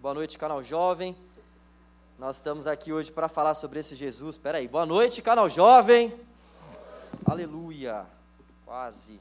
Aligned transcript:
Boa 0.00 0.14
noite, 0.14 0.38
canal 0.38 0.62
Jovem. 0.62 1.14
Nós 2.18 2.36
estamos 2.36 2.66
aqui 2.66 2.90
hoje 2.90 3.12
para 3.12 3.28
falar 3.28 3.52
sobre 3.52 3.80
esse 3.80 3.94
Jesus. 3.94 4.36
Espera 4.36 4.56
aí. 4.56 4.66
Boa 4.66 4.86
noite, 4.86 5.20
canal 5.20 5.46
Jovem. 5.46 6.18
Aleluia. 7.26 8.06
Quase. 8.64 9.20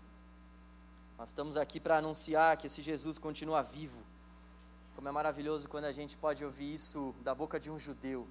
Nós 1.18 1.31
estamos 1.31 1.57
aqui 1.57 1.81
para 1.81 1.97
anunciar 1.97 2.55
que 2.55 2.68
esse 2.68 2.81
Jesus 2.81 3.18
continua 3.18 3.62
vivo. 3.62 4.00
Como 4.96 5.10
é 5.10 5.12
maravilhoso 5.12 5.68
quando 5.68 5.84
a 5.84 5.92
gente 5.92 6.15
pode 6.15 6.46
ouvir 6.46 6.73
isso 6.73 7.14
da 7.23 7.36
boca 7.36 7.59
de 7.59 7.70
um 7.70 7.77
judeu. 7.77 8.25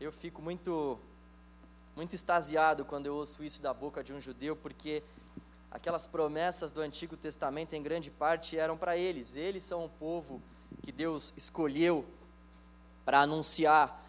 Eu 0.00 0.10
fico 0.10 0.42
muito 0.42 0.98
muito 1.94 2.12
extasiado 2.12 2.84
quando 2.84 3.06
eu 3.06 3.14
ouço 3.14 3.44
isso 3.44 3.62
da 3.62 3.72
boca 3.72 4.02
de 4.02 4.12
um 4.12 4.20
judeu, 4.20 4.56
porque 4.56 5.00
aquelas 5.70 6.08
promessas 6.08 6.72
do 6.72 6.80
Antigo 6.80 7.16
Testamento 7.16 7.72
em 7.74 7.82
grande 7.84 8.10
parte 8.10 8.58
eram 8.58 8.76
para 8.76 8.96
eles. 8.96 9.36
Eles 9.36 9.62
são 9.62 9.84
o 9.84 9.88
povo 9.88 10.42
que 10.82 10.92
Deus 10.92 11.32
escolheu 11.36 12.04
para 13.04 13.20
anunciar 13.20 14.02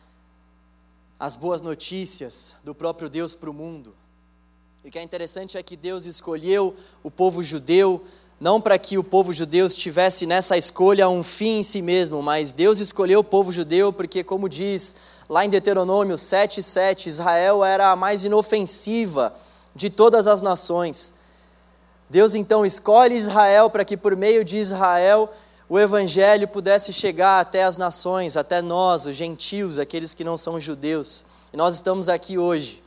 as 1.20 1.36
boas 1.36 1.62
notícias 1.62 2.56
do 2.64 2.76
próprio 2.76 3.10
Deus 3.10 3.34
para 3.34 3.50
o 3.50 3.54
mundo. 3.54 3.96
E 4.84 4.90
o 4.90 4.92
que 4.92 5.00
é 5.00 5.04
interessante 5.04 5.58
é 5.58 5.64
que 5.64 5.76
Deus 5.76 6.06
escolheu 6.06 6.76
o 7.02 7.10
povo 7.10 7.42
judeu 7.42 8.06
não 8.44 8.60
para 8.60 8.78
que 8.78 8.98
o 8.98 9.04
povo 9.04 9.32
judeu 9.32 9.70
tivesse 9.70 10.26
nessa 10.26 10.58
escolha 10.58 11.08
um 11.08 11.24
fim 11.24 11.60
em 11.60 11.64
si 11.64 11.82
mesmo, 11.82 12.22
mas 12.22 12.52
Deus 12.52 12.80
escolheu 12.80 13.22
o 13.22 13.24
povo 13.24 13.54
judeu 13.54 13.94
porque, 13.94 14.22
como 14.22 14.50
diz 14.50 14.98
lá 15.30 15.46
em 15.46 15.50
Deuteronômio 15.50 16.18
7,7, 16.18 17.08
Israel 17.08 17.64
era 17.64 17.92
a 17.92 17.96
mais 17.96 18.26
inofensiva 18.26 19.34
de 19.74 19.90
todas 19.90 20.28
as 20.28 20.42
nações. 20.42 21.16
Deus 22.10 22.36
então 22.36 22.66
escolhe 22.66 23.16
Israel 23.16 23.70
para 23.70 23.86
que, 23.86 23.96
por 23.96 24.14
meio 24.16 24.44
de 24.44 24.58
Israel, 24.58 25.34
o 25.74 25.80
evangelho 25.80 26.48
pudesse 26.48 26.94
chegar 26.94 27.40
até 27.40 27.64
as 27.64 27.78
nações, 27.78 28.38
até 28.38 28.62
nós, 28.62 29.08
os 29.08 29.16
gentios, 29.16 29.80
aqueles 29.80 30.14
que 30.14 30.24
não 30.24 30.38
são 30.38 30.60
judeus. 30.60 31.26
E 31.52 31.58
nós 31.58 31.74
estamos 31.74 32.10
aqui 32.10 32.38
hoje. 32.38 32.84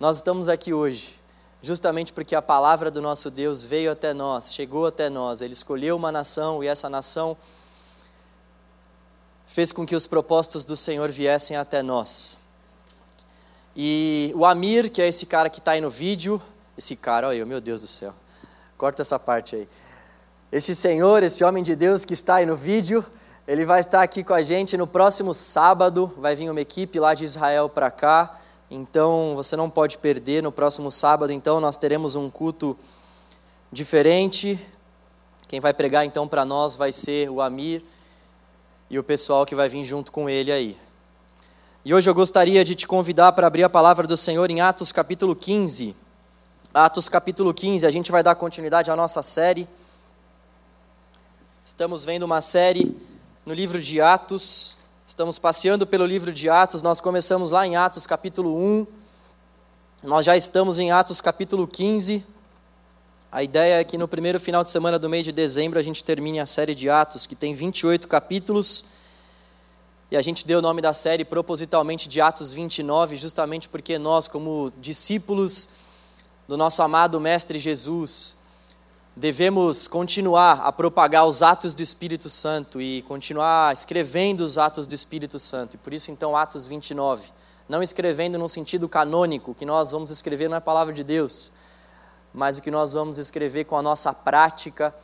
Nós 0.00 0.16
estamos 0.16 0.48
aqui 0.48 0.74
hoje 0.74 1.22
justamente 1.62 2.12
porque 2.12 2.34
a 2.34 2.42
palavra 2.42 2.90
do 2.90 3.00
nosso 3.00 3.30
Deus 3.30 3.62
veio 3.62 3.92
até 3.92 4.12
nós, 4.12 4.52
chegou 4.52 4.86
até 4.86 5.08
nós. 5.08 5.42
Ele 5.42 5.52
escolheu 5.52 5.94
uma 5.94 6.10
nação 6.10 6.64
e 6.64 6.66
essa 6.66 6.90
nação 6.90 7.36
fez 9.46 9.70
com 9.70 9.86
que 9.86 9.94
os 9.94 10.04
propósitos 10.04 10.64
do 10.64 10.76
Senhor 10.76 11.08
viessem 11.08 11.56
até 11.56 11.84
nós. 11.84 12.48
E 13.76 14.32
o 14.34 14.44
Amir, 14.44 14.90
que 14.90 15.00
é 15.00 15.06
esse 15.06 15.24
cara 15.24 15.48
que 15.48 15.60
está 15.60 15.70
aí 15.70 15.80
no 15.80 15.88
vídeo, 15.88 16.42
esse 16.76 16.96
cara, 16.96 17.28
olha 17.28 17.36
eu, 17.36 17.46
meu 17.46 17.60
Deus 17.60 17.82
do 17.82 17.88
céu, 17.88 18.12
corta 18.76 19.02
essa 19.02 19.20
parte 19.20 19.54
aí. 19.54 19.68
Esse 20.52 20.74
senhor, 20.74 21.22
esse 21.22 21.42
homem 21.42 21.62
de 21.62 21.74
Deus 21.74 22.04
que 22.04 22.12
está 22.12 22.34
aí 22.34 22.44
no 22.44 22.54
vídeo, 22.54 23.02
ele 23.48 23.64
vai 23.64 23.80
estar 23.80 24.02
aqui 24.02 24.22
com 24.22 24.34
a 24.34 24.42
gente 24.42 24.76
no 24.76 24.86
próximo 24.86 25.32
sábado. 25.32 26.12
Vai 26.18 26.36
vir 26.36 26.50
uma 26.50 26.60
equipe 26.60 27.00
lá 27.00 27.14
de 27.14 27.24
Israel 27.24 27.70
para 27.70 27.90
cá. 27.90 28.38
Então 28.70 29.32
você 29.34 29.56
não 29.56 29.70
pode 29.70 29.96
perder. 29.96 30.42
No 30.42 30.52
próximo 30.52 30.92
sábado, 30.92 31.32
então, 31.32 31.58
nós 31.58 31.78
teremos 31.78 32.16
um 32.16 32.28
culto 32.28 32.76
diferente. 33.72 34.60
Quem 35.48 35.58
vai 35.58 35.72
pregar 35.72 36.04
então 36.04 36.28
para 36.28 36.44
nós 36.44 36.76
vai 36.76 36.92
ser 36.92 37.30
o 37.30 37.40
Amir 37.40 37.82
e 38.90 38.98
o 38.98 39.02
pessoal 39.02 39.46
que 39.46 39.54
vai 39.54 39.70
vir 39.70 39.84
junto 39.84 40.12
com 40.12 40.28
ele 40.28 40.52
aí. 40.52 40.76
E 41.82 41.94
hoje 41.94 42.10
eu 42.10 42.14
gostaria 42.14 42.62
de 42.62 42.74
te 42.74 42.86
convidar 42.86 43.32
para 43.32 43.46
abrir 43.46 43.64
a 43.64 43.70
palavra 43.70 44.06
do 44.06 44.18
Senhor 44.18 44.50
em 44.50 44.60
Atos 44.60 44.92
capítulo 44.92 45.34
15. 45.34 45.96
Atos 46.74 47.08
capítulo 47.08 47.54
15, 47.54 47.86
a 47.86 47.90
gente 47.90 48.12
vai 48.12 48.22
dar 48.22 48.34
continuidade 48.34 48.90
à 48.90 48.94
nossa 48.94 49.22
série. 49.22 49.66
Estamos 51.64 52.04
vendo 52.04 52.24
uma 52.24 52.40
série 52.40 53.00
no 53.46 53.54
livro 53.54 53.80
de 53.80 54.00
Atos. 54.00 54.78
Estamos 55.06 55.38
passeando 55.38 55.86
pelo 55.86 56.04
livro 56.04 56.32
de 56.32 56.50
Atos. 56.50 56.82
Nós 56.82 57.00
começamos 57.00 57.52
lá 57.52 57.64
em 57.64 57.76
Atos 57.76 58.04
capítulo 58.04 58.58
1. 58.58 58.86
Nós 60.02 60.26
já 60.26 60.36
estamos 60.36 60.80
em 60.80 60.90
Atos 60.90 61.20
capítulo 61.20 61.68
15. 61.68 62.26
A 63.30 63.44
ideia 63.44 63.80
é 63.80 63.84
que 63.84 63.96
no 63.96 64.08
primeiro 64.08 64.40
final 64.40 64.64
de 64.64 64.70
semana 64.70 64.98
do 64.98 65.08
mês 65.08 65.24
de 65.24 65.30
dezembro 65.30 65.78
a 65.78 65.82
gente 65.82 66.02
termine 66.02 66.40
a 66.40 66.46
série 66.46 66.74
de 66.74 66.90
Atos, 66.90 67.26
que 67.26 67.36
tem 67.36 67.54
28 67.54 68.08
capítulos. 68.08 68.86
E 70.10 70.16
a 70.16 70.20
gente 70.20 70.44
deu 70.44 70.58
o 70.58 70.62
nome 70.62 70.82
da 70.82 70.92
série 70.92 71.24
propositalmente 71.24 72.08
de 72.08 72.20
Atos 72.20 72.52
29, 72.52 73.14
justamente 73.14 73.68
porque 73.68 74.00
nós, 74.00 74.26
como 74.26 74.72
discípulos 74.80 75.74
do 76.48 76.56
nosso 76.56 76.82
amado 76.82 77.20
Mestre 77.20 77.60
Jesus, 77.60 78.41
devemos 79.14 79.86
continuar 79.86 80.62
a 80.64 80.72
propagar 80.72 81.26
os 81.26 81.42
atos 81.42 81.74
do 81.74 81.82
Espírito 81.82 82.30
Santo 82.30 82.80
e 82.80 83.02
continuar 83.02 83.72
escrevendo 83.72 84.40
os 84.40 84.56
atos 84.56 84.86
do 84.86 84.94
Espírito 84.94 85.38
Santo. 85.38 85.74
E 85.74 85.78
por 85.78 85.92
isso, 85.92 86.10
então, 86.10 86.36
Atos 86.36 86.66
29. 86.66 87.30
Não 87.68 87.82
escrevendo 87.82 88.38
no 88.38 88.48
sentido 88.48 88.88
canônico, 88.88 89.54
que 89.54 89.66
nós 89.66 89.90
vamos 89.90 90.10
escrever 90.10 90.48
na 90.48 90.60
palavra 90.60 90.92
de 90.92 91.04
Deus, 91.04 91.52
mas 92.32 92.58
o 92.58 92.62
que 92.62 92.70
nós 92.70 92.92
vamos 92.92 93.18
escrever 93.18 93.64
com 93.64 93.76
a 93.76 93.82
nossa 93.82 94.12
prática 94.12 94.94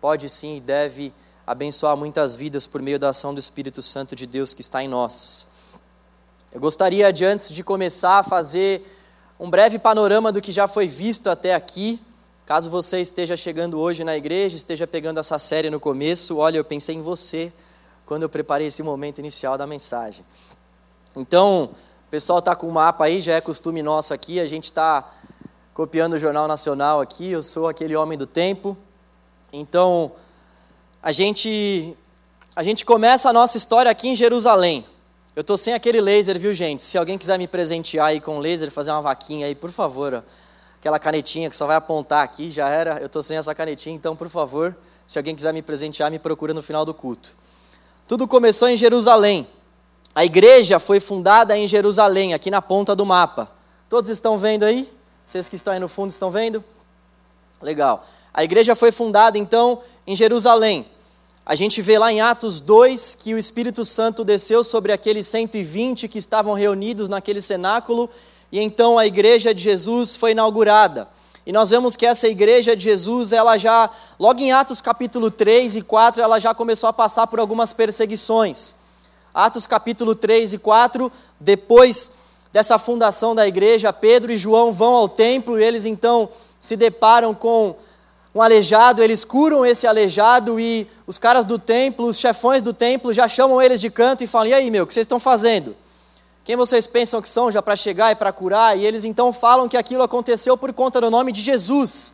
pode 0.00 0.28
sim 0.28 0.56
e 0.56 0.60
deve 0.60 1.12
abençoar 1.46 1.96
muitas 1.96 2.34
vidas 2.34 2.66
por 2.66 2.80
meio 2.80 2.98
da 2.98 3.10
ação 3.10 3.34
do 3.34 3.40
Espírito 3.40 3.82
Santo 3.82 4.16
de 4.16 4.26
Deus 4.26 4.54
que 4.54 4.60
está 4.60 4.82
em 4.82 4.88
nós. 4.88 5.52
Eu 6.52 6.60
gostaria 6.60 7.12
de, 7.12 7.24
antes 7.24 7.52
de 7.52 7.62
começar, 7.62 8.22
fazer 8.24 8.82
um 9.38 9.50
breve 9.50 9.78
panorama 9.78 10.32
do 10.32 10.40
que 10.40 10.52
já 10.52 10.66
foi 10.66 10.86
visto 10.86 11.28
até 11.28 11.54
aqui 11.54 12.00
Caso 12.46 12.70
você 12.70 13.00
esteja 13.00 13.36
chegando 13.36 13.76
hoje 13.80 14.04
na 14.04 14.16
igreja, 14.16 14.56
esteja 14.56 14.86
pegando 14.86 15.18
essa 15.18 15.36
série 15.36 15.68
no 15.68 15.80
começo, 15.80 16.36
olha, 16.36 16.58
eu 16.58 16.64
pensei 16.64 16.94
em 16.94 17.02
você 17.02 17.52
quando 18.06 18.22
eu 18.22 18.28
preparei 18.28 18.68
esse 18.68 18.84
momento 18.84 19.18
inicial 19.18 19.58
da 19.58 19.66
mensagem. 19.66 20.24
Então, 21.16 21.70
o 22.06 22.08
pessoal 22.08 22.38
está 22.38 22.54
com 22.54 22.68
o 22.68 22.72
mapa 22.72 23.06
aí, 23.06 23.20
já 23.20 23.34
é 23.34 23.40
costume 23.40 23.82
nosso 23.82 24.14
aqui, 24.14 24.38
a 24.38 24.46
gente 24.46 24.66
está 24.66 25.12
copiando 25.74 26.12
o 26.12 26.20
Jornal 26.20 26.46
Nacional 26.46 27.00
aqui, 27.00 27.32
eu 27.32 27.42
sou 27.42 27.66
aquele 27.66 27.96
homem 27.96 28.16
do 28.16 28.28
tempo. 28.28 28.78
Então, 29.52 30.12
a 31.02 31.10
gente, 31.10 31.96
a 32.54 32.62
gente 32.62 32.84
começa 32.84 33.28
a 33.28 33.32
nossa 33.32 33.56
história 33.56 33.90
aqui 33.90 34.06
em 34.06 34.14
Jerusalém. 34.14 34.86
Eu 35.34 35.40
estou 35.40 35.56
sem 35.56 35.74
aquele 35.74 36.00
laser, 36.00 36.38
viu, 36.38 36.54
gente? 36.54 36.84
Se 36.84 36.96
alguém 36.96 37.18
quiser 37.18 37.40
me 37.40 37.48
presentear 37.48 38.06
aí 38.06 38.20
com 38.20 38.38
laser, 38.38 38.70
fazer 38.70 38.92
uma 38.92 39.02
vaquinha 39.02 39.48
aí, 39.48 39.54
por 39.56 39.72
favor. 39.72 40.14
Ó 40.14 40.45
aquela 40.86 41.00
canetinha 41.00 41.50
que 41.50 41.56
só 41.56 41.66
vai 41.66 41.74
apontar 41.74 42.22
aqui, 42.22 42.48
já 42.48 42.68
era. 42.68 43.00
Eu 43.00 43.06
estou 43.06 43.20
sem 43.20 43.36
essa 43.36 43.52
canetinha, 43.52 43.94
então, 43.94 44.14
por 44.14 44.28
favor, 44.28 44.76
se 45.04 45.18
alguém 45.18 45.34
quiser 45.34 45.52
me 45.52 45.60
presentear, 45.60 46.12
me 46.12 46.18
procura 46.18 46.54
no 46.54 46.62
final 46.62 46.84
do 46.84 46.94
culto. 46.94 47.32
Tudo 48.06 48.28
começou 48.28 48.68
em 48.68 48.76
Jerusalém. 48.76 49.48
A 50.14 50.24
igreja 50.24 50.78
foi 50.78 51.00
fundada 51.00 51.58
em 51.58 51.66
Jerusalém, 51.66 52.34
aqui 52.34 52.52
na 52.52 52.62
ponta 52.62 52.94
do 52.94 53.04
mapa. 53.04 53.50
Todos 53.88 54.08
estão 54.10 54.38
vendo 54.38 54.62
aí? 54.62 54.88
Vocês 55.24 55.48
que 55.48 55.56
estão 55.56 55.72
aí 55.72 55.80
no 55.80 55.88
fundo 55.88 56.10
estão 56.10 56.30
vendo? 56.30 56.62
Legal. 57.60 58.06
A 58.32 58.44
igreja 58.44 58.76
foi 58.76 58.92
fundada 58.92 59.36
então 59.36 59.82
em 60.06 60.14
Jerusalém. 60.14 60.86
A 61.44 61.56
gente 61.56 61.82
vê 61.82 61.98
lá 61.98 62.12
em 62.12 62.20
Atos 62.20 62.60
2 62.60 63.16
que 63.16 63.34
o 63.34 63.38
Espírito 63.38 63.84
Santo 63.84 64.24
desceu 64.24 64.62
sobre 64.62 64.92
aqueles 64.92 65.26
120 65.26 66.06
que 66.06 66.18
estavam 66.18 66.54
reunidos 66.54 67.08
naquele 67.08 67.40
cenáculo 67.40 68.08
e 68.50 68.60
então 68.60 68.98
a 68.98 69.06
igreja 69.06 69.54
de 69.54 69.62
Jesus 69.62 70.16
foi 70.16 70.32
inaugurada. 70.32 71.08
E 71.46 71.52
nós 71.52 71.70
vemos 71.70 71.94
que 71.94 72.04
essa 72.04 72.26
igreja 72.26 72.76
de 72.76 72.84
Jesus, 72.84 73.32
ela 73.32 73.56
já, 73.56 73.88
logo 74.18 74.40
em 74.40 74.50
Atos 74.50 74.80
capítulo 74.80 75.30
3 75.30 75.76
e 75.76 75.82
4, 75.82 76.20
ela 76.20 76.40
já 76.40 76.52
começou 76.52 76.88
a 76.88 76.92
passar 76.92 77.28
por 77.28 77.38
algumas 77.38 77.72
perseguições. 77.72 78.74
Atos 79.32 79.66
capítulo 79.66 80.14
3 80.14 80.54
e 80.54 80.58
4, 80.58 81.12
depois 81.38 82.14
dessa 82.52 82.78
fundação 82.78 83.34
da 83.34 83.46
igreja, 83.46 83.92
Pedro 83.92 84.32
e 84.32 84.36
João 84.36 84.72
vão 84.72 84.94
ao 84.94 85.08
templo 85.08 85.60
e 85.60 85.62
eles 85.62 85.84
então 85.84 86.28
se 86.60 86.76
deparam 86.76 87.34
com 87.34 87.76
um 88.34 88.42
aleijado, 88.42 89.02
eles 89.02 89.24
curam 89.24 89.64
esse 89.64 89.86
aleijado 89.86 90.58
e 90.58 90.86
os 91.06 91.16
caras 91.16 91.44
do 91.44 91.58
templo, 91.58 92.06
os 92.06 92.18
chefões 92.18 92.60
do 92.60 92.72
templo 92.72 93.12
já 93.12 93.28
chamam 93.28 93.62
eles 93.62 93.80
de 93.80 93.88
canto 93.88 94.24
e 94.24 94.26
falam: 94.26 94.48
"E 94.48 94.54
aí, 94.54 94.70
meu, 94.70 94.84
o 94.84 94.86
que 94.86 94.94
vocês 94.94 95.04
estão 95.04 95.20
fazendo?" 95.20 95.76
Quem 96.46 96.54
vocês 96.54 96.86
pensam 96.86 97.20
que 97.20 97.28
são 97.28 97.50
já 97.50 97.60
para 97.60 97.74
chegar 97.74 98.12
e 98.12 98.14
para 98.14 98.30
curar? 98.32 98.78
E 98.78 98.86
eles 98.86 99.02
então 99.02 99.32
falam 99.32 99.68
que 99.68 99.76
aquilo 99.76 100.04
aconteceu 100.04 100.56
por 100.56 100.72
conta 100.72 101.00
do 101.00 101.10
nome 101.10 101.32
de 101.32 101.42
Jesus. 101.42 102.12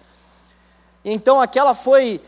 E 1.04 1.12
então 1.12 1.38
aquela 1.38 1.74
foi 1.74 2.18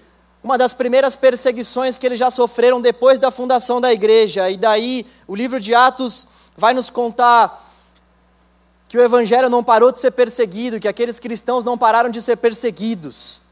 uma 0.43 0.59
das 0.59 0.75
primeiras 0.75 1.17
perseguições 1.17 1.97
que 1.97 2.05
eles 2.05 2.19
já 2.19 2.31
sofreram 2.31 2.79
depois 2.79 3.19
da 3.19 3.31
fundação 3.31 3.81
da 3.81 3.91
igreja. 3.91 4.51
E 4.51 4.59
daí 4.59 5.07
o 5.27 5.35
livro 5.35 5.59
de 5.59 5.75
Atos 5.75 6.29
vai 6.55 6.75
nos 6.75 6.91
contar 6.91 7.73
que 8.87 8.99
o 8.99 9.03
evangelho 9.03 9.49
não 9.49 9.65
parou 9.65 9.91
de 9.91 9.99
ser 9.99 10.11
perseguido, 10.11 10.79
que 10.79 10.87
aqueles 10.87 11.19
cristãos 11.19 11.65
não 11.65 11.79
pararam 11.79 12.11
de 12.11 12.21
ser 12.21 12.37
perseguidos. 12.37 13.45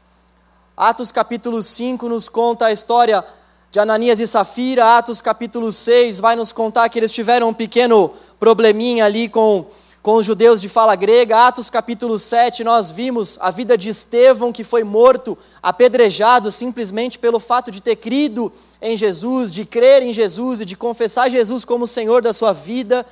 Atos 0.77 1.11
capítulo 1.11 1.63
5 1.63 2.07
nos 2.07 2.29
conta 2.29 2.67
a 2.67 2.71
história 2.71 3.25
de 3.73 3.79
Ananias 3.79 4.19
e 4.19 4.27
Safira. 4.27 4.99
Atos 4.99 5.19
capítulo 5.19 5.71
6 5.71 6.19
vai 6.19 6.35
nos 6.35 6.51
contar 6.51 6.87
que 6.89 6.99
eles 6.99 7.11
tiveram 7.11 7.49
um 7.49 7.53
pequeno 7.55 8.13
probleminha 8.39 9.03
ali 9.03 9.27
com, 9.27 9.65
com 9.99 10.13
os 10.13 10.23
judeus 10.27 10.61
de 10.61 10.69
fala 10.69 10.95
grega. 10.95 11.47
Atos 11.47 11.71
capítulo 11.71 12.19
7, 12.19 12.63
nós 12.63 12.91
vimos 12.91 13.35
a 13.41 13.49
vida 13.49 13.75
de 13.75 13.89
Estevão, 13.89 14.53
que 14.53 14.63
foi 14.63 14.83
morto, 14.83 15.35
apedrejado, 15.59 16.51
simplesmente 16.51 17.17
pelo 17.17 17.39
fato 17.39 17.71
de 17.71 17.81
ter 17.81 17.95
crido 17.95 18.53
em 18.79 18.95
Jesus, 18.95 19.51
de 19.51 19.65
crer 19.65 20.03
em 20.03 20.13
Jesus 20.13 20.61
e 20.61 20.65
de 20.65 20.75
confessar 20.75 21.27
Jesus 21.27 21.65
como 21.65 21.87
Senhor 21.87 22.21
da 22.21 22.31
sua 22.31 22.53
vida. 22.53 23.03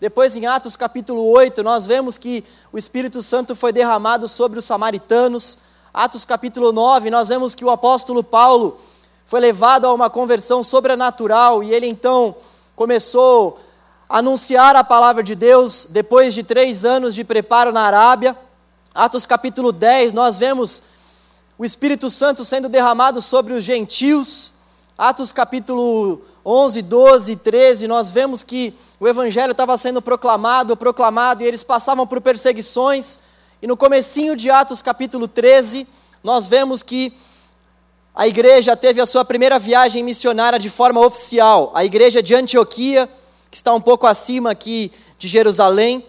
Depois, 0.00 0.34
em 0.34 0.46
Atos 0.46 0.74
capítulo 0.74 1.28
8, 1.28 1.62
nós 1.62 1.86
vemos 1.86 2.18
que 2.18 2.42
o 2.72 2.76
Espírito 2.76 3.22
Santo 3.22 3.54
foi 3.54 3.72
derramado 3.72 4.26
sobre 4.26 4.58
os 4.58 4.64
samaritanos. 4.64 5.58
Atos 5.94 6.24
capítulo 6.24 6.72
9, 6.72 7.08
nós 7.08 7.28
vemos 7.28 7.54
que 7.54 7.64
o 7.64 7.70
apóstolo 7.70 8.24
Paulo 8.24 8.80
foi 9.28 9.40
levado 9.40 9.84
a 9.84 9.92
uma 9.92 10.08
conversão 10.08 10.62
sobrenatural 10.62 11.62
e 11.62 11.70
ele 11.70 11.86
então 11.86 12.34
começou 12.74 13.60
a 14.08 14.20
anunciar 14.20 14.74
a 14.74 14.82
palavra 14.82 15.22
de 15.22 15.34
Deus 15.34 15.88
depois 15.90 16.32
de 16.32 16.42
três 16.42 16.82
anos 16.86 17.14
de 17.14 17.22
preparo 17.22 17.70
na 17.70 17.82
Arábia. 17.82 18.34
Atos 18.94 19.26
capítulo 19.26 19.70
10, 19.70 20.14
nós 20.14 20.38
vemos 20.38 20.84
o 21.58 21.64
Espírito 21.64 22.08
Santo 22.08 22.42
sendo 22.42 22.70
derramado 22.70 23.20
sobre 23.20 23.52
os 23.52 23.62
gentios. 23.62 24.54
Atos 24.96 25.30
capítulo 25.30 26.22
11, 26.42 26.80
12 26.80 27.32
e 27.32 27.36
13, 27.36 27.86
nós 27.86 28.08
vemos 28.08 28.42
que 28.42 28.74
o 28.98 29.06
evangelho 29.06 29.50
estava 29.50 29.76
sendo 29.76 30.00
proclamado, 30.00 30.74
proclamado, 30.74 31.42
e 31.42 31.46
eles 31.46 31.62
passavam 31.62 32.06
por 32.06 32.22
perseguições. 32.22 33.20
E 33.60 33.66
no 33.66 33.76
comecinho 33.76 34.34
de 34.34 34.50
Atos 34.50 34.80
capítulo 34.80 35.28
13, 35.28 35.86
nós 36.24 36.46
vemos 36.46 36.82
que 36.82 37.12
a 38.18 38.26
igreja 38.26 38.74
teve 38.74 39.00
a 39.00 39.06
sua 39.06 39.24
primeira 39.24 39.60
viagem 39.60 40.02
missionária 40.02 40.58
de 40.58 40.68
forma 40.68 41.00
oficial. 41.06 41.70
A 41.72 41.84
igreja 41.84 42.20
de 42.20 42.34
Antioquia, 42.34 43.08
que 43.48 43.56
está 43.56 43.72
um 43.72 43.80
pouco 43.80 44.08
acima 44.08 44.50
aqui 44.50 44.90
de 45.16 45.28
Jerusalém, 45.28 46.04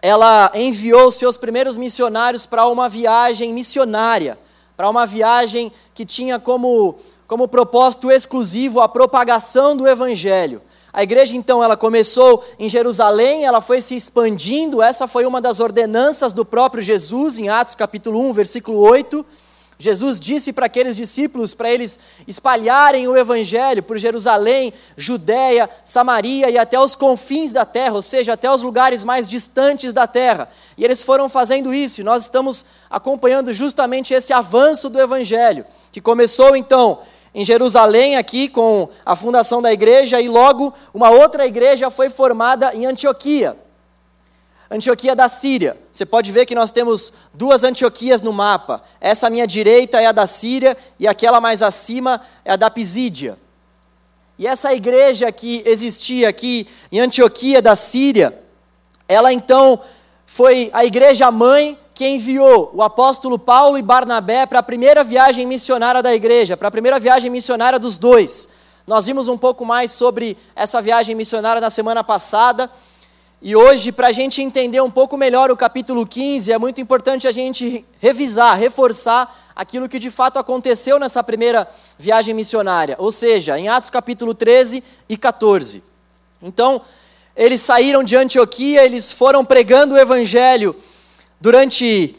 ela 0.00 0.50
enviou 0.54 1.10
seus 1.10 1.36
primeiros 1.36 1.76
missionários 1.76 2.46
para 2.46 2.66
uma 2.66 2.88
viagem 2.88 3.52
missionária, 3.52 4.38
para 4.78 4.88
uma 4.88 5.04
viagem 5.04 5.70
que 5.92 6.06
tinha 6.06 6.38
como, 6.38 6.94
como 7.26 7.46
propósito 7.46 8.10
exclusivo 8.10 8.80
a 8.80 8.88
propagação 8.88 9.76
do 9.76 9.86
evangelho. 9.86 10.62
A 10.90 11.02
igreja 11.02 11.36
então 11.36 11.62
ela 11.62 11.76
começou 11.76 12.42
em 12.58 12.66
Jerusalém, 12.66 13.44
ela 13.44 13.60
foi 13.60 13.82
se 13.82 13.94
expandindo, 13.94 14.80
essa 14.80 15.06
foi 15.06 15.26
uma 15.26 15.38
das 15.38 15.60
ordenanças 15.60 16.32
do 16.32 16.46
próprio 16.46 16.82
Jesus 16.82 17.38
em 17.38 17.50
Atos 17.50 17.74
capítulo 17.74 18.18
1, 18.20 18.32
versículo 18.32 18.78
8. 18.78 19.22
Jesus 19.82 20.20
disse 20.20 20.52
para 20.52 20.66
aqueles 20.66 20.94
discípulos 20.94 21.54
para 21.54 21.68
eles 21.68 21.98
espalharem 22.24 23.08
o 23.08 23.16
evangelho 23.16 23.82
por 23.82 23.98
Jerusalém, 23.98 24.72
Judéia, 24.96 25.68
Samaria 25.84 26.48
e 26.48 26.56
até 26.56 26.78
os 26.78 26.94
confins 26.94 27.50
da 27.50 27.64
terra, 27.64 27.96
ou 27.96 28.02
seja, 28.02 28.34
até 28.34 28.48
os 28.48 28.62
lugares 28.62 29.02
mais 29.02 29.26
distantes 29.26 29.92
da 29.92 30.06
terra. 30.06 30.48
E 30.78 30.84
eles 30.84 31.02
foram 31.02 31.28
fazendo 31.28 31.74
isso, 31.74 32.00
e 32.00 32.04
nós 32.04 32.22
estamos 32.22 32.66
acompanhando 32.88 33.52
justamente 33.52 34.14
esse 34.14 34.32
avanço 34.32 34.88
do 34.88 35.00
evangelho, 35.00 35.66
que 35.90 36.00
começou 36.00 36.54
então 36.54 37.00
em 37.34 37.44
Jerusalém, 37.44 38.14
aqui 38.14 38.46
com 38.46 38.88
a 39.04 39.16
fundação 39.16 39.60
da 39.60 39.72
igreja, 39.72 40.20
e 40.20 40.28
logo 40.28 40.72
uma 40.94 41.10
outra 41.10 41.44
igreja 41.44 41.90
foi 41.90 42.08
formada 42.08 42.72
em 42.72 42.86
Antioquia. 42.86 43.56
Antioquia 44.72 45.14
da 45.14 45.28
Síria. 45.28 45.76
Você 45.92 46.06
pode 46.06 46.32
ver 46.32 46.46
que 46.46 46.54
nós 46.54 46.70
temos 46.70 47.12
duas 47.34 47.62
Antioquias 47.62 48.22
no 48.22 48.32
mapa. 48.32 48.82
Essa 48.98 49.26
à 49.26 49.30
minha 49.30 49.46
direita 49.46 50.00
é 50.00 50.06
a 50.06 50.12
da 50.12 50.26
Síria 50.26 50.74
e 50.98 51.06
aquela 51.06 51.42
mais 51.42 51.62
acima 51.62 52.22
é 52.42 52.52
a 52.52 52.56
da 52.56 52.70
Pisídia. 52.70 53.36
E 54.38 54.46
essa 54.46 54.72
igreja 54.72 55.30
que 55.30 55.62
existia 55.66 56.30
aqui 56.30 56.66
em 56.90 57.00
Antioquia 57.00 57.60
da 57.60 57.76
Síria, 57.76 58.42
ela 59.06 59.30
então 59.30 59.78
foi 60.24 60.70
a 60.72 60.86
igreja 60.86 61.30
mãe 61.30 61.78
que 61.94 62.08
enviou 62.08 62.70
o 62.72 62.82
apóstolo 62.82 63.38
Paulo 63.38 63.76
e 63.76 63.82
Barnabé 63.82 64.46
para 64.46 64.60
a 64.60 64.62
primeira 64.62 65.04
viagem 65.04 65.44
missionária 65.44 66.02
da 66.02 66.14
igreja, 66.14 66.56
para 66.56 66.68
a 66.68 66.70
primeira 66.70 66.98
viagem 66.98 67.30
missionária 67.30 67.78
dos 67.78 67.98
dois. 67.98 68.54
Nós 68.86 69.04
vimos 69.04 69.28
um 69.28 69.36
pouco 69.36 69.66
mais 69.66 69.92
sobre 69.92 70.38
essa 70.56 70.80
viagem 70.80 71.14
missionária 71.14 71.60
na 71.60 71.68
semana 71.68 72.02
passada. 72.02 72.70
E 73.44 73.56
hoje, 73.56 73.90
para 73.90 74.06
a 74.06 74.12
gente 74.12 74.40
entender 74.40 74.80
um 74.80 74.90
pouco 74.90 75.16
melhor 75.16 75.50
o 75.50 75.56
capítulo 75.56 76.06
15, 76.06 76.52
é 76.52 76.58
muito 76.58 76.80
importante 76.80 77.26
a 77.26 77.32
gente 77.32 77.84
revisar, 77.98 78.56
reforçar 78.56 79.50
aquilo 79.56 79.88
que 79.88 79.98
de 79.98 80.12
fato 80.12 80.38
aconteceu 80.38 80.96
nessa 80.96 81.24
primeira 81.24 81.68
viagem 81.98 82.34
missionária, 82.34 82.94
ou 83.00 83.10
seja, 83.10 83.58
em 83.58 83.68
Atos 83.68 83.90
capítulo 83.90 84.32
13 84.32 84.84
e 85.08 85.16
14. 85.16 85.82
Então, 86.40 86.82
eles 87.34 87.60
saíram 87.60 88.04
de 88.04 88.14
Antioquia, 88.14 88.84
eles 88.84 89.10
foram 89.10 89.44
pregando 89.44 89.96
o 89.96 89.98
evangelho 89.98 90.76
durante 91.40 92.14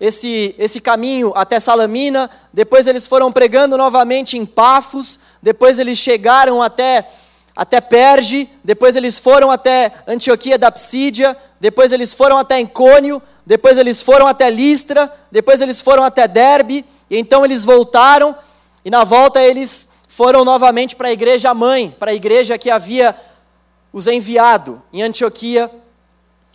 esse, 0.00 0.52
esse 0.58 0.80
caminho 0.80 1.32
até 1.36 1.60
Salamina, 1.60 2.28
depois 2.52 2.88
eles 2.88 3.06
foram 3.06 3.30
pregando 3.30 3.76
novamente 3.78 4.36
em 4.36 4.44
Pafos, 4.44 5.20
depois 5.40 5.78
eles 5.78 5.96
chegaram 5.96 6.60
até, 6.60 7.08
até 7.56 7.80
Perge, 7.80 8.50
depois 8.62 8.96
eles 8.96 9.18
foram 9.18 9.50
até 9.50 9.90
Antioquia 10.06 10.58
da 10.58 10.70
Psídia, 10.70 11.34
depois 11.58 11.90
eles 11.90 12.12
foram 12.12 12.36
até 12.36 12.60
Encônio, 12.60 13.22
depois 13.46 13.78
eles 13.78 14.02
foram 14.02 14.26
até 14.26 14.50
Listra, 14.50 15.10
depois 15.32 15.62
eles 15.62 15.80
foram 15.80 16.04
até 16.04 16.28
Derbe, 16.28 16.84
e 17.08 17.18
então 17.18 17.44
eles 17.46 17.64
voltaram, 17.64 18.36
e 18.84 18.90
na 18.90 19.04
volta 19.04 19.40
eles 19.40 19.88
foram 20.06 20.44
novamente 20.44 20.94
para 20.94 21.08
a 21.08 21.12
igreja 21.12 21.54
mãe, 21.54 21.94
para 21.98 22.10
a 22.10 22.14
igreja 22.14 22.58
que 22.58 22.70
havia 22.70 23.16
os 23.90 24.06
enviado 24.06 24.82
em 24.92 25.02
Antioquia 25.02 25.70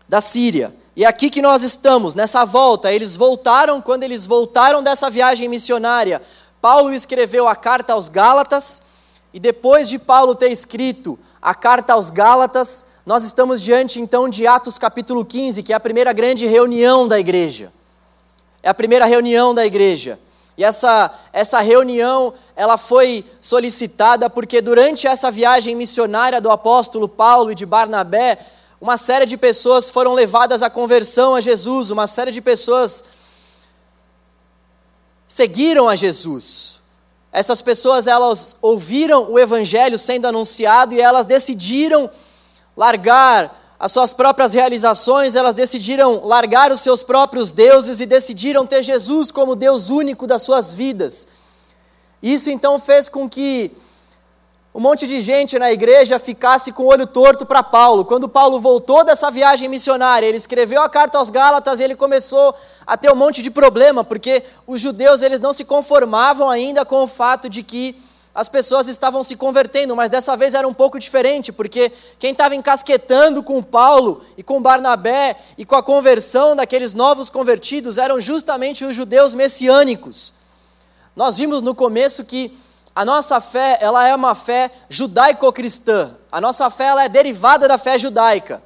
da 0.08 0.22
Síria. 0.22 0.72
E 0.96 1.04
é 1.04 1.08
aqui 1.08 1.30
que 1.30 1.42
nós 1.42 1.64
estamos, 1.64 2.14
nessa 2.14 2.46
volta. 2.46 2.92
Eles 2.92 3.16
voltaram, 3.16 3.82
quando 3.82 4.04
eles 4.04 4.26
voltaram 4.26 4.84
dessa 4.84 5.10
viagem 5.10 5.48
missionária, 5.48 6.22
Paulo 6.60 6.94
escreveu 6.94 7.48
a 7.48 7.56
carta 7.56 7.94
aos 7.94 8.10
Gálatas, 8.10 8.91
e 9.34 9.40
depois 9.40 9.88
de 9.88 9.98
Paulo 9.98 10.36
ter 10.36 10.52
escrito 10.52 11.18
a 11.42 11.56
carta 11.56 11.94
aos 11.94 12.10
Gálatas, 12.10 12.88
nós 13.06 13.24
estamos 13.24 13.62
diante 13.62 14.00
então 14.00 14.30
de 14.30 14.46
Atos 14.46 14.78
capítulo 14.78 15.26
15, 15.26 15.64
que 15.64 15.74
é 15.74 15.76
a 15.76 15.80
primeira 15.80 16.14
grande 16.14 16.46
reunião 16.46 17.08
da 17.08 17.20
igreja. 17.20 17.72
É 18.62 18.70
a 18.70 18.74
primeira 18.74 19.06
reunião 19.06 19.54
da 19.54 19.66
igreja. 19.66 20.20
E 20.58 20.64
essa, 20.64 21.12
essa 21.34 21.60
reunião, 21.62 22.34
ela 22.56 22.78
foi 22.78 23.26
solicitada 23.40 24.30
porque 24.30 24.62
durante 24.62 25.08
essa 25.08 25.32
viagem 25.32 25.76
missionária 25.76 26.40
do 26.40 26.52
apóstolo 26.52 27.08
Paulo 27.08 27.52
e 27.52 27.56
de 27.56 27.66
Barnabé, 27.66 28.38
uma 28.80 28.98
série 28.98 29.26
de 29.26 29.38
pessoas 29.38 29.90
foram 29.90 30.14
levadas 30.14 30.62
à 30.62 30.70
conversão 30.70 31.34
a 31.34 31.42
Jesus, 31.42 31.90
uma 31.90 32.06
série 32.06 32.32
de 32.32 32.42
pessoas 32.42 33.06
seguiram 35.26 35.88
a 35.88 35.96
Jesus. 35.96 36.81
Essas 37.32 37.62
pessoas 37.62 38.08
elas 38.08 38.58
ouviram 38.62 39.32
o 39.32 39.40
evangelho 39.40 39.98
sendo 39.98 40.28
anunciado 40.28 40.94
e 40.94 41.02
elas 41.02 41.26
decidiram 41.26 42.10
largar 42.76 43.60
as 43.80 43.92
suas 43.92 44.14
próprias 44.14 44.54
realizações, 44.54 45.36
elas 45.36 45.56
decidiram 45.56 46.24
largar 46.24 46.72
os 46.72 46.82
seus 46.82 47.02
próprios 47.02 47.52
deuses 47.52 48.00
e 48.00 48.06
decidiram 48.06 48.68
ter 48.68 48.84
Jesus 48.84 49.32
como 49.32 49.56
Deus 49.56 49.90
único 49.90 50.28
das 50.28 50.44
suas 50.44 50.74
vidas. 50.74 51.30
Isso 52.22 52.50
então 52.52 52.80
fez 52.80 53.10
com 53.10 53.28
que 53.28 53.72
um 54.74 54.80
monte 54.80 55.06
de 55.06 55.20
gente 55.20 55.60
na 55.60 55.70
igreja 55.70 56.18
ficasse 56.18 56.72
com 56.72 56.84
o 56.84 56.88
olho 56.88 57.06
torto 57.06 57.46
para 57.46 57.62
Paulo. 57.62 58.06
Quando 58.06 58.30
Paulo 58.30 58.58
voltou 58.60 59.04
dessa 59.04 59.30
viagem 59.30 59.68
missionária, 59.68 60.26
ele 60.26 60.38
escreveu 60.38 60.82
a 60.82 60.90
carta 60.90 61.18
aos 61.18 61.30
Gálatas 61.30 61.80
e 61.80 61.84
ele 61.84 61.96
começou 61.96 62.56
a 62.88 62.96
ter 62.96 63.12
um 63.12 63.16
monte 63.16 63.42
de 63.42 63.52
problema, 63.52 64.02
porque 64.02 64.44
os 64.66 64.80
judeus 64.80 65.22
eles 65.22 65.42
não 65.42 65.52
se 65.52 65.66
conformavam 65.66 66.50
ainda 66.50 66.86
com 66.86 67.04
o 67.04 67.08
fato 67.08 67.50
de 67.50 67.64
que 67.64 68.02
as 68.34 68.48
pessoas 68.48 68.88
estavam 68.88 69.24
se 69.24 69.36
convertendo, 69.36 69.94
mas 69.94 70.10
dessa 70.10 70.38
vez 70.38 70.54
era 70.54 70.66
um 70.66 70.74
pouco 70.74 70.98
diferente, 70.98 71.52
porque 71.52 71.92
quem 72.18 72.32
estava 72.32 72.56
encasquetando 72.56 73.44
com 73.44 73.62
Paulo 73.62 74.24
e 74.38 74.44
com 74.44 74.62
Barnabé 74.62 75.36
e 75.58 75.66
com 75.66 75.76
a 75.76 75.84
conversão 75.84 76.56
daqueles 76.56 76.94
novos 76.94 77.30
convertidos 77.30 77.98
eram 77.98 78.22
justamente 78.22 78.86
os 78.86 78.96
judeus 78.96 79.34
messiânicos. 79.34 80.36
Nós 81.14 81.36
vimos 81.36 81.62
no 81.62 81.76
começo 81.76 82.24
que 82.24 82.58
a 82.96 83.06
nossa 83.06 83.40
fé, 83.40 83.78
ela 83.82 84.08
é 84.08 84.16
uma 84.16 84.36
fé 84.36 84.72
judaico-cristã. 84.90 86.16
A 86.32 86.42
nossa 86.42 86.70
fé, 86.70 86.86
ela 86.86 87.04
é 87.06 87.10
derivada 87.10 87.68
da 87.68 87.78
fé 87.78 87.98
judaica. 87.98 88.62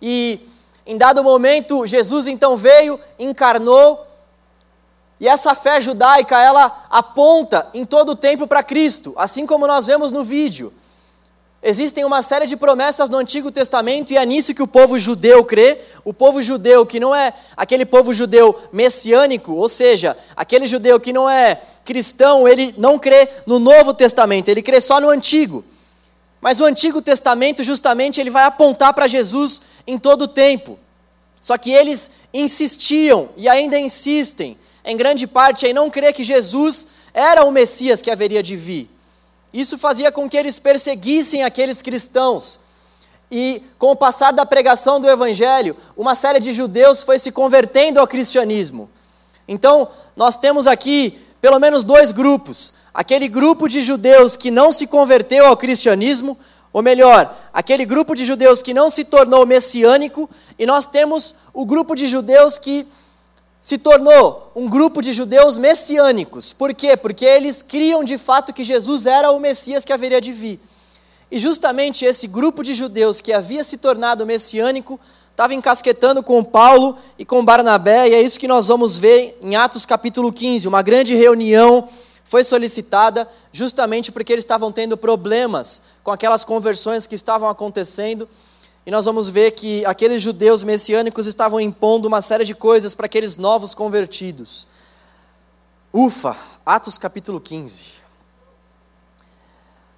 E 0.00 0.40
em 0.86 0.98
dado 0.98 1.22
momento, 1.22 1.86
Jesus 1.86 2.26
então 2.26 2.56
veio, 2.56 2.98
encarnou, 3.18 4.06
e 5.22 5.28
essa 5.28 5.54
fé 5.54 5.80
judaica, 5.80 6.36
ela 6.36 6.84
aponta 6.90 7.68
em 7.72 7.86
todo 7.86 8.10
o 8.10 8.16
tempo 8.16 8.44
para 8.44 8.60
Cristo, 8.60 9.14
assim 9.16 9.46
como 9.46 9.68
nós 9.68 9.86
vemos 9.86 10.10
no 10.10 10.24
vídeo. 10.24 10.72
Existem 11.62 12.04
uma 12.04 12.20
série 12.22 12.44
de 12.44 12.56
promessas 12.56 13.08
no 13.08 13.18
Antigo 13.18 13.52
Testamento 13.52 14.12
e 14.12 14.16
é 14.16 14.26
nisso 14.26 14.52
que 14.52 14.64
o 14.64 14.66
povo 14.66 14.98
judeu 14.98 15.44
crê. 15.44 15.78
O 16.04 16.12
povo 16.12 16.42
judeu 16.42 16.84
que 16.84 16.98
não 16.98 17.14
é 17.14 17.32
aquele 17.56 17.86
povo 17.86 18.12
judeu 18.12 18.60
messiânico, 18.72 19.52
ou 19.52 19.68
seja, 19.68 20.18
aquele 20.34 20.66
judeu 20.66 20.98
que 20.98 21.12
não 21.12 21.30
é 21.30 21.62
cristão, 21.84 22.46
ele 22.46 22.74
não 22.78 22.98
crê 22.98 23.28
no 23.46 23.58
Novo 23.58 23.92
Testamento, 23.92 24.48
ele 24.48 24.62
crê 24.62 24.80
só 24.80 25.00
no 25.00 25.08
Antigo. 25.08 25.64
Mas 26.40 26.60
o 26.60 26.64
Antigo 26.64 27.00
Testamento, 27.00 27.62
justamente, 27.62 28.20
ele 28.20 28.30
vai 28.30 28.44
apontar 28.44 28.92
para 28.92 29.06
Jesus 29.06 29.62
em 29.86 29.98
todo 29.98 30.22
o 30.22 30.28
tempo. 30.28 30.78
Só 31.40 31.56
que 31.56 31.70
eles 31.70 32.10
insistiam 32.34 33.28
e 33.36 33.48
ainda 33.48 33.78
insistem, 33.78 34.58
em 34.84 34.96
grande 34.96 35.26
parte, 35.26 35.66
em 35.66 35.72
não 35.72 35.90
crer 35.90 36.12
que 36.12 36.24
Jesus 36.24 36.88
era 37.14 37.44
o 37.44 37.50
Messias 37.52 38.02
que 38.02 38.10
haveria 38.10 38.42
de 38.42 38.56
vir. 38.56 38.90
Isso 39.52 39.76
fazia 39.76 40.10
com 40.10 40.28
que 40.28 40.36
eles 40.36 40.58
perseguissem 40.58 41.44
aqueles 41.44 41.82
cristãos. 41.82 42.60
E 43.30 43.62
com 43.78 43.92
o 43.92 43.96
passar 43.96 44.32
da 44.32 44.44
pregação 44.44 45.00
do 45.00 45.08
evangelho, 45.08 45.76
uma 45.96 46.14
série 46.14 46.40
de 46.40 46.52
judeus 46.52 47.02
foi 47.02 47.18
se 47.18 47.30
convertendo 47.30 48.00
ao 48.00 48.06
cristianismo. 48.06 48.90
Então, 49.46 49.88
nós 50.16 50.36
temos 50.36 50.66
aqui 50.66 51.18
pelo 51.42 51.58
menos 51.58 51.84
dois 51.84 52.12
grupos: 52.12 52.74
aquele 52.94 53.28
grupo 53.28 53.68
de 53.68 53.82
judeus 53.82 54.36
que 54.36 54.50
não 54.50 54.72
se 54.72 54.86
converteu 54.86 55.44
ao 55.44 55.56
cristianismo, 55.56 56.38
ou 56.72 56.80
melhor, 56.80 57.36
aquele 57.52 57.84
grupo 57.84 58.14
de 58.14 58.24
judeus 58.24 58.62
que 58.62 58.72
não 58.72 58.88
se 58.88 59.04
tornou 59.04 59.44
messiânico, 59.44 60.30
e 60.58 60.64
nós 60.64 60.86
temos 60.86 61.34
o 61.52 61.66
grupo 61.66 61.94
de 61.94 62.06
judeus 62.06 62.56
que 62.56 62.86
se 63.60 63.76
tornou 63.76 64.50
um 64.56 64.68
grupo 64.68 65.02
de 65.02 65.12
judeus 65.12 65.58
messiânicos. 65.58 66.52
Por 66.52 66.72
quê? 66.74 66.96
Porque 66.96 67.24
eles 67.24 67.60
criam 67.60 68.02
de 68.02 68.18
fato 68.18 68.52
que 68.52 68.64
Jesus 68.64 69.06
era 69.06 69.30
o 69.30 69.38
Messias 69.38 69.84
que 69.84 69.92
haveria 69.92 70.20
de 70.20 70.32
vir. 70.32 70.60
E 71.30 71.38
justamente 71.38 72.04
esse 72.04 72.26
grupo 72.26 72.62
de 72.62 72.74
judeus 72.74 73.20
que 73.20 73.32
havia 73.32 73.62
se 73.64 73.78
tornado 73.78 74.26
messiânico 74.26 74.98
estava 75.32 75.54
encasquetando 75.54 76.22
com 76.22 76.44
Paulo 76.44 76.96
e 77.18 77.24
com 77.24 77.44
Barnabé, 77.44 78.08
e 78.08 78.14
é 78.14 78.22
isso 78.22 78.38
que 78.38 78.46
nós 78.46 78.68
vamos 78.68 78.96
ver 78.96 79.38
em 79.42 79.56
Atos 79.56 79.84
capítulo 79.84 80.32
15. 80.32 80.68
Uma 80.68 80.82
grande 80.82 81.14
reunião 81.14 81.88
foi 82.24 82.44
solicitada 82.44 83.28
justamente 83.50 84.12
porque 84.12 84.32
eles 84.32 84.44
estavam 84.44 84.70
tendo 84.70 84.96
problemas 84.96 85.84
com 86.04 86.10
aquelas 86.10 86.44
conversões 86.44 87.06
que 87.06 87.14
estavam 87.14 87.48
acontecendo. 87.48 88.28
E 88.84 88.90
nós 88.90 89.04
vamos 89.04 89.28
ver 89.28 89.52
que 89.52 89.84
aqueles 89.84 90.22
judeus 90.22 90.62
messiânicos 90.62 91.26
estavam 91.26 91.60
impondo 91.60 92.08
uma 92.08 92.20
série 92.20 92.44
de 92.44 92.54
coisas 92.54 92.94
para 92.94 93.06
aqueles 93.06 93.36
novos 93.36 93.74
convertidos. 93.74 94.66
Ufa, 95.92 96.36
Atos 96.64 96.98
capítulo 96.98 97.40
15. 97.40 98.02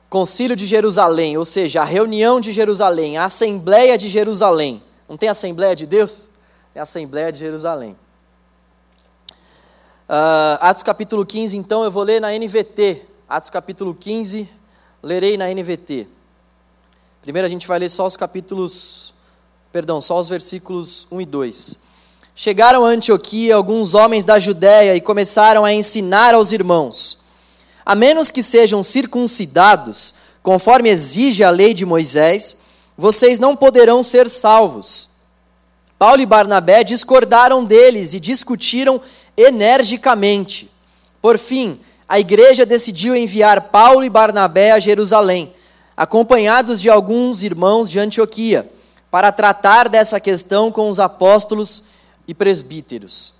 Concílio 0.08 0.54
de 0.54 0.66
Jerusalém, 0.66 1.36
ou 1.36 1.44
seja, 1.44 1.82
a 1.82 1.84
reunião 1.84 2.40
de 2.40 2.52
Jerusalém, 2.52 3.16
a 3.16 3.24
Assembleia 3.24 3.98
de 3.98 4.08
Jerusalém. 4.08 4.82
Não 5.14 5.18
tem 5.18 5.28
Assembleia 5.28 5.76
de 5.76 5.86
Deus? 5.86 6.30
Tem 6.72 6.82
Assembleia 6.82 7.30
de 7.30 7.38
Jerusalém. 7.38 7.96
Uh, 10.08 10.58
Atos 10.58 10.82
capítulo 10.82 11.24
15, 11.24 11.56
então 11.56 11.84
eu 11.84 11.90
vou 11.92 12.02
ler 12.02 12.20
na 12.20 12.36
NVT. 12.36 13.00
Atos 13.28 13.48
capítulo 13.48 13.94
15, 13.94 14.50
lerei 15.00 15.36
na 15.36 15.46
NVT. 15.54 16.08
Primeiro 17.22 17.46
a 17.46 17.48
gente 17.48 17.68
vai 17.68 17.78
ler 17.78 17.90
só 17.90 18.04
os 18.04 18.16
capítulos, 18.16 19.14
perdão, 19.70 20.00
só 20.00 20.18
os 20.18 20.28
versículos 20.28 21.06
1 21.12 21.20
e 21.20 21.26
2. 21.26 21.78
Chegaram 22.34 22.84
a 22.84 22.88
Antioquia 22.88 23.54
alguns 23.54 23.94
homens 23.94 24.24
da 24.24 24.40
Judéia 24.40 24.96
e 24.96 25.00
começaram 25.00 25.64
a 25.64 25.72
ensinar 25.72 26.34
aos 26.34 26.50
irmãos: 26.50 27.20
a 27.86 27.94
menos 27.94 28.32
que 28.32 28.42
sejam 28.42 28.82
circuncidados, 28.82 30.14
conforme 30.42 30.88
exige 30.88 31.44
a 31.44 31.50
lei 31.50 31.72
de 31.72 31.86
Moisés, 31.86 32.64
vocês 32.96 33.38
não 33.38 33.56
poderão 33.56 34.02
ser 34.02 34.28
salvos. 34.28 35.10
Paulo 35.98 36.20
e 36.20 36.26
Barnabé 36.26 36.84
discordaram 36.84 37.64
deles 37.64 38.14
e 38.14 38.20
discutiram 38.20 39.00
energicamente. 39.36 40.70
Por 41.20 41.38
fim, 41.38 41.80
a 42.08 42.20
igreja 42.20 42.66
decidiu 42.66 43.16
enviar 43.16 43.62
Paulo 43.62 44.04
e 44.04 44.10
Barnabé 44.10 44.72
a 44.72 44.78
Jerusalém 44.78 45.52
acompanhados 45.96 46.80
de 46.80 46.90
alguns 46.90 47.42
irmãos 47.42 47.88
de 47.88 47.98
Antioquia, 47.98 48.68
para 49.10 49.30
tratar 49.30 49.88
dessa 49.88 50.18
questão 50.18 50.72
com 50.72 50.88
os 50.88 50.98
apóstolos 50.98 51.84
e 52.26 52.34
presbíteros. 52.34 53.34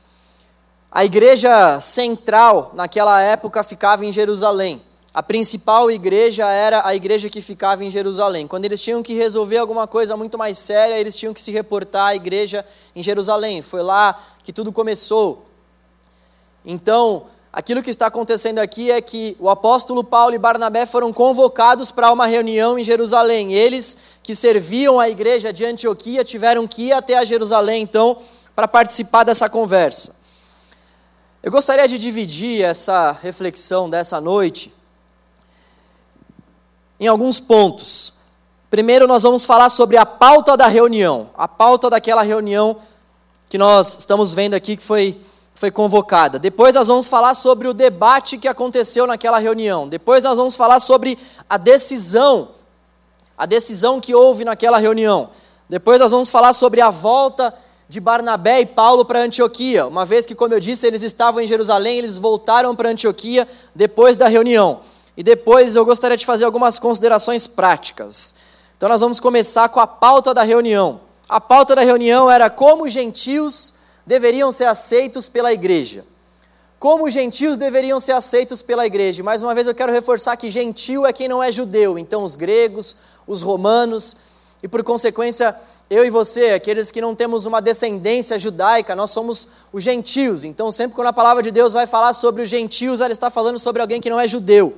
A 0.90 1.04
igreja 1.04 1.80
central 1.80 2.70
naquela 2.75 3.20
época 3.20 3.64
ficava 3.64 4.04
em 4.04 4.12
Jerusalém. 4.12 4.80
A 5.14 5.23
principal 5.23 5.92
igreja 5.92 6.44
era 6.50 6.85
a 6.85 6.92
igreja 6.92 7.30
que 7.30 7.40
ficava 7.40 7.85
em 7.85 7.90
Jerusalém. 7.90 8.49
Quando 8.49 8.64
eles 8.64 8.83
tinham 8.83 9.00
que 9.00 9.14
resolver 9.14 9.59
alguma 9.59 9.87
coisa 9.87 10.16
muito 10.16 10.37
mais 10.37 10.59
séria, 10.59 10.99
eles 10.99 11.14
tinham 11.14 11.33
que 11.33 11.40
se 11.40 11.52
reportar 11.52 12.09
à 12.09 12.16
igreja 12.16 12.66
em 12.97 13.00
Jerusalém. 13.00 13.62
Foi 13.62 13.80
lá 13.80 14.21
que 14.42 14.52
tudo 14.52 14.73
começou. 14.73 15.47
Então, 16.66 17.26
aquilo 17.52 17.80
que 17.80 17.90
está 17.90 18.06
acontecendo 18.06 18.59
aqui 18.59 18.90
é 18.90 19.00
que 19.00 19.37
o 19.38 19.49
apóstolo 19.49 20.02
Paulo 20.02 20.35
e 20.35 20.38
Barnabé 20.38 20.85
foram 20.85 21.12
convocados 21.12 21.92
para 21.92 22.11
uma 22.11 22.26
reunião 22.26 22.76
em 22.76 22.83
Jerusalém. 22.83 23.52
Eles 23.52 23.99
que 24.21 24.35
serviam 24.35 24.99
a 24.99 25.09
igreja 25.09 25.52
de 25.52 25.64
Antioquia 25.64 26.25
tiveram 26.25 26.66
que 26.66 26.88
ir 26.88 26.92
até 26.92 27.16
a 27.16 27.25
Jerusalém, 27.25 27.85
então, 27.85 28.18
para 28.52 28.66
participar 28.66 29.23
dessa 29.23 29.49
conversa. 29.49 30.16
Eu 31.40 31.52
gostaria 31.52 31.87
de 31.87 31.99
dividir 31.99 32.64
essa 32.64 33.12
reflexão 33.12 33.88
dessa 33.88 34.21
noite 34.21 34.73
em 36.99 37.07
alguns 37.07 37.41
pontos. 37.41 38.15
Primeiro, 38.71 39.07
nós 39.07 39.23
vamos 39.23 39.45
falar 39.45 39.69
sobre 39.69 39.97
a 39.97 40.05
pauta 40.07 40.57
da 40.57 40.67
reunião, 40.67 41.31
a 41.37 41.47
pauta 41.47 41.89
daquela 41.89 42.23
reunião 42.23 42.77
que 43.49 43.59
nós 43.59 43.99
estamos 43.99 44.35
vendo 44.35 44.55
aqui, 44.55 44.77
que 44.77 44.83
foi 44.83 45.21
foi 45.55 45.71
convocada. 45.71 46.39
Depois 46.39 46.75
nós 46.75 46.89
vamos 46.89 47.07
falar 47.07 47.35
sobre 47.35 47.69
o 47.69 47.73
debate 47.73 48.37
que 48.37 48.49
aconteceu 48.49 49.07
naquela 49.07 49.39
reunião. 49.39 49.89
Depois 49.89 50.23
nós 50.23 50.37
vamos 50.37 50.57
falar 50.57 50.81
sobre 50.81 51.17
a 51.49 51.57
decisão, 51.57 52.49
a 53.39 53.47
decisão 53.47 54.01
que 54.01 54.15
houve 54.15 54.45
naquela 54.45 54.79
reunião. 54.79 55.31
Depois 55.69 56.01
nós 56.01 56.11
vamos 56.11 56.29
falar 56.29 56.53
sobre 56.53 56.81
a 56.81 56.91
volta 56.91 57.55
de 57.89 58.01
Barnabé 58.01 58.61
e 58.61 58.67
Paulo 58.67 59.05
para 59.05 59.21
Antioquia. 59.21 59.87
Uma 59.87 60.05
vez 60.05 60.27
que, 60.27 60.35
como 60.35 60.53
eu 60.53 60.61
disse, 60.61 60.87
eles 60.87 61.03
estavam 61.03 61.41
em 61.41 61.47
Jerusalém, 61.47 61.99
eles 61.99 62.19
voltaram 62.19 62.75
para 62.75 62.91
Antioquia 62.91 63.47
depois 63.75 64.17
da 64.17 64.27
reunião. 64.27 64.81
E 65.16 65.23
depois 65.23 65.76
eu 65.76 65.85
gostaria 65.85 66.16
de 66.16 66.26
fazer 66.26 66.44
algumas 66.44 66.78
considerações 66.78 67.47
práticas. 67.47 68.37
Então 68.76 68.88
nós 68.88 69.00
vamos 69.00 69.21
começar 69.21 69.68
com 69.68 69.80
a 69.80 69.87
pauta 69.87 70.35
da 70.35 70.42
reunião. 70.42 71.00
A 71.28 71.40
pauta 71.40 71.75
da 71.75 71.83
reunião 71.83 72.30
era 72.30 72.50
como 72.50 72.88
gentios 72.88 73.75
deveriam 74.06 74.52
ser 74.52 74.64
aceitos 74.64 75.28
pela 75.28 75.52
igreja. 75.52 76.04
Como 76.78 77.06
os 77.06 77.14
gentios 77.14 77.56
deveriam 77.56 77.99
ser 77.99 78.12
aceitos 78.12 78.61
pela 78.61 78.85
igreja. 78.85 79.23
Mais 79.23 79.40
uma 79.40 79.54
vez 79.54 79.66
eu 79.66 79.75
quero 79.75 79.92
reforçar 79.92 80.37
que 80.37 80.50
gentil 80.50 81.06
é 81.06 81.12
quem 81.12 81.28
não 81.28 81.42
é 81.42 81.50
judeu, 81.50 81.99
então 81.99 82.23
os 82.23 82.37
gregos, 82.37 82.97
os 83.26 83.40
romanos, 83.40 84.16
e 84.62 84.68
por 84.68 84.83
consequência, 84.83 85.54
eu 85.88 86.04
e 86.04 86.11
você, 86.11 86.50
aqueles 86.50 86.90
que 86.90 87.00
não 87.00 87.14
temos 87.14 87.44
uma 87.44 87.61
descendência 87.61 88.38
judaica, 88.38 88.97
nós 88.97 89.11
somos 89.11 89.49
os 89.73 89.85
gentios. 89.85 90.42
Então, 90.42 90.73
sempre 90.73 90.94
quando 90.94 91.09
a 91.09 91.12
palavra 91.12 91.42
de 91.42 91.50
Deus 91.50 91.73
vai 91.73 91.87
falar 91.87 92.12
sobre 92.14 92.42
os 92.42 92.49
gentios, 92.49 93.00
ela 93.00 93.12
está 93.12 93.30
falando 93.30 93.59
sobre 93.59 93.83
alguém 93.83 94.00
que 94.00 94.09
não 94.11 94.18
é 94.18 94.26
judeu. 94.26 94.76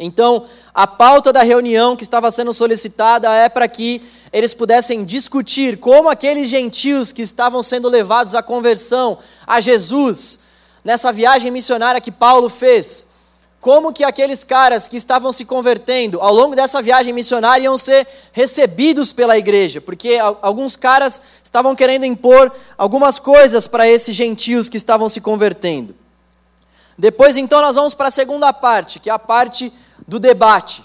Então, 0.00 0.46
a 0.74 0.86
pauta 0.86 1.30
da 1.30 1.42
reunião 1.42 1.94
que 1.94 2.02
estava 2.02 2.30
sendo 2.30 2.54
solicitada 2.54 3.30
é 3.34 3.50
para 3.50 3.68
que 3.68 4.02
eles 4.32 4.54
pudessem 4.54 5.04
discutir 5.04 5.78
como 5.78 6.08
aqueles 6.08 6.48
gentios 6.48 7.12
que 7.12 7.20
estavam 7.20 7.62
sendo 7.62 7.88
levados 7.88 8.34
à 8.34 8.42
conversão 8.42 9.18
a 9.46 9.60
Jesus, 9.60 10.40
nessa 10.82 11.12
viagem 11.12 11.50
missionária 11.50 12.00
que 12.00 12.10
Paulo 12.10 12.48
fez, 12.48 13.10
como 13.60 13.92
que 13.92 14.02
aqueles 14.02 14.42
caras 14.42 14.88
que 14.88 14.96
estavam 14.96 15.32
se 15.32 15.44
convertendo 15.44 16.18
ao 16.20 16.32
longo 16.32 16.56
dessa 16.56 16.80
viagem 16.80 17.12
missionária 17.12 17.64
iam 17.64 17.76
ser 17.76 18.06
recebidos 18.32 19.12
pela 19.12 19.36
igreja, 19.36 19.82
porque 19.82 20.18
alguns 20.40 20.76
caras 20.76 21.22
estavam 21.44 21.76
querendo 21.76 22.06
impor 22.06 22.50
algumas 22.78 23.18
coisas 23.18 23.66
para 23.66 23.86
esses 23.86 24.16
gentios 24.16 24.70
que 24.70 24.78
estavam 24.78 25.10
se 25.10 25.20
convertendo. 25.20 25.94
Depois, 26.96 27.36
então, 27.36 27.60
nós 27.60 27.76
vamos 27.76 27.94
para 27.94 28.08
a 28.08 28.10
segunda 28.10 28.52
parte, 28.52 28.98
que 28.98 29.10
é 29.10 29.12
a 29.12 29.18
parte 29.18 29.72
do 30.10 30.18
debate. 30.18 30.82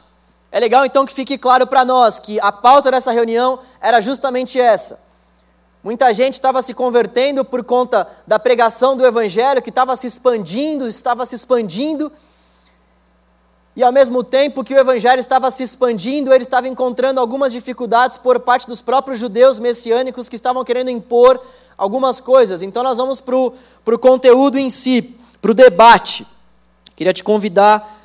É 0.51 0.59
legal 0.59 0.85
então 0.85 1.03
que 1.03 1.11
fique 1.11 1.35
claro 1.35 1.65
para 1.65 1.83
nós 1.83 2.19
que 2.19 2.39
a 2.39 2.51
pauta 2.51 2.91
dessa 2.91 3.11
reunião 3.11 3.57
era 3.81 3.99
justamente 3.99 4.61
essa. 4.61 5.03
Muita 5.83 6.13
gente 6.13 6.35
estava 6.35 6.61
se 6.61 6.75
convertendo 6.75 7.43
por 7.43 7.63
conta 7.63 8.07
da 8.27 8.37
pregação 8.37 8.95
do 8.95 9.03
Evangelho, 9.03 9.63
que 9.63 9.69
estava 9.69 9.95
se 9.95 10.05
expandindo, 10.05 10.87
estava 10.87 11.25
se 11.25 11.33
expandindo. 11.33 12.11
E 13.75 13.83
ao 13.83 13.91
mesmo 13.91 14.23
tempo 14.23 14.63
que 14.63 14.75
o 14.75 14.79
Evangelho 14.79 15.19
estava 15.19 15.49
se 15.49 15.63
expandindo, 15.63 16.31
ele 16.31 16.43
estava 16.43 16.67
encontrando 16.67 17.19
algumas 17.19 17.51
dificuldades 17.51 18.17
por 18.17 18.39
parte 18.39 18.67
dos 18.67 18.79
próprios 18.79 19.19
judeus 19.19 19.57
messiânicos 19.57 20.29
que 20.29 20.35
estavam 20.35 20.63
querendo 20.63 20.91
impor 20.91 21.41
algumas 21.75 22.19
coisas. 22.19 22.61
Então 22.61 22.83
nós 22.83 22.97
vamos 22.97 23.19
para 23.19 23.35
o 23.35 23.99
conteúdo 23.99 24.59
em 24.59 24.69
si, 24.69 25.17
para 25.41 25.49
o 25.49 25.55
debate. 25.55 26.27
Queria 26.95 27.11
te 27.11 27.23
convidar 27.23 27.95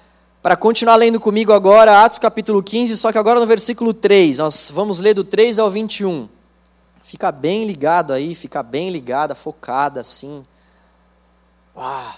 para 0.43 0.57
continuar 0.57 0.97
lendo 0.97 1.21
comigo 1.21 1.53
agora, 1.53 2.03
Atos 2.03 2.19
capítulo 2.19 2.63
15, 2.63 2.97
só 2.97 3.13
que 3.13 3.19
agora 3.19 3.39
no 3.39 3.47
versículo 3.47 3.93
3. 3.93 4.39
Nós 4.39 4.71
vamos 4.73 4.99
ler 4.99 5.15
do 5.15 5.23
3 5.23 5.59
ao 5.59 5.71
21. 5.71 6.29
Fica 7.03 7.31
bem 7.31 7.65
ligado 7.65 8.13
aí, 8.13 8.35
fica 8.35 8.63
bem 8.63 8.89
ligada, 8.89 9.35
focada 9.35 10.01
assim. 10.01 10.47
Uau! 11.77 12.15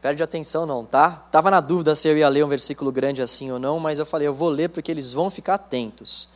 Perde 0.00 0.22
atenção 0.22 0.64
não, 0.64 0.84
tá? 0.84 1.24
Tava 1.32 1.50
na 1.50 1.60
dúvida 1.60 1.94
se 1.96 2.06
eu 2.06 2.16
ia 2.16 2.28
ler 2.28 2.44
um 2.44 2.48
versículo 2.48 2.92
grande 2.92 3.20
assim 3.20 3.50
ou 3.50 3.58
não, 3.58 3.80
mas 3.80 3.98
eu 3.98 4.06
falei, 4.06 4.28
eu 4.28 4.34
vou 4.34 4.48
ler 4.48 4.68
porque 4.68 4.92
eles 4.92 5.12
vão 5.12 5.28
ficar 5.28 5.54
atentos. 5.54 6.28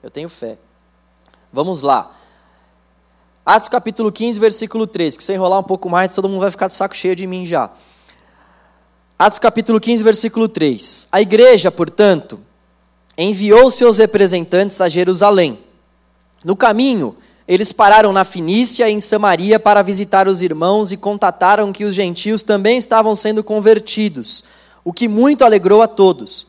Eu 0.00 0.10
tenho 0.10 0.28
fé. 0.28 0.58
Vamos 1.52 1.82
lá. 1.82 2.12
Atos 3.44 3.68
capítulo 3.68 4.12
15, 4.12 4.38
versículo 4.38 4.86
3, 4.86 5.16
que 5.16 5.24
se 5.24 5.32
enrolar 5.32 5.58
um 5.58 5.64
pouco 5.64 5.90
mais, 5.90 6.14
todo 6.14 6.28
mundo 6.28 6.42
vai 6.42 6.50
ficar 6.52 6.68
de 6.68 6.74
saco 6.74 6.94
cheio 6.94 7.16
de 7.16 7.26
mim 7.26 7.44
já. 7.44 7.70
Atos 9.20 9.40
capítulo 9.40 9.80
15, 9.80 10.04
versículo 10.04 10.48
3. 10.48 11.08
A 11.10 11.20
igreja, 11.20 11.72
portanto, 11.72 12.38
enviou 13.16 13.68
seus 13.68 13.98
representantes 13.98 14.80
a 14.80 14.88
Jerusalém. 14.88 15.58
No 16.44 16.54
caminho, 16.54 17.16
eles 17.48 17.72
pararam 17.72 18.12
na 18.12 18.24
Finícia 18.24 18.88
e 18.88 18.92
em 18.92 19.00
Samaria 19.00 19.58
para 19.58 19.82
visitar 19.82 20.28
os 20.28 20.40
irmãos 20.40 20.92
e 20.92 20.96
contataram 20.96 21.72
que 21.72 21.84
os 21.84 21.96
gentios 21.96 22.44
também 22.44 22.78
estavam 22.78 23.12
sendo 23.16 23.42
convertidos, 23.42 24.44
o 24.84 24.92
que 24.92 25.08
muito 25.08 25.44
alegrou 25.44 25.82
a 25.82 25.88
todos. 25.88 26.46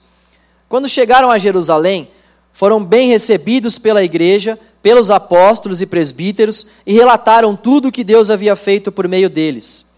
Quando 0.67 0.87
chegaram 0.87 1.31
a 1.31 1.39
Jerusalém, 1.39 2.07
foram 2.53 2.85
bem 2.85 3.09
recebidos 3.09 3.79
pela 3.79 4.03
igreja, 4.03 4.59
pelos 4.79 5.09
apóstolos 5.09 5.81
e 5.81 5.87
presbíteros 5.87 6.67
e 6.85 6.93
relataram 6.93 7.55
tudo 7.55 7.87
o 7.87 7.91
que 7.91 8.03
Deus 8.03 8.29
havia 8.29 8.55
feito 8.55 8.91
por 8.91 9.07
meio 9.07 9.27
deles. 9.27 9.95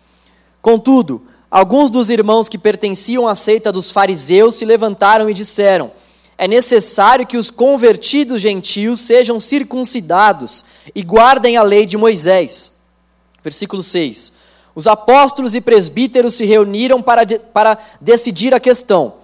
Contudo, 0.62 1.24
alguns 1.52 1.90
dos 1.90 2.10
irmãos 2.10 2.48
que 2.48 2.58
pertenciam 2.58 3.28
à 3.28 3.36
seita 3.36 3.72
dos 3.72 3.92
fariseus 3.92 4.56
se 4.56 4.64
levantaram 4.64 5.30
e 5.30 5.34
disseram: 5.34 5.92
É 6.38 6.48
necessário 6.48 7.28
que 7.28 7.38
os 7.38 7.50
convertidos 7.50 8.42
gentios 8.42 9.02
sejam 9.02 9.40
circuncidados 9.40 10.64
e 10.96 11.04
guardem 11.04 11.58
a 11.58 11.64
lei 11.64 11.86
de 11.86 11.98
Moisés. 11.98 12.84
Versículo 13.44 13.84
6. 13.84 14.40
Os 14.74 14.88
apóstolos 14.88 15.54
e 15.54 15.60
presbíteros 15.60 16.36
se 16.36 16.46
reuniram 16.46 17.02
para, 17.02 17.26
de, 17.26 17.38
para 17.38 17.78
decidir 18.00 18.54
a 18.54 18.60
questão. 18.60 19.16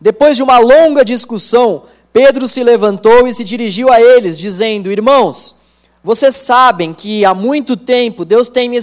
Depois 0.00 0.36
de 0.36 0.42
uma 0.42 0.58
longa 0.58 1.04
discussão, 1.04 1.84
Pedro 2.12 2.46
se 2.46 2.62
levantou 2.62 3.26
e 3.26 3.32
se 3.32 3.42
dirigiu 3.42 3.90
a 3.90 4.00
eles, 4.00 4.38
dizendo: 4.38 4.92
Irmãos, 4.92 5.56
vocês 6.02 6.36
sabem 6.36 6.92
que 6.94 7.24
há 7.24 7.34
muito 7.34 7.76
tempo 7.76 8.24
Deus, 8.24 8.48
tem 8.48 8.68
me, 8.68 8.78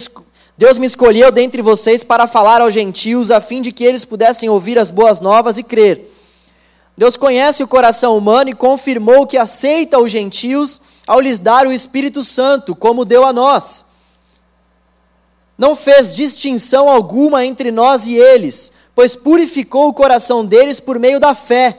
Deus 0.57 0.77
me 0.77 0.85
escolheu 0.85 1.31
dentre 1.31 1.61
vocês 1.61 2.03
para 2.03 2.27
falar 2.27 2.61
aos 2.61 2.73
gentios, 2.73 3.31
a 3.31 3.41
fim 3.41 3.61
de 3.61 3.71
que 3.71 3.83
eles 3.83 4.05
pudessem 4.05 4.49
ouvir 4.49 4.77
as 4.77 4.91
boas 4.91 5.19
novas 5.19 5.57
e 5.57 5.63
crer. 5.63 6.11
Deus 6.97 7.17
conhece 7.17 7.63
o 7.63 7.67
coração 7.67 8.17
humano 8.17 8.49
e 8.49 8.55
confirmou 8.55 9.25
que 9.25 9.37
aceita 9.37 9.99
os 9.99 10.11
gentios 10.11 10.81
ao 11.07 11.19
lhes 11.19 11.39
dar 11.39 11.65
o 11.65 11.71
Espírito 11.71 12.23
Santo, 12.23 12.75
como 12.75 13.05
deu 13.05 13.25
a 13.25 13.33
nós. 13.33 13.91
Não 15.57 15.75
fez 15.75 16.13
distinção 16.13 16.89
alguma 16.89 17.45
entre 17.45 17.71
nós 17.71 18.05
e 18.05 18.15
eles, 18.15 18.73
pois 18.95 19.15
purificou 19.15 19.87
o 19.87 19.93
coração 19.93 20.45
deles 20.45 20.79
por 20.79 20.99
meio 20.99 21.19
da 21.19 21.33
fé. 21.33 21.77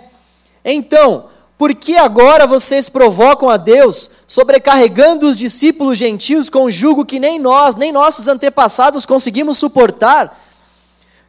Então, 0.65 1.27
por 1.63 1.77
que 1.77 1.97
agora 1.97 2.45
vocês 2.45 2.89
provocam 2.89 3.49
a 3.49 3.57
Deus, 3.57 4.11
sobrecarregando 4.27 5.27
os 5.27 5.37
discípulos 5.37 5.97
gentios 5.97 6.51
com 6.51 6.65
um 6.65 6.71
jugo 6.73 7.07
que 7.07 7.21
nem 7.21 7.39
nós, 7.39 7.77
nem 7.77 7.93
nossos 7.93 8.27
antepassados 8.27 9.07
conseguimos 9.07 9.59
suportar? 9.59 10.45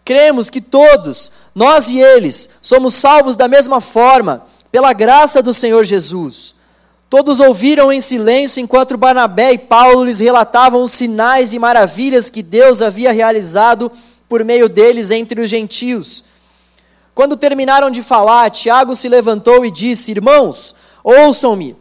Cremos 0.03 0.49
que 0.49 0.59
todos, 0.59 1.31
nós 1.53 1.87
e 1.89 1.99
eles, 1.99 2.49
somos 2.63 2.95
salvos 2.95 3.35
da 3.35 3.47
mesma 3.47 3.79
forma, 3.79 4.47
pela 4.71 4.91
graça 4.91 5.39
do 5.39 5.53
Senhor 5.53 5.85
Jesus. 5.85 6.55
Todos 7.11 7.39
ouviram 7.39 7.93
em 7.93 8.01
silêncio 8.01 8.59
enquanto 8.59 8.97
Barnabé 8.97 9.53
e 9.53 9.59
Paulo 9.59 10.03
lhes 10.03 10.17
relatavam 10.17 10.81
os 10.81 10.93
sinais 10.93 11.53
e 11.53 11.59
maravilhas 11.59 12.31
que 12.31 12.41
Deus 12.41 12.81
havia 12.81 13.11
realizado 13.11 13.91
por 14.27 14.43
meio 14.43 14.67
deles 14.67 15.11
entre 15.11 15.41
os 15.41 15.47
gentios. 15.47 16.23
Quando 17.15 17.37
terminaram 17.37 17.91
de 17.91 18.01
falar, 18.01 18.49
Tiago 18.49 18.95
se 18.95 19.07
levantou 19.07 19.63
e 19.63 19.71
disse: 19.71 20.11
Irmãos, 20.11 20.73
ouçam-me. 21.03 21.75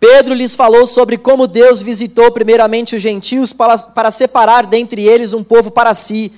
Pedro 0.00 0.34
lhes 0.34 0.56
falou 0.56 0.86
sobre 0.86 1.16
como 1.16 1.46
Deus 1.46 1.80
visitou 1.80 2.32
primeiramente 2.32 2.96
os 2.96 3.02
gentios 3.02 3.52
para, 3.52 3.78
para 3.78 4.10
separar 4.10 4.66
dentre 4.66 5.06
eles 5.06 5.32
um 5.32 5.44
povo 5.44 5.70
para 5.70 5.94
si. 5.94 6.32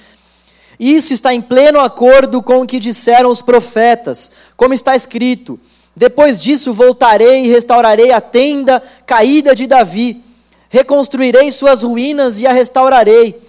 Isso 0.78 1.14
está 1.14 1.32
em 1.32 1.40
pleno 1.40 1.80
acordo 1.80 2.42
com 2.42 2.60
o 2.60 2.66
que 2.66 2.80
disseram 2.80 3.30
os 3.30 3.40
profetas, 3.40 4.32
como 4.56 4.74
está 4.74 4.96
escrito: 4.96 5.58
Depois 5.94 6.38
disso 6.40 6.74
voltarei 6.74 7.44
e 7.44 7.48
restaurarei 7.48 8.10
a 8.10 8.20
tenda 8.20 8.82
caída 9.06 9.54
de 9.54 9.68
Davi, 9.68 10.22
reconstruirei 10.68 11.52
suas 11.52 11.84
ruínas 11.84 12.40
e 12.40 12.48
a 12.48 12.52
restaurarei, 12.52 13.40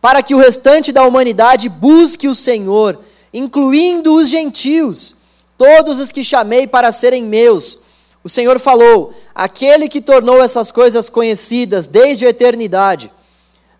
para 0.00 0.22
que 0.22 0.34
o 0.34 0.38
restante 0.38 0.92
da 0.92 1.04
humanidade 1.04 1.68
busque 1.68 2.26
o 2.26 2.34
Senhor 2.34 2.98
incluindo 3.32 4.14
os 4.14 4.28
gentios, 4.28 5.16
todos 5.56 6.00
os 6.00 6.10
que 6.10 6.24
chamei 6.24 6.66
para 6.66 6.90
serem 6.90 7.22
meus. 7.22 7.80
O 8.22 8.28
Senhor 8.28 8.58
falou: 8.58 9.14
aquele 9.34 9.88
que 9.88 10.00
tornou 10.00 10.42
essas 10.42 10.70
coisas 10.70 11.08
conhecidas 11.08 11.86
desde 11.86 12.26
a 12.26 12.30
eternidade. 12.30 13.10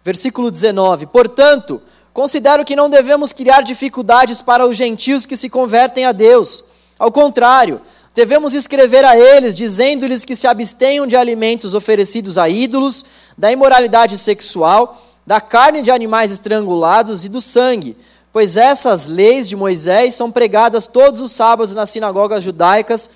Versículo 0.04 0.50
19: 0.50 1.06
Portanto, 1.06 1.80
considero 2.12 2.64
que 2.64 2.76
não 2.76 2.88
devemos 2.88 3.32
criar 3.32 3.62
dificuldades 3.62 4.40
para 4.40 4.66
os 4.66 4.76
gentios 4.76 5.26
que 5.26 5.36
se 5.36 5.50
convertem 5.50 6.04
a 6.04 6.12
Deus. 6.12 6.64
Ao 6.98 7.10
contrário, 7.10 7.80
devemos 8.14 8.54
escrever 8.54 9.04
a 9.04 9.16
eles, 9.16 9.54
dizendo-lhes 9.54 10.24
que 10.24 10.36
se 10.36 10.46
abstenham 10.46 11.06
de 11.06 11.16
alimentos 11.16 11.74
oferecidos 11.74 12.38
a 12.38 12.48
ídolos, 12.48 13.04
da 13.36 13.50
imoralidade 13.50 14.18
sexual, 14.18 15.02
da 15.26 15.40
carne 15.40 15.82
de 15.82 15.90
animais 15.90 16.32
estrangulados 16.32 17.24
e 17.24 17.28
do 17.28 17.40
sangue 17.40 17.96
pois 18.32 18.56
essas 18.56 19.06
leis 19.08 19.48
de 19.48 19.56
Moisés 19.56 20.14
são 20.14 20.30
pregadas 20.30 20.86
todos 20.86 21.20
os 21.20 21.32
sábados 21.32 21.74
nas 21.74 21.90
sinagogas 21.90 22.42
judaicas 22.44 23.10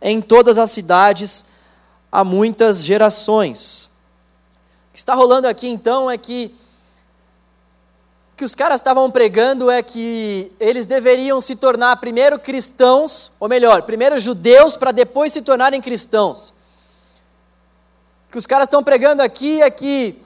em 0.00 0.20
todas 0.20 0.58
as 0.58 0.70
cidades 0.70 1.56
há 2.10 2.24
muitas 2.24 2.84
gerações. 2.84 4.00
O 4.90 4.92
que 4.92 4.98
está 4.98 5.14
rolando 5.14 5.46
aqui 5.46 5.68
então 5.68 6.10
é 6.10 6.16
que 6.16 6.54
o 8.32 8.36
que 8.36 8.44
os 8.44 8.54
caras 8.54 8.80
estavam 8.80 9.10
pregando 9.10 9.70
é 9.70 9.82
que 9.82 10.52
eles 10.60 10.84
deveriam 10.84 11.40
se 11.40 11.56
tornar 11.56 11.96
primeiro 11.96 12.38
cristãos, 12.38 13.32
ou 13.40 13.48
melhor, 13.48 13.82
primeiro 13.82 14.18
judeus 14.18 14.76
para 14.76 14.92
depois 14.92 15.32
se 15.32 15.40
tornarem 15.40 15.80
cristãos. 15.80 16.50
O 18.28 18.32
que 18.32 18.36
os 18.36 18.44
caras 18.44 18.66
estão 18.66 18.84
pregando 18.84 19.22
aqui 19.22 19.62
é 19.62 19.70
que 19.70 20.22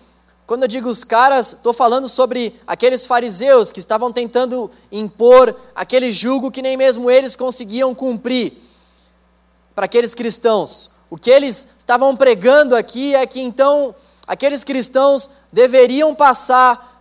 quando 0.50 0.64
eu 0.64 0.68
digo 0.68 0.88
os 0.88 1.04
caras, 1.04 1.52
estou 1.52 1.72
falando 1.72 2.08
sobre 2.08 2.60
aqueles 2.66 3.06
fariseus 3.06 3.70
que 3.70 3.78
estavam 3.78 4.10
tentando 4.12 4.68
impor 4.90 5.54
aquele 5.72 6.10
jugo 6.10 6.50
que 6.50 6.60
nem 6.60 6.76
mesmo 6.76 7.08
eles 7.08 7.36
conseguiam 7.36 7.94
cumprir 7.94 8.54
para 9.76 9.84
aqueles 9.84 10.12
cristãos. 10.12 10.90
O 11.08 11.16
que 11.16 11.30
eles 11.30 11.76
estavam 11.78 12.16
pregando 12.16 12.74
aqui 12.74 13.14
é 13.14 13.24
que 13.28 13.40
então 13.40 13.94
aqueles 14.26 14.64
cristãos 14.64 15.30
deveriam 15.52 16.16
passar 16.16 17.00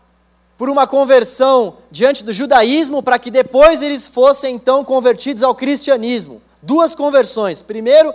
por 0.55 0.69
uma 0.69 0.85
conversão 0.85 1.77
diante 1.89 2.23
do 2.23 2.31
judaísmo 2.31 3.01
para 3.01 3.17
que 3.17 3.31
depois 3.31 3.81
eles 3.81 4.07
fossem 4.07 4.53
então 4.53 4.85
convertidos 4.85 5.41
ao 5.41 5.55
cristianismo. 5.55 6.39
Duas 6.61 6.93
conversões. 6.93 7.63
Primeiro, 7.63 8.13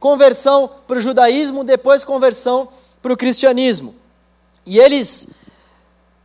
conversão 0.00 0.70
para 0.88 0.96
o 0.96 1.02
judaísmo, 1.02 1.62
depois 1.62 2.02
conversão 2.02 2.70
para 3.02 3.12
o 3.12 3.16
cristianismo. 3.18 4.05
E 4.66 4.80
eles, 4.80 5.34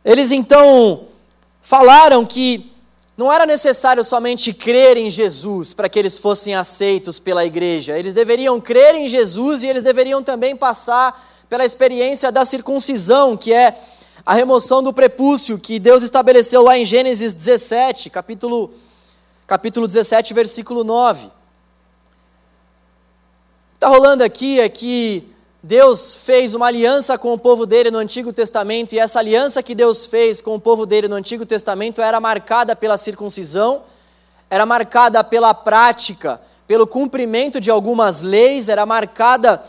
eles 0.04 0.32
então 0.32 1.06
falaram 1.62 2.26
que 2.26 2.72
não 3.16 3.32
era 3.32 3.46
necessário 3.46 4.02
somente 4.02 4.52
crer 4.52 4.96
em 4.96 5.08
Jesus 5.08 5.72
para 5.72 5.88
que 5.88 5.98
eles 5.98 6.18
fossem 6.18 6.54
aceitos 6.56 7.20
pela 7.20 7.44
igreja. 7.44 7.96
Eles 7.96 8.14
deveriam 8.14 8.60
crer 8.60 8.96
em 8.96 9.06
Jesus 9.06 9.62
e 9.62 9.68
eles 9.68 9.84
deveriam 9.84 10.22
também 10.22 10.56
passar 10.56 11.30
pela 11.48 11.64
experiência 11.64 12.32
da 12.32 12.44
circuncisão, 12.44 13.36
que 13.36 13.52
é 13.52 13.78
a 14.24 14.34
remoção 14.34 14.82
do 14.82 14.92
prepúcio 14.92 15.58
que 15.58 15.78
Deus 15.78 16.02
estabeleceu 16.02 16.62
lá 16.62 16.76
em 16.76 16.84
Gênesis 16.84 17.34
17, 17.34 18.10
capítulo, 18.10 18.72
capítulo 19.46 19.86
17, 19.86 20.34
versículo 20.34 20.82
9. 20.82 21.30
Está 23.74 23.88
rolando 23.88 24.24
aqui 24.24 24.58
é 24.60 24.68
que 24.68 25.31
Deus 25.64 26.16
fez 26.16 26.54
uma 26.54 26.66
aliança 26.66 27.16
com 27.16 27.32
o 27.32 27.38
povo 27.38 27.64
dele 27.64 27.88
no 27.88 27.98
Antigo 27.98 28.32
Testamento, 28.32 28.94
e 28.94 28.98
essa 28.98 29.20
aliança 29.20 29.62
que 29.62 29.76
Deus 29.76 30.04
fez 30.04 30.40
com 30.40 30.56
o 30.56 30.60
povo 30.60 30.84
dele 30.84 31.06
no 31.06 31.14
Antigo 31.14 31.46
Testamento 31.46 32.02
era 32.02 32.18
marcada 32.18 32.74
pela 32.74 32.96
circuncisão, 32.96 33.82
era 34.50 34.66
marcada 34.66 35.22
pela 35.22 35.54
prática, 35.54 36.40
pelo 36.66 36.84
cumprimento 36.84 37.60
de 37.60 37.70
algumas 37.70 38.22
leis, 38.22 38.68
era 38.68 38.84
marcada 38.84 39.62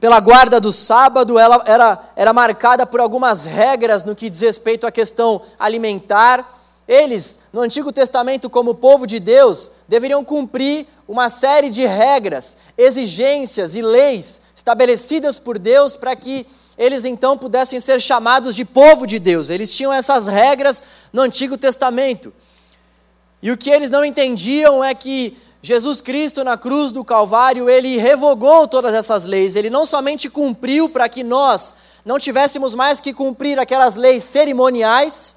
pela 0.00 0.18
guarda 0.18 0.60
do 0.60 0.72
sábado, 0.72 1.38
ela 1.38 1.62
era, 1.64 1.98
era 2.16 2.32
marcada 2.32 2.84
por 2.84 2.98
algumas 2.98 3.44
regras 3.46 4.02
no 4.02 4.16
que 4.16 4.28
diz 4.28 4.40
respeito 4.40 4.88
à 4.88 4.90
questão 4.90 5.40
alimentar. 5.56 6.56
Eles, 6.88 7.40
no 7.52 7.60
Antigo 7.60 7.92
Testamento, 7.92 8.50
como 8.50 8.74
povo 8.74 9.06
de 9.06 9.20
Deus, 9.20 9.72
deveriam 9.86 10.24
cumprir 10.24 10.86
uma 11.06 11.28
série 11.28 11.70
de 11.70 11.86
regras, 11.86 12.56
exigências 12.76 13.76
e 13.76 13.82
leis 13.82 14.47
estabelecidas 14.58 15.38
por 15.38 15.56
Deus 15.56 15.94
para 15.94 16.16
que 16.16 16.44
eles 16.76 17.04
então 17.04 17.38
pudessem 17.38 17.78
ser 17.78 18.00
chamados 18.00 18.56
de 18.56 18.64
povo 18.64 19.06
de 19.06 19.20
Deus. 19.20 19.50
Eles 19.50 19.72
tinham 19.72 19.92
essas 19.92 20.26
regras 20.26 20.82
no 21.12 21.22
Antigo 21.22 21.56
Testamento. 21.56 22.34
E 23.40 23.52
o 23.52 23.56
que 23.56 23.70
eles 23.70 23.88
não 23.88 24.04
entendiam 24.04 24.82
é 24.82 24.92
que 24.96 25.38
Jesus 25.62 26.00
Cristo 26.00 26.42
na 26.42 26.56
cruz 26.56 26.90
do 26.90 27.04
Calvário, 27.04 27.70
ele 27.70 27.98
revogou 27.98 28.66
todas 28.66 28.92
essas 28.92 29.26
leis. 29.26 29.54
Ele 29.54 29.70
não 29.70 29.86
somente 29.86 30.28
cumpriu 30.28 30.88
para 30.88 31.08
que 31.08 31.22
nós 31.22 31.76
não 32.04 32.18
tivéssemos 32.18 32.74
mais 32.74 33.00
que 33.00 33.12
cumprir 33.12 33.60
aquelas 33.60 33.94
leis 33.94 34.24
cerimoniais, 34.24 35.36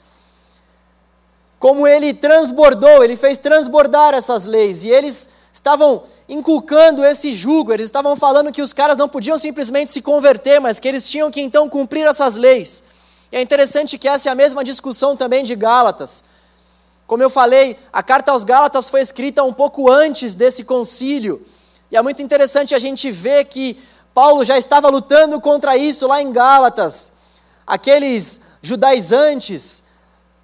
como 1.60 1.88
ele 1.88 2.12
transbordou, 2.12 3.04
ele 3.04 3.16
fez 3.16 3.38
transbordar 3.38 4.16
essas 4.16 4.48
leis, 4.48 4.84
e 4.84 4.90
eles 4.90 5.30
estavam 5.52 6.04
inculcando 6.28 7.06
esse 7.06 7.34
jugo, 7.34 7.74
eles 7.74 7.86
estavam 7.86 8.16
falando 8.16 8.52
que 8.52 8.62
os 8.62 8.74
caras 8.74 8.98
não 8.98 9.10
podiam 9.10 9.38
simplesmente 9.38 9.92
se 9.92 10.02
converter, 10.02 10.60
mas 10.60 10.80
que 10.80 10.88
eles 10.88 11.10
tinham 11.10 11.30
que 11.30 11.42
então 11.42 11.70
cumprir 11.70 12.08
essas 12.08 12.36
leis. 12.36 12.86
E 13.32 13.38
é 13.38 13.42
interessante 13.42 13.98
que 13.98 14.08
essa 14.08 14.30
é 14.30 14.32
a 14.32 14.36
mesma 14.36 14.64
discussão 14.64 15.16
também 15.16 15.44
de 15.44 15.56
Gálatas. 15.56 16.26
Como 17.06 17.22
eu 17.22 17.30
falei, 17.30 17.78
a 17.92 18.02
carta 18.02 18.32
aos 18.32 18.44
Gálatas 18.44 18.90
foi 18.90 19.02
escrita 19.02 19.44
um 19.44 19.54
pouco 19.54 19.92
antes 19.92 20.34
desse 20.34 20.64
concílio, 20.64 21.46
e 21.92 21.98
é 21.98 22.02
muito 22.02 22.22
interessante 22.22 22.74
a 22.74 22.80
gente 22.80 23.12
ver 23.12 23.46
que 23.46 23.78
Paulo 24.14 24.46
já 24.46 24.58
estava 24.58 24.88
lutando 24.88 25.40
contra 25.42 25.76
isso 25.76 26.08
lá 26.08 26.22
em 26.22 26.32
Gálatas. 26.32 27.14
Aqueles 27.68 28.42
judaizantes, 28.62 29.90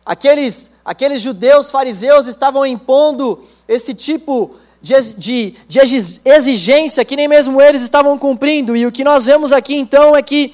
aqueles, 0.06 0.72
aqueles 0.84 1.22
judeus 1.22 1.70
fariseus 1.70 2.28
estavam 2.28 2.66
impondo 2.66 3.42
esse 3.68 3.94
tipo 3.94 4.52
de, 4.52 4.58
de, 4.82 5.56
de 5.68 5.80
exigência 6.26 7.04
que 7.04 7.16
nem 7.16 7.28
mesmo 7.28 7.62
eles 7.62 7.82
estavam 7.82 8.18
cumprindo. 8.18 8.76
E 8.76 8.86
o 8.86 8.92
que 8.92 9.04
nós 9.04 9.26
vemos 9.26 9.52
aqui 9.52 9.76
então 9.76 10.16
é 10.16 10.22
que 10.22 10.54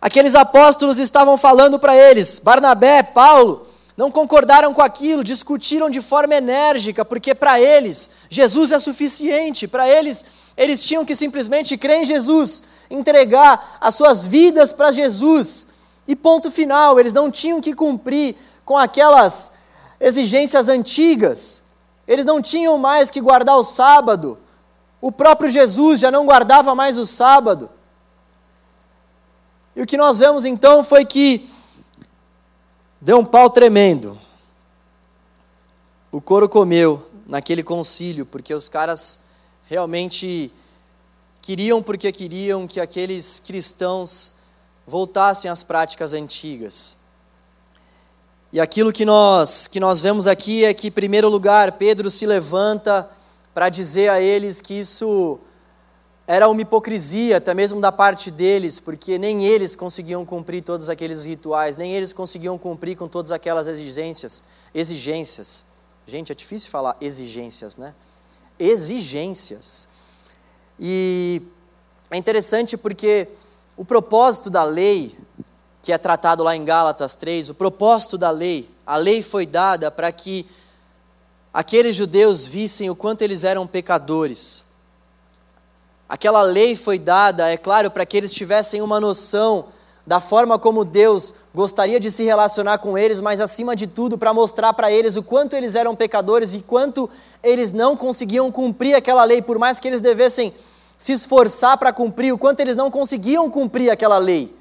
aqueles 0.00 0.34
apóstolos 0.34 0.98
estavam 0.98 1.36
falando 1.36 1.78
para 1.78 1.96
eles, 1.96 2.38
Barnabé, 2.38 3.02
Paulo, 3.02 3.66
não 3.96 4.10
concordaram 4.10 4.72
com 4.72 4.80
aquilo, 4.80 5.22
discutiram 5.22 5.90
de 5.90 6.00
forma 6.00 6.34
enérgica, 6.34 7.04
porque 7.04 7.34
para 7.34 7.60
eles 7.60 8.12
Jesus 8.30 8.72
é 8.72 8.78
suficiente, 8.78 9.68
para 9.68 9.88
eles 9.88 10.24
eles 10.56 10.84
tinham 10.84 11.04
que 11.04 11.14
simplesmente 11.14 11.76
crer 11.76 12.02
em 12.02 12.04
Jesus, 12.04 12.64
entregar 12.90 13.78
as 13.80 13.94
suas 13.94 14.26
vidas 14.26 14.72
para 14.72 14.90
Jesus, 14.90 15.68
e 16.06 16.16
ponto 16.16 16.50
final, 16.50 16.98
eles 16.98 17.12
não 17.12 17.30
tinham 17.30 17.60
que 17.60 17.72
cumprir 17.72 18.34
com 18.64 18.76
aquelas 18.76 19.52
exigências 20.00 20.68
antigas, 20.68 21.69
eles 22.10 22.24
não 22.24 22.42
tinham 22.42 22.76
mais 22.76 23.08
que 23.08 23.20
guardar 23.20 23.56
o 23.56 23.62
sábado, 23.62 24.36
o 25.00 25.12
próprio 25.12 25.48
Jesus 25.48 26.00
já 26.00 26.10
não 26.10 26.26
guardava 26.26 26.74
mais 26.74 26.98
o 26.98 27.06
sábado. 27.06 27.70
E 29.76 29.80
o 29.80 29.86
que 29.86 29.96
nós 29.96 30.18
vemos 30.18 30.44
então 30.44 30.82
foi 30.82 31.04
que 31.04 31.48
deu 33.00 33.20
um 33.20 33.24
pau 33.24 33.48
tremendo. 33.48 34.18
O 36.10 36.20
couro 36.20 36.48
comeu 36.48 37.08
naquele 37.28 37.62
concílio, 37.62 38.26
porque 38.26 38.52
os 38.52 38.68
caras 38.68 39.28
realmente 39.68 40.52
queriam, 41.40 41.80
porque 41.80 42.10
queriam 42.10 42.66
que 42.66 42.80
aqueles 42.80 43.38
cristãos 43.38 44.38
voltassem 44.84 45.48
às 45.48 45.62
práticas 45.62 46.12
antigas. 46.12 46.99
E 48.52 48.58
aquilo 48.60 48.92
que 48.92 49.04
nós, 49.04 49.68
que 49.68 49.78
nós 49.78 50.00
vemos 50.00 50.26
aqui 50.26 50.64
é 50.64 50.74
que, 50.74 50.88
em 50.88 50.90
primeiro 50.90 51.28
lugar, 51.28 51.72
Pedro 51.72 52.10
se 52.10 52.26
levanta 52.26 53.08
para 53.54 53.68
dizer 53.68 54.10
a 54.10 54.20
eles 54.20 54.60
que 54.60 54.74
isso 54.74 55.38
era 56.26 56.48
uma 56.48 56.60
hipocrisia, 56.60 57.36
até 57.36 57.54
mesmo 57.54 57.80
da 57.80 57.92
parte 57.92 58.30
deles, 58.30 58.78
porque 58.78 59.18
nem 59.18 59.44
eles 59.44 59.76
conseguiam 59.76 60.24
cumprir 60.24 60.62
todos 60.62 60.88
aqueles 60.88 61.24
rituais, 61.24 61.76
nem 61.76 61.92
eles 61.92 62.12
conseguiam 62.12 62.56
cumprir 62.56 62.96
com 62.96 63.06
todas 63.08 63.32
aquelas 63.32 63.66
exigências. 63.66 64.44
Exigências. 64.74 65.66
Gente, 66.06 66.32
é 66.32 66.34
difícil 66.34 66.70
falar 66.70 66.96
exigências, 67.00 67.76
né? 67.76 67.94
Exigências. 68.58 69.88
E 70.78 71.42
é 72.10 72.16
interessante 72.16 72.76
porque 72.76 73.28
o 73.76 73.84
propósito 73.84 74.50
da 74.50 74.64
lei, 74.64 75.16
que 75.82 75.92
é 75.92 75.98
tratado 75.98 76.42
lá 76.42 76.54
em 76.54 76.64
Gálatas 76.64 77.14
3, 77.14 77.50
o 77.50 77.54
propósito 77.54 78.18
da 78.18 78.30
lei, 78.30 78.68
a 78.86 78.96
lei 78.96 79.22
foi 79.22 79.46
dada 79.46 79.90
para 79.90 80.12
que 80.12 80.46
aqueles 81.52 81.96
judeus 81.96 82.46
vissem 82.46 82.90
o 82.90 82.96
quanto 82.96 83.22
eles 83.22 83.44
eram 83.44 83.66
pecadores. 83.66 84.64
Aquela 86.08 86.42
lei 86.42 86.74
foi 86.74 86.98
dada, 86.98 87.50
é 87.50 87.56
claro, 87.56 87.90
para 87.90 88.04
que 88.04 88.16
eles 88.16 88.32
tivessem 88.32 88.82
uma 88.82 89.00
noção 89.00 89.66
da 90.06 90.18
forma 90.18 90.58
como 90.58 90.84
Deus 90.84 91.34
gostaria 91.54 92.00
de 92.00 92.10
se 92.10 92.24
relacionar 92.24 92.78
com 92.78 92.98
eles, 92.98 93.20
mas 93.20 93.40
acima 93.40 93.76
de 93.76 93.86
tudo 93.86 94.18
para 94.18 94.34
mostrar 94.34 94.72
para 94.72 94.90
eles 94.90 95.14
o 95.16 95.22
quanto 95.22 95.54
eles 95.54 95.76
eram 95.76 95.94
pecadores 95.94 96.52
e 96.52 96.60
quanto 96.60 97.08
eles 97.42 97.70
não 97.70 97.96
conseguiam 97.96 98.50
cumprir 98.50 98.94
aquela 98.94 99.22
lei, 99.24 99.40
por 99.40 99.58
mais 99.58 99.78
que 99.78 99.86
eles 99.86 100.00
devessem 100.00 100.52
se 100.98 101.12
esforçar 101.12 101.78
para 101.78 101.92
cumprir, 101.92 102.32
o 102.32 102.38
quanto 102.38 102.60
eles 102.60 102.74
não 102.74 102.90
conseguiam 102.90 103.48
cumprir 103.48 103.88
aquela 103.88 104.18
lei. 104.18 104.54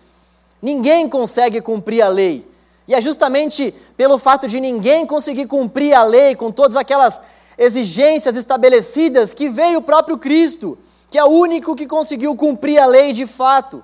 Ninguém 0.62 1.08
consegue 1.08 1.62
cumprir 1.62 2.02
a 2.02 2.08
lei. 2.08 2.46
E 2.88 2.96
é 2.96 3.00
justamente 3.00 3.74
pelo 3.96 4.18
fato 4.18 4.48
de 4.48 4.60
ninguém 4.60 5.06
conseguir 5.06 5.46
cumprir 5.46 5.94
a 5.94 6.04
lei 6.04 6.36
com 6.36 6.52
todas 6.52 6.76
aquelas 6.76 7.24
exigências 7.58 8.36
estabelecidas 8.36 9.34
que 9.34 9.48
veio 9.48 9.80
o 9.80 9.84
próprio 9.84 10.18
Cristo, 10.18 10.78
que 11.12 11.18
é 11.18 11.24
o 11.24 11.28
único 11.28 11.76
que 11.76 11.86
conseguiu 11.86 12.36
cumprir 12.36 12.80
a 12.80 12.86
lei 12.86 13.14
de 13.14 13.26
fato. 13.26 13.84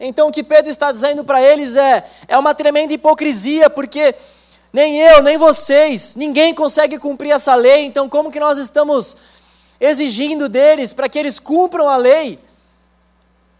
Então 0.00 0.28
o 0.28 0.32
que 0.32 0.42
Pedro 0.42 0.70
está 0.70 0.90
dizendo 0.90 1.22
para 1.22 1.42
eles 1.42 1.76
é: 1.76 2.04
é 2.26 2.38
uma 2.38 2.54
tremenda 2.54 2.92
hipocrisia, 2.92 3.68
porque 3.68 4.14
nem 4.72 4.98
eu, 4.98 5.22
nem 5.22 5.36
vocês, 5.36 6.16
ninguém 6.16 6.54
consegue 6.54 6.98
cumprir 6.98 7.32
essa 7.32 7.54
lei, 7.54 7.84
então 7.84 8.08
como 8.08 8.30
que 8.30 8.40
nós 8.40 8.58
estamos 8.58 9.16
exigindo 9.80 10.48
deles 10.48 10.92
para 10.92 11.08
que 11.08 11.18
eles 11.18 11.38
cumpram 11.38 11.88
a 11.88 11.96
lei. 11.96 12.38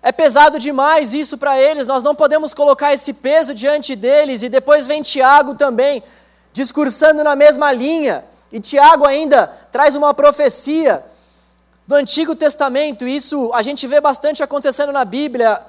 É 0.03 0.11
pesado 0.11 0.59
demais 0.59 1.13
isso 1.13 1.37
para 1.37 1.61
eles, 1.61 1.87
nós 1.87 2.03
não 2.03 2.15
podemos 2.15 2.55
colocar 2.55 2.95
esse 2.95 3.15
peso 3.15 3.55
diante 3.55 3.95
deles. 3.95 4.43
E 4.43 4.49
depois 4.49 4.87
vem 4.87 5.03
Tiago 5.03 5.55
também, 5.55 6.03
discursando 6.53 7.23
na 7.23 7.37
mesma 7.37 7.71
linha. 7.71 8.25
E 8.51 8.59
Tiago 8.59 9.07
ainda 9.07 9.47
traz 9.71 9.95
uma 9.95 10.15
profecia 10.15 11.05
do 11.87 11.95
Antigo 11.97 12.37
Testamento, 12.37 13.05
isso 13.07 13.51
a 13.53 13.63
gente 13.63 13.85
vê 13.85 14.01
bastante 14.01 14.45
acontecendo 14.45 14.93
na 14.93 15.05
Bíblia. 15.05 15.61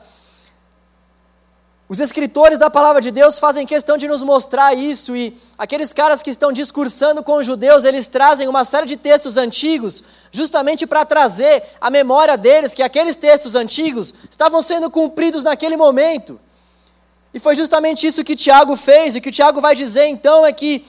Os 1.91 1.99
escritores 1.99 2.57
da 2.57 2.69
palavra 2.69 3.01
de 3.01 3.11
Deus 3.11 3.37
fazem 3.37 3.65
questão 3.65 3.97
de 3.97 4.07
nos 4.07 4.23
mostrar 4.23 4.73
isso, 4.73 5.13
e 5.13 5.37
aqueles 5.57 5.91
caras 5.91 6.23
que 6.23 6.29
estão 6.29 6.49
discursando 6.49 7.21
com 7.21 7.35
os 7.35 7.45
judeus, 7.45 7.83
eles 7.83 8.07
trazem 8.07 8.47
uma 8.47 8.63
série 8.63 8.87
de 8.87 8.95
textos 8.95 9.35
antigos, 9.35 10.01
justamente 10.31 10.87
para 10.87 11.03
trazer 11.03 11.61
a 11.81 11.89
memória 11.89 12.37
deles 12.37 12.73
que 12.73 12.81
aqueles 12.81 13.17
textos 13.17 13.55
antigos 13.55 14.13
estavam 14.29 14.61
sendo 14.61 14.89
cumpridos 14.89 15.43
naquele 15.43 15.75
momento. 15.75 16.39
E 17.33 17.41
foi 17.41 17.55
justamente 17.55 18.07
isso 18.07 18.23
que 18.23 18.37
Tiago 18.37 18.77
fez, 18.77 19.17
e 19.17 19.19
que 19.19 19.27
o 19.27 19.33
Tiago 19.33 19.59
vai 19.59 19.75
dizer 19.75 20.05
então 20.05 20.45
é 20.45 20.53
que 20.53 20.85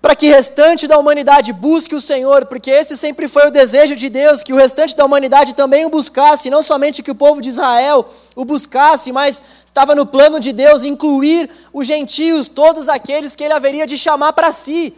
para 0.00 0.14
que 0.14 0.28
o 0.28 0.32
restante 0.32 0.86
da 0.86 0.98
humanidade 0.98 1.52
busque 1.52 1.94
o 1.94 2.00
Senhor, 2.00 2.46
porque 2.46 2.70
esse 2.70 2.96
sempre 2.96 3.26
foi 3.26 3.48
o 3.48 3.50
desejo 3.50 3.96
de 3.96 4.08
Deus, 4.08 4.42
que 4.42 4.52
o 4.52 4.56
restante 4.56 4.96
da 4.96 5.04
humanidade 5.04 5.54
também 5.54 5.84
o 5.84 5.90
buscasse, 5.90 6.50
não 6.50 6.62
somente 6.62 7.02
que 7.02 7.10
o 7.10 7.14
povo 7.14 7.40
de 7.40 7.48
Israel 7.48 8.08
o 8.34 8.44
buscasse, 8.44 9.10
mas 9.10 9.42
estava 9.64 9.94
no 9.94 10.06
plano 10.06 10.38
de 10.38 10.52
Deus 10.52 10.84
incluir 10.84 11.50
os 11.72 11.86
gentios, 11.86 12.46
todos 12.46 12.88
aqueles 12.88 13.34
que 13.34 13.42
ele 13.42 13.54
haveria 13.54 13.86
de 13.86 13.98
chamar 13.98 14.32
para 14.32 14.52
si. 14.52 14.96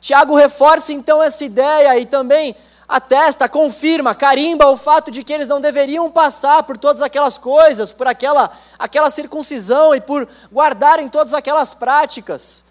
Tiago 0.00 0.34
reforça 0.34 0.92
então 0.92 1.22
essa 1.22 1.44
ideia 1.44 1.98
e 1.98 2.06
também 2.06 2.56
atesta, 2.88 3.48
confirma, 3.48 4.14
carimba 4.14 4.66
o 4.66 4.76
fato 4.76 5.10
de 5.10 5.22
que 5.22 5.32
eles 5.32 5.46
não 5.46 5.60
deveriam 5.60 6.10
passar 6.10 6.62
por 6.62 6.78
todas 6.78 7.02
aquelas 7.02 7.36
coisas, 7.36 7.92
por 7.92 8.08
aquela, 8.08 8.50
aquela 8.78 9.10
circuncisão 9.10 9.94
e 9.94 10.00
por 10.00 10.26
guardarem 10.50 11.08
todas 11.08 11.34
aquelas 11.34 11.74
práticas. 11.74 12.67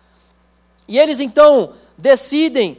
E 0.88 0.98
eles 0.98 1.20
então 1.20 1.72
decidem, 1.98 2.78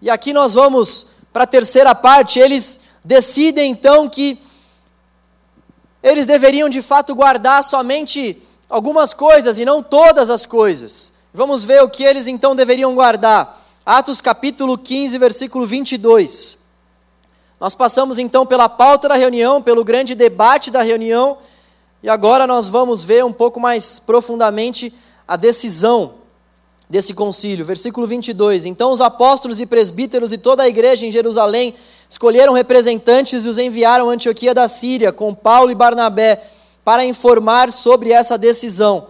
e 0.00 0.10
aqui 0.10 0.32
nós 0.32 0.54
vamos 0.54 1.12
para 1.32 1.44
a 1.44 1.46
terceira 1.46 1.94
parte, 1.94 2.38
eles 2.38 2.82
decidem 3.04 3.70
então 3.70 4.08
que 4.08 4.38
eles 6.02 6.26
deveriam 6.26 6.68
de 6.68 6.82
fato 6.82 7.14
guardar 7.14 7.64
somente 7.64 8.42
algumas 8.68 9.14
coisas 9.14 9.58
e 9.58 9.64
não 9.64 9.82
todas 9.82 10.28
as 10.28 10.44
coisas. 10.44 11.22
Vamos 11.32 11.64
ver 11.64 11.82
o 11.82 11.88
que 11.88 12.04
eles 12.04 12.26
então 12.26 12.54
deveriam 12.54 12.94
guardar. 12.94 13.60
Atos 13.86 14.20
capítulo 14.20 14.76
15, 14.76 15.16
versículo 15.18 15.66
22. 15.66 16.58
Nós 17.58 17.74
passamos 17.74 18.18
então 18.18 18.44
pela 18.44 18.68
pauta 18.68 19.08
da 19.08 19.14
reunião, 19.14 19.62
pelo 19.62 19.84
grande 19.84 20.14
debate 20.14 20.70
da 20.70 20.82
reunião, 20.82 21.38
e 22.02 22.10
agora 22.10 22.46
nós 22.46 22.66
vamos 22.66 23.04
ver 23.04 23.24
um 23.24 23.32
pouco 23.32 23.60
mais 23.60 24.00
profundamente 24.00 24.92
a 25.26 25.36
decisão 25.36 26.21
desse 26.92 27.14
concílio. 27.14 27.64
Versículo 27.64 28.06
22. 28.06 28.66
Então 28.66 28.92
os 28.92 29.00
apóstolos 29.00 29.58
e 29.58 29.64
presbíteros 29.64 30.30
e 30.30 30.36
toda 30.36 30.62
a 30.62 30.68
igreja 30.68 31.06
em 31.06 31.10
Jerusalém 31.10 31.74
escolheram 32.06 32.52
representantes 32.52 33.46
e 33.46 33.48
os 33.48 33.56
enviaram 33.56 34.10
a 34.10 34.12
Antioquia 34.12 34.52
da 34.52 34.68
Síria 34.68 35.10
com 35.10 35.34
Paulo 35.34 35.70
e 35.70 35.74
Barnabé 35.74 36.42
para 36.84 37.02
informar 37.02 37.72
sobre 37.72 38.12
essa 38.12 38.36
decisão. 38.36 39.06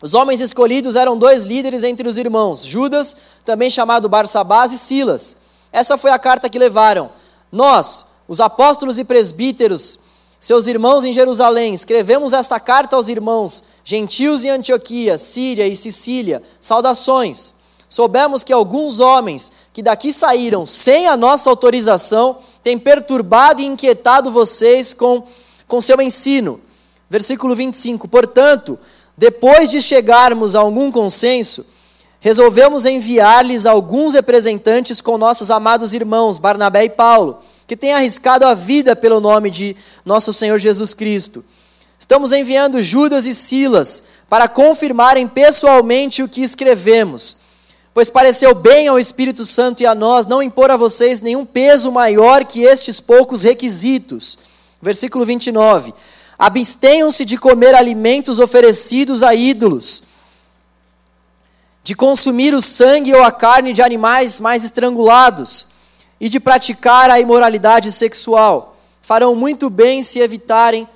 Os 0.00 0.14
homens 0.14 0.40
escolhidos 0.40 0.94
eram 0.94 1.18
dois 1.18 1.42
líderes 1.42 1.82
entre 1.82 2.06
os 2.06 2.16
irmãos, 2.16 2.62
Judas, 2.64 3.16
também 3.44 3.70
chamado 3.70 4.08
Barsabás, 4.08 4.72
e 4.72 4.78
Silas. 4.78 5.38
Essa 5.72 5.98
foi 5.98 6.12
a 6.12 6.18
carta 6.18 6.48
que 6.48 6.58
levaram. 6.60 7.10
Nós, 7.50 8.06
os 8.28 8.40
apóstolos 8.40 8.98
e 8.98 9.04
presbíteros, 9.04 9.98
seus 10.38 10.68
irmãos 10.68 11.04
em 11.04 11.12
Jerusalém, 11.12 11.74
escrevemos 11.74 12.32
esta 12.32 12.60
carta 12.60 12.94
aos 12.94 13.08
irmãos, 13.08 13.64
gentios 13.84 14.44
em 14.44 14.50
Antioquia, 14.50 15.18
Síria 15.18 15.68
e 15.68 15.76
Sicília, 15.76 16.42
saudações. 16.58 17.56
Soubemos 17.88 18.42
que 18.42 18.52
alguns 18.52 18.98
homens 18.98 19.52
que 19.72 19.82
daqui 19.82 20.12
saíram 20.12 20.66
sem 20.66 21.06
a 21.06 21.16
nossa 21.16 21.50
autorização 21.50 22.38
têm 22.62 22.78
perturbado 22.78 23.60
e 23.60 23.66
inquietado 23.66 24.32
vocês 24.32 24.94
com, 24.94 25.22
com 25.68 25.80
seu 25.80 26.00
ensino. 26.00 26.60
Versículo 27.08 27.54
25: 27.54 28.08
Portanto, 28.08 28.78
depois 29.16 29.70
de 29.70 29.80
chegarmos 29.80 30.56
a 30.56 30.60
algum 30.60 30.90
consenso, 30.90 31.66
resolvemos 32.18 32.86
enviar-lhes 32.86 33.66
alguns 33.66 34.14
representantes 34.14 35.00
com 35.00 35.18
nossos 35.18 35.50
amados 35.50 35.92
irmãos, 35.92 36.38
Barnabé 36.38 36.86
e 36.86 36.90
Paulo, 36.90 37.38
que 37.66 37.76
têm 37.76 37.92
arriscado 37.92 38.46
a 38.46 38.54
vida 38.54 38.96
pelo 38.96 39.20
nome 39.20 39.50
de 39.50 39.76
nosso 40.04 40.32
Senhor 40.32 40.58
Jesus 40.58 40.94
Cristo. 40.94 41.44
Estamos 42.04 42.32
enviando 42.32 42.82
Judas 42.82 43.24
e 43.24 43.34
Silas 43.34 44.02
para 44.28 44.46
confirmarem 44.46 45.26
pessoalmente 45.26 46.22
o 46.22 46.28
que 46.28 46.42
escrevemos, 46.42 47.38
pois 47.94 48.10
pareceu 48.10 48.54
bem 48.54 48.88
ao 48.88 48.98
Espírito 48.98 49.42
Santo 49.46 49.82
e 49.82 49.86
a 49.86 49.94
nós 49.94 50.26
não 50.26 50.42
impor 50.42 50.70
a 50.70 50.76
vocês 50.76 51.22
nenhum 51.22 51.46
peso 51.46 51.90
maior 51.90 52.44
que 52.44 52.60
estes 52.60 53.00
poucos 53.00 53.42
requisitos. 53.42 54.36
Versículo 54.82 55.24
29. 55.24 55.94
Abstenham-se 56.38 57.24
de 57.24 57.38
comer 57.38 57.74
alimentos 57.74 58.38
oferecidos 58.38 59.22
a 59.22 59.34
ídolos 59.34 60.02
de 61.82 61.94
consumir 61.94 62.52
o 62.52 62.60
sangue 62.60 63.14
ou 63.14 63.22
a 63.22 63.32
carne 63.32 63.72
de 63.72 63.80
animais 63.80 64.38
mais 64.40 64.62
estrangulados 64.62 65.68
e 66.20 66.28
de 66.28 66.38
praticar 66.38 67.10
a 67.10 67.18
imoralidade 67.18 67.90
sexual. 67.90 68.76
Farão 69.00 69.34
muito 69.34 69.70
bem 69.70 70.02
se 70.02 70.18
evitarem 70.18 70.86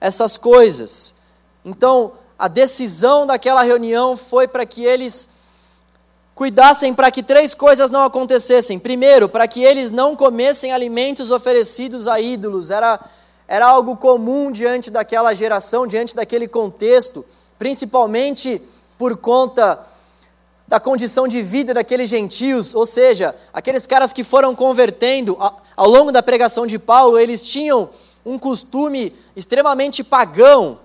essas 0.00 0.36
coisas. 0.36 1.20
Então, 1.64 2.12
a 2.38 2.48
decisão 2.48 3.26
daquela 3.26 3.62
reunião 3.62 4.16
foi 4.16 4.48
para 4.48 4.64
que 4.64 4.84
eles 4.84 5.40
cuidassem 6.34 6.94
para 6.94 7.10
que 7.10 7.22
três 7.22 7.52
coisas 7.52 7.90
não 7.90 8.02
acontecessem. 8.02 8.78
Primeiro, 8.78 9.28
para 9.28 9.46
que 9.46 9.62
eles 9.62 9.90
não 9.90 10.16
comessem 10.16 10.72
alimentos 10.72 11.30
oferecidos 11.30 12.08
a 12.08 12.18
ídolos. 12.18 12.70
Era, 12.70 12.98
era 13.46 13.66
algo 13.66 13.94
comum 13.94 14.50
diante 14.50 14.90
daquela 14.90 15.34
geração, 15.34 15.86
diante 15.86 16.16
daquele 16.16 16.48
contexto, 16.48 17.26
principalmente 17.58 18.62
por 18.96 19.18
conta 19.18 19.86
da 20.66 20.80
condição 20.80 21.28
de 21.28 21.42
vida 21.42 21.74
daqueles 21.74 22.08
gentios, 22.08 22.74
ou 22.74 22.86
seja, 22.86 23.34
aqueles 23.52 23.86
caras 23.86 24.12
que 24.12 24.22
foram 24.22 24.54
convertendo 24.54 25.36
ao 25.76 25.90
longo 25.90 26.12
da 26.12 26.22
pregação 26.22 26.64
de 26.64 26.78
Paulo, 26.78 27.18
eles 27.18 27.44
tinham 27.44 27.90
um 28.24 28.38
costume 28.38 29.12
extremamente 29.34 30.04
pagão. 30.04 30.78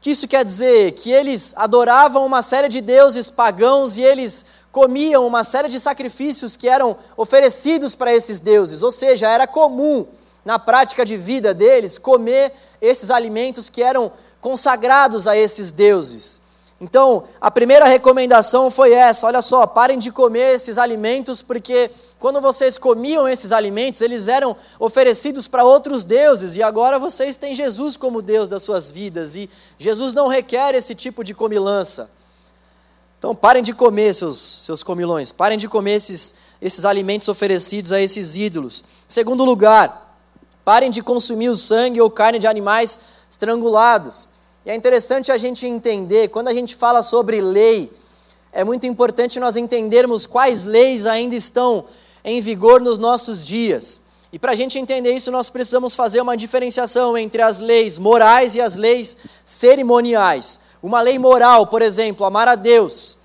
Que 0.00 0.10
isso 0.10 0.28
quer 0.28 0.44
dizer? 0.44 0.92
Que 0.92 1.10
eles 1.10 1.54
adoravam 1.56 2.26
uma 2.26 2.42
série 2.42 2.68
de 2.68 2.80
deuses 2.80 3.30
pagãos 3.30 3.96
e 3.96 4.02
eles 4.02 4.46
comiam 4.70 5.26
uma 5.26 5.44
série 5.44 5.68
de 5.68 5.78
sacrifícios 5.78 6.56
que 6.56 6.68
eram 6.68 6.96
oferecidos 7.16 7.94
para 7.94 8.12
esses 8.12 8.40
deuses, 8.40 8.82
ou 8.82 8.90
seja, 8.90 9.28
era 9.28 9.46
comum 9.46 10.04
na 10.44 10.58
prática 10.58 11.04
de 11.04 11.16
vida 11.16 11.54
deles 11.54 11.96
comer 11.96 12.52
esses 12.80 13.10
alimentos 13.10 13.68
que 13.68 13.82
eram 13.82 14.10
consagrados 14.40 15.26
a 15.28 15.36
esses 15.36 15.70
deuses. 15.70 16.42
Então, 16.80 17.24
a 17.40 17.50
primeira 17.50 17.86
recomendação 17.86 18.70
foi 18.70 18.92
essa: 18.92 19.26
olha 19.26 19.40
só, 19.40 19.66
parem 19.66 19.98
de 19.98 20.10
comer 20.10 20.54
esses 20.54 20.76
alimentos, 20.76 21.40
porque 21.40 21.90
quando 22.24 22.40
vocês 22.40 22.78
comiam 22.78 23.28
esses 23.28 23.52
alimentos, 23.52 24.00
eles 24.00 24.28
eram 24.28 24.56
oferecidos 24.78 25.46
para 25.46 25.62
outros 25.62 26.04
deuses, 26.04 26.56
e 26.56 26.62
agora 26.62 26.98
vocês 26.98 27.36
têm 27.36 27.54
Jesus 27.54 27.98
como 27.98 28.22
Deus 28.22 28.48
das 28.48 28.62
suas 28.62 28.90
vidas, 28.90 29.36
e 29.36 29.50
Jesus 29.78 30.14
não 30.14 30.26
requer 30.26 30.74
esse 30.74 30.94
tipo 30.94 31.22
de 31.22 31.34
comilança. 31.34 32.10
Então, 33.18 33.36
parem 33.36 33.62
de 33.62 33.74
comer, 33.74 34.14
seus, 34.14 34.38
seus 34.38 34.82
comilões, 34.82 35.32
parem 35.32 35.58
de 35.58 35.68
comer 35.68 35.96
esses, 35.96 36.36
esses 36.62 36.86
alimentos 36.86 37.28
oferecidos 37.28 37.92
a 37.92 38.00
esses 38.00 38.36
ídolos. 38.36 38.84
Segundo 39.06 39.44
lugar, 39.44 40.18
parem 40.64 40.90
de 40.90 41.02
consumir 41.02 41.50
o 41.50 41.56
sangue 41.56 42.00
ou 42.00 42.08
carne 42.10 42.38
de 42.38 42.46
animais 42.46 43.00
estrangulados. 43.30 44.28
E 44.64 44.70
é 44.70 44.74
interessante 44.74 45.30
a 45.30 45.36
gente 45.36 45.66
entender, 45.66 46.28
quando 46.28 46.48
a 46.48 46.54
gente 46.54 46.74
fala 46.74 47.02
sobre 47.02 47.42
lei, 47.42 47.92
é 48.50 48.64
muito 48.64 48.86
importante 48.86 49.38
nós 49.38 49.58
entendermos 49.58 50.24
quais 50.24 50.64
leis 50.64 51.04
ainda 51.04 51.34
estão 51.34 51.84
em 52.24 52.40
vigor 52.40 52.80
nos 52.80 52.98
nossos 52.98 53.44
dias. 53.44 54.06
E 54.32 54.38
para 54.38 54.52
a 54.52 54.54
gente 54.54 54.78
entender 54.78 55.12
isso, 55.12 55.30
nós 55.30 55.50
precisamos 55.50 55.94
fazer 55.94 56.20
uma 56.20 56.36
diferenciação 56.36 57.16
entre 57.16 57.42
as 57.42 57.60
leis 57.60 57.98
morais 57.98 58.54
e 58.54 58.60
as 58.60 58.76
leis 58.76 59.18
cerimoniais. 59.44 60.60
Uma 60.82 61.00
lei 61.00 61.18
moral, 61.18 61.66
por 61.66 61.82
exemplo, 61.82 62.26
amar 62.26 62.48
a 62.48 62.54
Deus, 62.54 63.18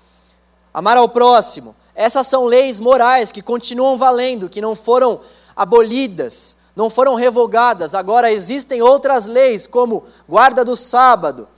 amar 0.72 0.96
ao 0.96 1.08
próximo. 1.08 1.74
Essas 1.94 2.26
são 2.26 2.44
leis 2.44 2.78
morais 2.78 3.32
que 3.32 3.42
continuam 3.42 3.96
valendo, 3.96 4.48
que 4.48 4.60
não 4.60 4.76
foram 4.76 5.20
abolidas 5.56 6.60
não 6.80 6.88
foram 6.88 7.14
revogadas. 7.14 7.94
Agora 7.94 8.32
existem 8.32 8.82
outras 8.82 9.26
leis, 9.26 9.66
como 9.66 10.04
guarda 10.28 10.64
do 10.64 10.76
sábado, 10.76 11.48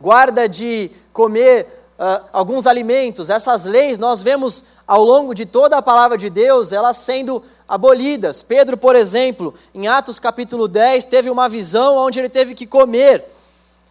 guarda 0.00 0.48
de 0.48 0.90
comer 1.12 1.77
uh, 1.98 2.24
alguns 2.32 2.66
alimentos. 2.66 3.28
Essas 3.28 3.64
leis 3.64 3.98
nós 3.98 4.22
vemos 4.22 4.64
ao 4.86 5.02
longo 5.02 5.34
de 5.34 5.44
toda 5.44 5.76
a 5.76 5.82
palavra 5.82 6.16
de 6.16 6.30
Deus, 6.30 6.72
elas 6.72 6.96
sendo 6.98 7.42
abolidas. 7.68 8.40
Pedro, 8.40 8.76
por 8.76 8.94
exemplo, 8.96 9.54
em 9.74 9.88
Atos 9.88 10.18
capítulo 10.18 10.68
10, 10.68 11.04
teve 11.06 11.28
uma 11.28 11.48
visão 11.48 11.96
onde 11.96 12.18
ele 12.18 12.28
teve 12.28 12.54
que 12.54 12.66
comer, 12.66 13.24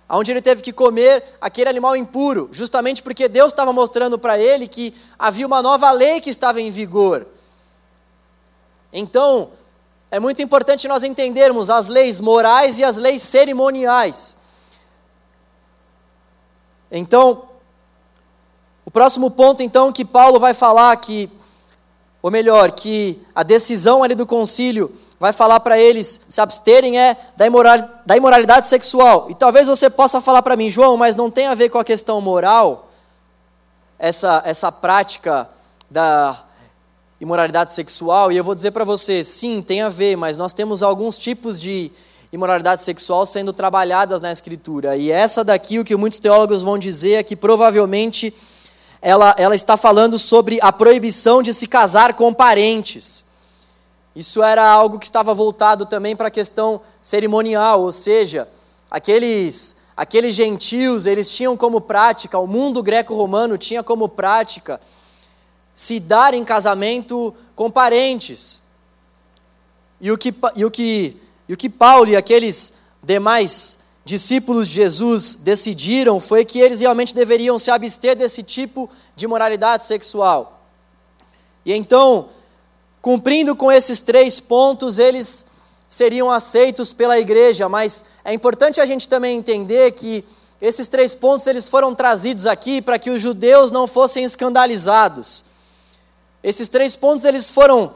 onde 0.09 0.31
ele 0.31 0.41
teve 0.41 0.61
que 0.61 0.71
comer 0.71 1.23
aquele 1.39 1.69
animal 1.69 1.95
impuro, 1.95 2.49
justamente 2.51 3.03
porque 3.03 3.27
Deus 3.27 3.51
estava 3.51 3.73
mostrando 3.73 4.17
para 4.17 4.39
ele 4.39 4.67
que 4.67 4.95
havia 5.19 5.45
uma 5.45 5.61
nova 5.61 5.91
lei 5.91 6.21
que 6.21 6.29
estava 6.29 6.61
em 6.61 6.71
vigor. 6.71 7.27
Então, 8.91 9.51
é 10.09 10.19
muito 10.19 10.41
importante 10.41 10.87
nós 10.87 11.03
entendermos 11.03 11.69
as 11.69 11.87
leis 11.87 12.21
morais 12.21 12.77
e 12.79 12.83
as 12.83 12.97
leis 12.97 13.21
cerimoniais. 13.21 14.47
Então, 16.89 17.47
o 18.87 18.89
próximo 18.89 19.29
ponto, 19.29 19.61
então, 19.61 19.91
que 19.91 20.05
Paulo 20.05 20.39
vai 20.39 20.53
falar 20.53 20.95
que, 20.95 21.29
ou 22.21 22.31
melhor, 22.31 22.71
que 22.71 23.21
a 23.35 23.43
decisão 23.43 24.01
ali 24.01 24.15
do 24.15 24.25
concílio 24.25 24.89
vai 25.19 25.33
falar 25.33 25.59
para 25.59 25.77
eles 25.77 26.21
se 26.29 26.39
absterem 26.39 26.97
é 26.97 27.17
da, 27.35 27.45
imoral, 27.45 27.79
da 28.05 28.15
imoralidade 28.15 28.69
sexual. 28.69 29.27
E 29.29 29.35
talvez 29.35 29.67
você 29.67 29.89
possa 29.89 30.21
falar 30.21 30.41
para 30.41 30.55
mim, 30.55 30.69
João, 30.69 30.95
mas 30.95 31.17
não 31.17 31.29
tem 31.29 31.47
a 31.47 31.53
ver 31.53 31.67
com 31.67 31.77
a 31.77 31.83
questão 31.83 32.21
moral, 32.21 32.89
essa, 33.99 34.41
essa 34.45 34.71
prática 34.71 35.49
da 35.91 36.41
imoralidade 37.19 37.73
sexual, 37.73 38.31
e 38.31 38.37
eu 38.37 38.43
vou 38.43 38.55
dizer 38.55 38.71
para 38.71 38.85
você, 38.85 39.21
sim, 39.21 39.61
tem 39.61 39.81
a 39.81 39.89
ver, 39.89 40.15
mas 40.15 40.37
nós 40.37 40.53
temos 40.53 40.81
alguns 40.81 41.17
tipos 41.17 41.59
de 41.59 41.91
imoralidade 42.31 42.83
sexual 42.83 43.25
sendo 43.25 43.51
trabalhadas 43.51 44.21
na 44.21 44.31
Escritura. 44.31 44.95
E 44.95 45.11
essa 45.11 45.43
daqui, 45.43 45.77
o 45.77 45.83
que 45.83 45.93
muitos 45.97 46.19
teólogos 46.19 46.61
vão 46.61 46.77
dizer 46.77 47.15
é 47.15 47.23
que 47.23 47.35
provavelmente 47.35 48.33
ela, 49.07 49.33
ela 49.37 49.55
está 49.55 49.77
falando 49.77 50.19
sobre 50.19 50.59
a 50.61 50.69
proibição 50.69 51.41
de 51.41 51.53
se 51.53 51.65
casar 51.65 52.13
com 52.13 52.33
parentes. 52.33 53.27
Isso 54.13 54.43
era 54.43 54.69
algo 54.69 54.99
que 54.99 55.05
estava 55.05 55.33
voltado 55.33 55.85
também 55.85 56.13
para 56.13 56.27
a 56.27 56.31
questão 56.31 56.81
cerimonial, 57.01 57.83
ou 57.83 57.91
seja, 57.93 58.49
aqueles, 58.91 59.83
aqueles 59.95 60.35
gentios, 60.35 61.05
eles 61.05 61.33
tinham 61.33 61.55
como 61.55 61.79
prática, 61.79 62.37
o 62.37 62.45
mundo 62.45 62.83
greco-romano 62.83 63.57
tinha 63.57 63.81
como 63.81 64.09
prática 64.09 64.77
se 65.73 66.01
dar 66.01 66.33
em 66.33 66.43
casamento 66.43 67.33
com 67.55 67.71
parentes. 67.71 68.63
E 70.01 70.11
o 70.11 70.17
que, 70.17 70.35
e 70.53 70.65
o 70.65 70.69
que, 70.69 71.15
e 71.47 71.53
o 71.53 71.57
que 71.57 71.69
Paulo 71.69 72.09
e 72.09 72.17
aqueles 72.17 72.79
demais 73.01 73.86
discípulos 74.07 74.69
de 74.69 74.75
Jesus 74.75 75.33
decidiram 75.35 76.21
foi 76.21 76.45
que 76.45 76.59
eles 76.59 76.79
realmente 76.79 77.13
deveriam 77.13 77.59
se 77.59 77.69
abster 77.69 78.15
desse 78.15 78.41
tipo 78.41 78.89
de 79.17 79.27
moralidade 79.27 79.85
sexual. 79.85 80.63
E 81.65 81.73
então, 81.73 82.29
cumprindo 83.01 83.53
com 83.53 83.69
esses 83.69 83.99
três 83.99 84.39
pontos, 84.39 84.97
eles 84.97 85.47
seriam 85.89 86.31
aceitos 86.31 86.93
pela 86.93 87.19
igreja, 87.19 87.67
mas 87.67 88.05
é 88.23 88.33
importante 88.33 88.79
a 88.79 88.85
gente 88.85 89.09
também 89.09 89.37
entender 89.37 89.91
que 89.91 90.23
esses 90.61 90.87
três 90.87 91.13
pontos 91.13 91.45
eles 91.45 91.67
foram 91.67 91.93
trazidos 91.93 92.47
aqui 92.47 92.81
para 92.81 92.97
que 92.97 93.09
os 93.09 93.21
judeus 93.21 93.71
não 93.71 93.87
fossem 93.87 94.23
escandalizados. 94.23 95.43
Esses 96.41 96.69
três 96.69 96.95
pontos 96.95 97.25
eles 97.25 97.49
foram 97.49 97.93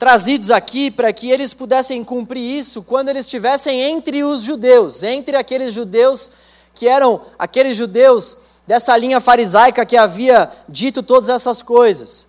trazidos 0.00 0.50
aqui 0.50 0.90
para 0.90 1.12
que 1.12 1.30
eles 1.30 1.52
pudessem 1.52 2.02
cumprir 2.02 2.40
isso 2.40 2.82
quando 2.82 3.10
eles 3.10 3.26
estivessem 3.26 3.82
entre 3.82 4.24
os 4.24 4.40
judeus, 4.40 5.02
entre 5.02 5.36
aqueles 5.36 5.74
judeus 5.74 6.32
que 6.72 6.88
eram 6.88 7.20
aqueles 7.38 7.76
judeus 7.76 8.38
dessa 8.66 8.96
linha 8.96 9.20
farisaica 9.20 9.84
que 9.84 9.98
havia 9.98 10.50
dito 10.66 11.02
todas 11.02 11.28
essas 11.28 11.60
coisas. 11.60 12.28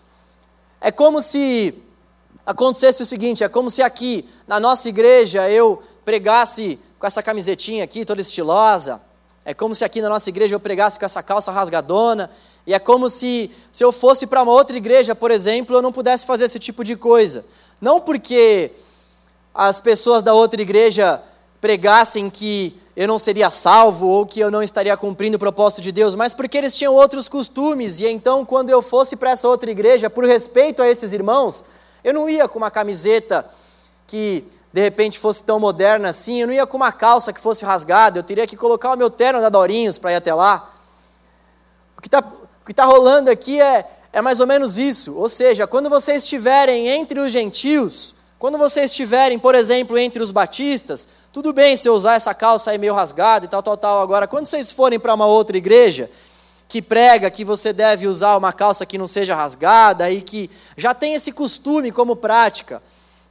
É 0.82 0.92
como 0.92 1.22
se 1.22 1.74
acontecesse 2.46 3.04
o 3.04 3.06
seguinte: 3.06 3.42
é 3.42 3.48
como 3.48 3.72
se 3.72 3.82
aqui 3.82 4.28
na 4.46 4.60
nossa 4.60 4.90
igreja 4.90 5.50
eu 5.50 5.82
pregasse 6.04 6.78
com 7.00 7.08
essa 7.08 7.24
camisetinha 7.24 7.86
aqui, 7.86 8.04
toda 8.04 8.20
estilosa, 8.20 9.00
É 9.44 9.54
como 9.54 9.74
se 9.74 9.84
aqui 9.84 10.02
na 10.02 10.10
nossa 10.10 10.30
igreja 10.30 10.54
eu 10.54 10.60
pregasse 10.60 11.00
com 11.00 11.06
essa 11.06 11.24
calça 11.24 11.52
rasgadona, 11.52 12.30
e 12.66 12.74
é 12.74 12.80
como 12.80 13.10
se, 13.10 13.50
se 13.72 13.84
eu 13.84 13.92
fosse 13.92 14.28
para 14.28 14.44
uma 14.44 14.52
outra 14.52 14.78
igreja, 14.78 15.16
por 15.16 15.32
exemplo, 15.32 15.76
eu 15.76 15.82
não 15.82 15.92
pudesse 15.92 16.26
fazer 16.26 16.46
esse 16.46 16.60
tipo 16.60 16.84
de 16.84 16.96
coisa. 16.96 17.44
Não 17.82 18.00
porque 18.00 18.72
as 19.54 19.82
pessoas 19.82 20.22
da 20.22 20.34
outra 20.34 20.62
igreja 20.62 21.22
pregassem 21.60 22.30
que 22.30 22.80
eu 22.96 23.08
não 23.08 23.17
seria 23.17 23.50
salvo 23.50 24.08
ou 24.08 24.26
que 24.26 24.39
eu 24.39 24.52
não 24.52 24.62
estaria 24.62 24.96
cumprindo 24.96 25.38
o 25.38 25.39
propósito 25.39 25.82
de 25.82 25.91
Deus, 25.91 26.13
mas 26.13 26.34
porque 26.34 26.58
eles 26.58 26.76
tinham 26.76 26.94
outros 26.94 27.28
costumes, 27.28 28.00
e 28.00 28.08
então 28.08 28.46
quando 28.46 28.70
eu 28.70 28.82
fosse 28.82 29.15
para 29.15 29.32
essa 29.32 29.48
outra 29.48 29.72
igreja, 29.72 30.10
por 30.10 30.26
respeito 30.26 30.82
a 30.82 30.88
esses 30.88 31.12
irmãos, 31.13 31.65
eu 32.04 32.13
não 32.13 32.30
ia 32.30 32.48
com 32.48 32.58
uma 32.58 32.70
camiseta 32.70 33.46
que 34.06 34.44
de 34.74 34.82
repente 34.82 35.20
fosse 35.20 35.44
tão 35.44 35.60
moderna 35.60 36.10
assim, 36.10 36.41
eu 36.41 36.48
não 36.48 36.54
ia 36.54 36.67
com 36.67 36.78
uma 36.78 36.91
calça 36.91 37.34
que 37.34 37.39
fosse 37.39 37.65
rasgada, 37.65 38.20
eu 38.20 38.24
teria 38.24 38.46
que 38.46 38.56
colocar 38.56 38.94
o 38.94 38.98
meu 38.98 39.10
terno 39.10 39.41
da 39.41 39.50
Dorinhos 39.50 39.98
para 39.98 40.12
ir 40.12 40.15
até 40.15 40.34
lá. 40.34 40.70
O 41.98 42.02
que 42.02 42.08
está 42.08 42.24
tá 42.76 42.86
rolando 42.86 43.30
aqui 43.30 43.62
é, 43.62 43.88
é 44.13 44.21
mais 44.21 44.39
ou 44.39 44.47
menos 44.47 44.78
isso, 44.78 45.15
ou 45.15 45.30
seja, 45.30 45.65
quando 45.65 45.89
vocês 45.89 46.24
estiverem 46.24 46.88
entre 46.88 47.19
os 47.19 47.32
gentios, 47.32 48.15
quando 48.38 48.58
vocês 48.58 48.91
estiverem, 48.91 49.39
por 49.39 49.56
exemplo, 49.56 49.97
entre 49.97 50.21
os 50.21 50.32
batistas, 50.32 51.08
tudo 51.32 51.54
bem 51.54 51.78
se 51.78 51.88
eu 51.88 51.93
usar 51.93 52.15
essa 52.15 52.34
calça 52.34 52.71
aí 52.71 52.78
meio 52.78 52.93
rasgada 52.93 53.45
e 53.45 53.47
tal, 53.47 53.63
tal, 53.63 53.78
tal. 53.78 54.02
Agora, 54.02 54.28
quando 54.28 54.47
vocês 54.47 54.71
forem 54.71 55.00
para 55.00 55.13
uma 55.13 55.26
outra 55.26 55.56
igreja 55.56 56.10
que 56.67 56.82
prega 56.82 57.30
que 57.30 57.45
você 57.45 57.71
deve 57.71 58.08
usar 58.08 58.36
uma 58.36 58.52
calça 58.52 58.86
que 58.86 58.97
não 58.97 59.08
seja 59.08 59.36
rasgada 59.36 60.10
e 60.10 60.21
que 60.21 60.50
já 60.76 60.93
tem 60.93 61.13
esse 61.13 61.32
costume 61.32 61.91
como 61.91 62.15
prática, 62.15 62.82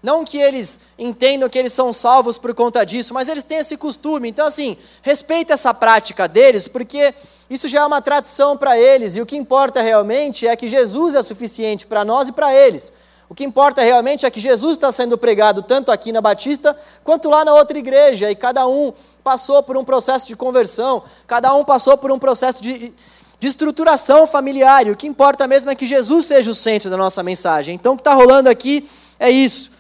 não 0.03 0.25
que 0.25 0.39
eles 0.39 0.81
entendam 0.99 1.49
que 1.49 1.59
eles 1.59 1.73
são 1.75 1.93
salvos 1.93 2.39
por 2.39 2.55
conta 2.55 2.85
disso, 2.85 3.13
mas 3.13 3.29
eles 3.29 3.43
têm 3.43 3.59
esse 3.59 3.77
costume. 3.77 4.29
Então, 4.29 4.47
assim, 4.47 4.79
respeita 5.03 5.55
essa 5.55 5.75
prática 5.75 6.27
deles, 6.27 6.67
porque 6.67 7.15
isso 7.51 7.67
já 7.67 7.81
é 7.81 7.85
uma 7.85 8.01
tradição 8.01 8.57
para 8.57 8.79
eles, 8.79 9.17
e 9.17 9.21
o 9.21 9.27
que 9.27 9.37
importa 9.37 9.83
realmente 9.83 10.47
é 10.47 10.55
que 10.55 10.69
Jesus 10.69 11.17
é 11.17 11.23
suficiente 11.23 11.85
para 11.85 12.05
nós 12.05 12.29
e 12.29 12.33
para 12.33 12.55
eles. 12.55 12.93
O 13.29 13.35
que 13.35 13.45
importa 13.45 13.83
realmente 13.83 14.25
é 14.25 14.31
que 14.31 14.39
Jesus 14.39 14.75
está 14.75 14.93
sendo 14.93 15.19
pregado 15.19 15.63
tanto 15.63 15.91
aqui 15.91 16.13
na 16.13 16.21
Batista 16.21 16.77
quanto 17.03 17.29
lá 17.29 17.45
na 17.45 17.53
outra 17.53 17.77
igreja, 17.77 18.31
e 18.31 18.37
cada 18.37 18.69
um 18.69 18.93
passou 19.25 19.65
por 19.65 19.77
um 19.77 19.85
processo 19.85 20.29
de 20.29 20.37
conversão, 20.37 21.03
cada 21.27 21.53
um 21.53 21.65
passou 21.65 21.99
por 21.99 22.13
um 22.13 22.21
processo 22.21 22.63
de, 22.63 22.93
de 23.41 23.49
estruturação 23.49 24.29
familiar, 24.29 24.87
e 24.87 24.93
o 24.93 24.97
que 24.97 25.09
importa 25.09 25.49
mesmo 25.49 25.73
é 25.73 25.75
que 25.75 25.87
Jesus 25.87 26.27
seja 26.27 26.53
o 26.53 26.55
centro 26.55 26.89
da 26.89 26.97
nossa 26.97 27.21
mensagem. 27.21 27.75
Então, 27.75 27.95
o 27.95 27.97
que 27.97 28.03
está 28.03 28.15
rolando 28.15 28.49
aqui 28.49 28.89
é 29.19 29.29
isso. 29.29 29.73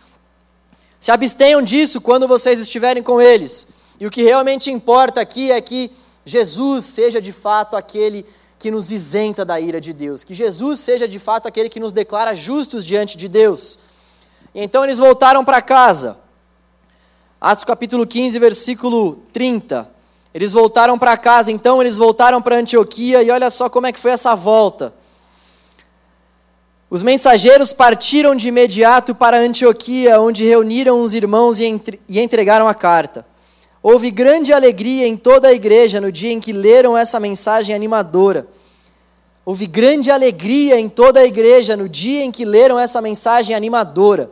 Se 0.98 1.12
abstenham 1.12 1.62
disso 1.62 2.00
quando 2.00 2.26
vocês 2.26 2.58
estiverem 2.58 3.02
com 3.02 3.22
eles. 3.22 3.74
E 4.00 4.06
o 4.06 4.10
que 4.10 4.22
realmente 4.22 4.70
importa 4.70 5.20
aqui 5.20 5.52
é 5.52 5.60
que 5.60 5.90
Jesus 6.24 6.84
seja 6.84 7.20
de 7.20 7.32
fato 7.32 7.76
aquele 7.76 8.26
que 8.58 8.70
nos 8.70 8.90
isenta 8.90 9.44
da 9.44 9.58
ira 9.58 9.80
de 9.80 9.92
Deus, 9.92 10.22
que 10.22 10.34
Jesus 10.34 10.80
seja 10.80 11.08
de 11.08 11.18
fato 11.18 11.48
aquele 11.48 11.68
que 11.68 11.80
nos 11.80 11.92
declara 11.92 12.34
justos 12.34 12.84
diante 12.84 13.16
de 13.16 13.26
Deus. 13.26 13.80
E 14.54 14.62
então 14.62 14.84
eles 14.84 14.98
voltaram 14.98 15.44
para 15.44 15.62
casa. 15.62 16.18
Atos 17.40 17.64
capítulo 17.64 18.06
15, 18.06 18.38
versículo 18.38 19.22
30. 19.32 19.90
Eles 20.34 20.52
voltaram 20.52 20.98
para 20.98 21.16
casa, 21.16 21.50
então 21.50 21.80
eles 21.80 21.96
voltaram 21.96 22.42
para 22.42 22.56
Antioquia, 22.56 23.22
e 23.22 23.30
olha 23.30 23.50
só 23.50 23.70
como 23.70 23.86
é 23.86 23.92
que 23.92 23.98
foi 23.98 24.10
essa 24.10 24.34
volta. 24.34 24.92
Os 26.90 27.02
mensageiros 27.02 27.72
partiram 27.72 28.34
de 28.34 28.48
imediato 28.48 29.14
para 29.14 29.38
Antioquia, 29.38 30.20
onde 30.20 30.44
reuniram 30.44 31.00
os 31.00 31.14
irmãos 31.14 31.58
e 31.58 31.80
entregaram 32.08 32.68
a 32.68 32.74
carta. 32.74 33.26
Houve 33.82 34.10
grande 34.10 34.52
alegria 34.52 35.06
em 35.06 35.16
toda 35.16 35.48
a 35.48 35.52
igreja 35.52 36.00
no 36.00 36.12
dia 36.12 36.32
em 36.32 36.40
que 36.40 36.52
leram 36.52 36.96
essa 36.96 37.18
mensagem 37.18 37.74
animadora. 37.74 38.46
Houve 39.44 39.66
grande 39.66 40.10
alegria 40.10 40.78
em 40.78 40.88
toda 40.88 41.20
a 41.20 41.24
igreja 41.24 41.76
no 41.76 41.88
dia 41.88 42.22
em 42.22 42.30
que 42.30 42.44
leram 42.44 42.78
essa 42.78 43.00
mensagem 43.00 43.56
animadora. 43.56 44.30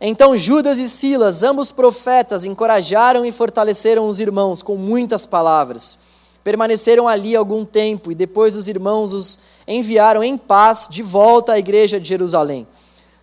Então 0.00 0.36
Judas 0.36 0.78
e 0.78 0.88
Silas, 0.88 1.42
ambos 1.42 1.72
profetas, 1.72 2.44
encorajaram 2.44 3.26
e 3.26 3.32
fortaleceram 3.32 4.06
os 4.06 4.20
irmãos 4.20 4.62
com 4.62 4.76
muitas 4.76 5.26
palavras. 5.26 6.00
Permaneceram 6.44 7.08
ali 7.08 7.34
algum 7.34 7.64
tempo 7.64 8.10
e 8.12 8.14
depois 8.14 8.54
os 8.54 8.68
irmãos 8.68 9.12
os 9.12 9.40
enviaram 9.66 10.22
em 10.22 10.36
paz 10.36 10.88
de 10.90 11.02
volta 11.02 11.52
à 11.52 11.58
igreja 11.58 12.00
de 12.00 12.08
Jerusalém. 12.08 12.66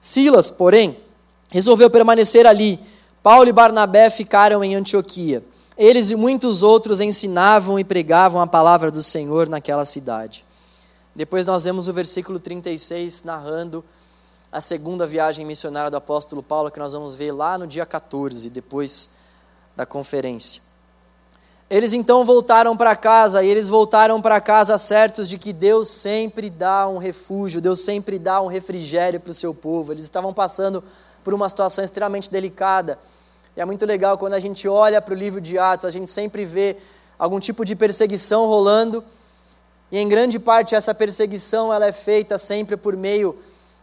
Silas, 0.02 0.50
porém, 0.50 0.98
resolveu 1.50 1.90
permanecer 1.90 2.46
ali. 2.46 2.80
Paulo 3.22 3.50
e 3.50 3.54
Barnabé 3.54 4.10
ficaram 4.10 4.64
em 4.64 4.76
Antioquia. 4.76 5.44
Eles 5.78 6.10
e 6.10 6.16
muitos 6.16 6.64
outros 6.64 7.00
ensinavam 7.00 7.80
e 7.80 7.84
pregavam 7.84 8.42
a 8.42 8.48
palavra 8.48 8.92
do 8.92 9.04
Senhor 9.04 9.48
naquela 9.48 9.86
cidade. 9.86 10.46
Depois 11.16 11.48
nós 11.48 11.64
vemos 11.64 11.88
o 11.88 11.94
versículo 11.94 12.40
36 12.40 13.24
narrando 13.24 13.84
a 14.52 14.60
segunda 14.60 15.06
viagem 15.06 15.46
missionária 15.46 15.92
do 15.92 15.98
apóstolo 15.98 16.42
Paulo, 16.42 16.72
que 16.72 16.80
nós 16.80 16.94
vamos 16.94 17.14
ver 17.14 17.32
lá 17.32 17.58
no 17.58 17.68
dia 17.68 17.86
14, 17.86 18.50
depois 18.50 19.20
da 19.76 19.86
conferência. 19.86 20.62
Eles 21.70 21.94
então 21.94 22.26
voltaram 22.26 22.76
para 22.76 22.96
casa, 22.96 23.44
e 23.44 23.48
eles 23.48 23.70
voltaram 23.70 24.20
para 24.20 24.42
casa 24.42 24.76
certos 24.78 25.30
de 25.30 25.38
que 25.38 25.54
Deus 25.54 25.88
sempre 25.88 26.50
dá 26.50 26.88
um 26.88 26.98
refúgio, 26.98 27.62
Deus 27.62 27.82
sempre 27.82 28.18
dá 28.18 28.42
um 28.42 28.48
refrigério 28.48 29.20
para 29.20 29.32
o 29.32 29.36
seu 29.36 29.54
povo. 29.54 29.94
Eles 29.94 30.04
estavam 30.04 30.34
passando 30.34 30.84
por 31.24 31.34
uma 31.34 31.50
situação 31.50 31.84
extremamente 31.84 32.30
delicada. 32.30 32.98
E 33.56 33.62
é 33.62 33.66
muito 33.66 33.86
legal 33.86 34.18
quando 34.18 34.34
a 34.34 34.40
gente 34.40 34.68
olha 34.68 35.02
para 35.02 35.14
o 35.14 35.18
livro 35.18 35.42
de 35.42 35.58
Atos, 35.58 35.86
a 35.86 35.92
gente 35.92 36.10
sempre 36.10 36.46
vê 36.46 36.78
algum 37.18 37.40
tipo 37.40 37.66
de 37.66 37.76
perseguição 37.76 38.46
rolando. 38.46 39.04
E 39.92 39.98
em 39.98 40.08
grande 40.08 40.40
parte 40.40 40.76
essa 40.76 40.94
perseguição 40.94 41.74
ela 41.74 41.86
é 41.86 41.92
feita 41.92 42.38
sempre 42.38 42.78
por 42.78 42.96
meio 42.96 43.38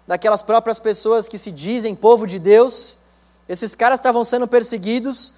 daquelas 0.06 0.40
próprias 0.40 0.78
pessoas 0.78 1.28
que 1.28 1.36
se 1.36 1.50
dizem 1.50 1.94
povo 1.94 2.26
de 2.26 2.38
Deus. 2.38 2.98
Esses 3.48 3.74
caras 3.74 3.98
estavam 3.98 4.24
sendo 4.24 4.46
perseguidos 4.46 5.34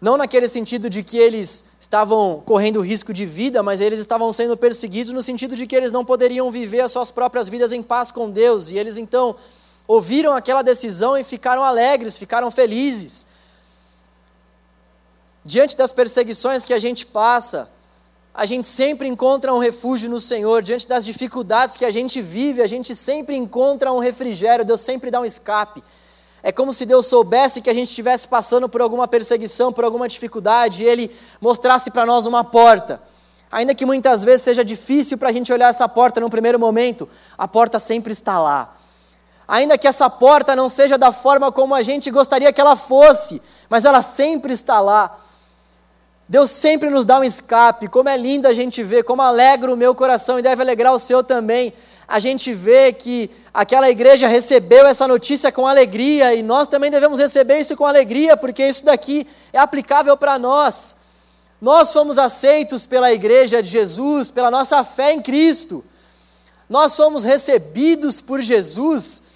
não 0.00 0.18
naquele 0.18 0.48
sentido 0.48 0.90
de 0.90 1.02
que 1.02 1.16
eles 1.16 1.76
estavam 1.80 2.42
correndo 2.44 2.80
risco 2.80 3.10
de 3.10 3.24
vida, 3.24 3.62
mas 3.62 3.80
eles 3.80 4.00
estavam 4.00 4.30
sendo 4.32 4.54
perseguidos 4.54 5.14
no 5.14 5.22
sentido 5.22 5.56
de 5.56 5.66
que 5.66 5.74
eles 5.74 5.92
não 5.92 6.04
poderiam 6.04 6.50
viver 6.50 6.80
as 6.80 6.92
suas 6.92 7.10
próprias 7.10 7.48
vidas 7.48 7.72
em 7.72 7.82
paz 7.82 8.10
com 8.10 8.28
Deus. 8.28 8.68
E 8.68 8.76
eles 8.76 8.98
então 8.98 9.36
ouviram 9.86 10.32
aquela 10.32 10.62
decisão 10.62 11.16
e 11.16 11.24
ficaram 11.24 11.62
alegres, 11.62 12.16
ficaram 12.16 12.50
felizes. 12.50 13.28
Diante 15.44 15.76
das 15.76 15.92
perseguições 15.92 16.64
que 16.64 16.72
a 16.72 16.78
gente 16.78 17.04
passa, 17.04 17.70
a 18.32 18.46
gente 18.46 18.66
sempre 18.66 19.06
encontra 19.06 19.52
um 19.54 19.58
refúgio 19.58 20.08
no 20.08 20.18
Senhor. 20.18 20.62
Diante 20.62 20.88
das 20.88 21.04
dificuldades 21.04 21.76
que 21.76 21.84
a 21.84 21.90
gente 21.90 22.20
vive, 22.22 22.62
a 22.62 22.66
gente 22.66 22.96
sempre 22.96 23.36
encontra 23.36 23.92
um 23.92 23.98
refrigério. 23.98 24.64
Deus 24.64 24.80
sempre 24.80 25.10
dá 25.10 25.20
um 25.20 25.24
escape. 25.24 25.84
É 26.42 26.50
como 26.50 26.72
se 26.72 26.84
Deus 26.84 27.06
soubesse 27.06 27.62
que 27.62 27.70
a 27.70 27.74
gente 27.74 27.88
estivesse 27.88 28.26
passando 28.26 28.68
por 28.68 28.80
alguma 28.80 29.06
perseguição, 29.06 29.72
por 29.72 29.84
alguma 29.84 30.08
dificuldade, 30.08 30.82
e 30.82 30.86
Ele 30.86 31.14
mostrasse 31.40 31.90
para 31.90 32.04
nós 32.04 32.26
uma 32.26 32.42
porta. 32.42 33.00
Ainda 33.50 33.74
que 33.74 33.86
muitas 33.86 34.24
vezes 34.24 34.42
seja 34.42 34.64
difícil 34.64 35.16
para 35.16 35.28
a 35.28 35.32
gente 35.32 35.52
olhar 35.52 35.68
essa 35.68 35.88
porta 35.88 36.20
no 36.20 36.28
primeiro 36.28 36.58
momento, 36.58 37.08
a 37.38 37.46
porta 37.46 37.78
sempre 37.78 38.12
está 38.12 38.42
lá. 38.42 38.76
Ainda 39.46 39.76
que 39.76 39.86
essa 39.86 40.08
porta 40.08 40.56
não 40.56 40.68
seja 40.68 40.96
da 40.96 41.12
forma 41.12 41.52
como 41.52 41.74
a 41.74 41.82
gente 41.82 42.10
gostaria 42.10 42.52
que 42.52 42.60
ela 42.60 42.76
fosse, 42.76 43.42
mas 43.68 43.84
ela 43.84 44.00
sempre 44.00 44.52
está 44.52 44.80
lá. 44.80 45.18
Deus 46.26 46.50
sempre 46.50 46.88
nos 46.88 47.04
dá 47.04 47.18
um 47.18 47.24
escape. 47.24 47.88
Como 47.88 48.08
é 48.08 48.16
lindo 48.16 48.48
a 48.48 48.54
gente 48.54 48.82
ver, 48.82 49.04
como 49.04 49.20
alegra 49.20 49.72
o 49.72 49.76
meu 49.76 49.94
coração 49.94 50.38
e 50.38 50.42
deve 50.42 50.62
alegrar 50.62 50.94
o 50.94 50.98
seu 50.98 51.22
também. 51.22 51.74
A 52.08 52.18
gente 52.18 52.52
vê 52.54 52.92
que 52.92 53.30
aquela 53.52 53.90
igreja 53.90 54.26
recebeu 54.26 54.86
essa 54.86 55.06
notícia 55.06 55.52
com 55.52 55.66
alegria 55.66 56.34
e 56.34 56.42
nós 56.42 56.66
também 56.66 56.90
devemos 56.90 57.18
receber 57.18 57.58
isso 57.58 57.76
com 57.76 57.84
alegria, 57.84 58.36
porque 58.36 58.66
isso 58.66 58.84
daqui 58.84 59.26
é 59.52 59.58
aplicável 59.58 60.16
para 60.16 60.38
nós. 60.38 61.04
Nós 61.60 61.92
fomos 61.92 62.18
aceitos 62.18 62.84
pela 62.84 63.12
igreja 63.12 63.62
de 63.62 63.68
Jesus, 63.68 64.30
pela 64.30 64.50
nossa 64.50 64.82
fé 64.84 65.12
em 65.12 65.22
Cristo. 65.22 65.84
Nós 66.68 66.96
fomos 66.96 67.24
recebidos 67.24 68.20
por 68.20 68.40
Jesus 68.40 69.33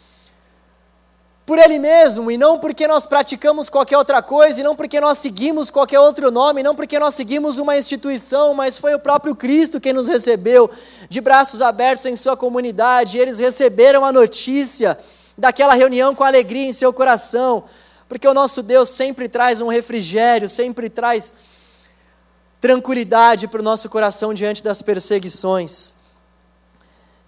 por 1.48 1.58
Ele 1.58 1.78
mesmo, 1.78 2.30
e 2.30 2.36
não 2.36 2.58
porque 2.58 2.86
nós 2.86 3.06
praticamos 3.06 3.70
qualquer 3.70 3.96
outra 3.96 4.20
coisa, 4.20 4.60
e 4.60 4.62
não 4.62 4.76
porque 4.76 5.00
nós 5.00 5.16
seguimos 5.16 5.70
qualquer 5.70 5.98
outro 5.98 6.30
nome, 6.30 6.62
não 6.62 6.76
porque 6.76 6.98
nós 6.98 7.14
seguimos 7.14 7.56
uma 7.56 7.74
instituição, 7.74 8.52
mas 8.52 8.76
foi 8.76 8.94
o 8.94 8.98
próprio 8.98 9.34
Cristo 9.34 9.80
quem 9.80 9.94
nos 9.94 10.08
recebeu 10.08 10.70
de 11.08 11.22
braços 11.22 11.62
abertos 11.62 12.04
em 12.04 12.14
Sua 12.14 12.36
comunidade. 12.36 13.16
E 13.16 13.20
eles 13.22 13.38
receberam 13.38 14.04
a 14.04 14.12
notícia 14.12 14.98
daquela 15.38 15.72
reunião 15.72 16.14
com 16.14 16.22
alegria 16.22 16.66
em 16.66 16.72
seu 16.72 16.92
coração, 16.92 17.64
porque 18.10 18.28
o 18.28 18.34
nosso 18.34 18.62
Deus 18.62 18.90
sempre 18.90 19.26
traz 19.26 19.62
um 19.62 19.68
refrigério, 19.68 20.50
sempre 20.50 20.90
traz 20.90 21.32
tranquilidade 22.60 23.48
para 23.48 23.60
o 23.60 23.64
nosso 23.64 23.88
coração 23.88 24.34
diante 24.34 24.62
das 24.62 24.82
perseguições. 24.82 25.94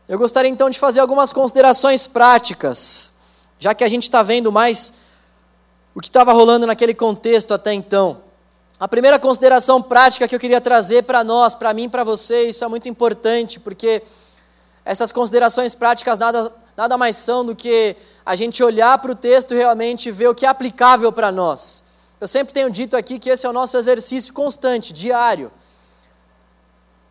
Eu 0.07 0.19
gostaria 0.19 0.51
então 0.51 0.69
de 0.69 0.79
fazer 0.79 1.01
algumas 1.01 1.33
considerações 1.33 2.07
práticas 2.07 3.20
já 3.61 3.75
que 3.75 3.85
a 3.85 3.89
gente 3.89 4.05
está 4.05 4.23
vendo 4.23 4.51
mais 4.51 5.03
o 5.95 6.01
que 6.01 6.09
estava 6.09 6.33
rolando 6.33 6.67
naquele 6.67 6.95
contexto 6.95 7.53
até 7.53 7.73
então. 7.73 8.23
A 8.79 8.89
primeira 8.89 9.19
consideração 9.19 9.83
prática 9.83 10.27
que 10.27 10.35
eu 10.35 10.41
queria 10.41 10.61
trazer 10.61 11.05
para 11.05 11.23
nós, 11.23 11.55
para 11.55 11.75
mim, 11.75 11.89
para 11.89 12.03
você, 12.03 12.49
isso 12.49 12.65
é 12.65 12.69
muito 12.69 12.89
importante, 12.89 13.61
porque 13.61 14.03
essas 14.83 15.13
considerações 15.13 15.75
práticas 15.75 16.19
nada, 16.19 16.51
nada 16.75 16.97
mais 16.97 17.17
são 17.17 17.45
do 17.45 17.55
que 17.55 17.95
a 18.25 18.35
gente 18.35 18.63
olhar 18.63 18.97
para 18.99 19.13
o 19.13 19.15
texto 19.15 19.53
e 19.53 19.59
realmente 19.59 20.11
ver 20.11 20.29
o 20.29 20.35
que 20.35 20.47
é 20.47 20.49
aplicável 20.49 21.13
para 21.13 21.31
nós. 21.31 21.91
Eu 22.19 22.27
sempre 22.27 22.55
tenho 22.55 22.71
dito 22.71 22.97
aqui 22.97 23.19
que 23.19 23.29
esse 23.29 23.45
é 23.45 23.51
o 23.51 23.53
nosso 23.53 23.77
exercício 23.77 24.33
constante, 24.33 24.93
diário. 24.93 25.53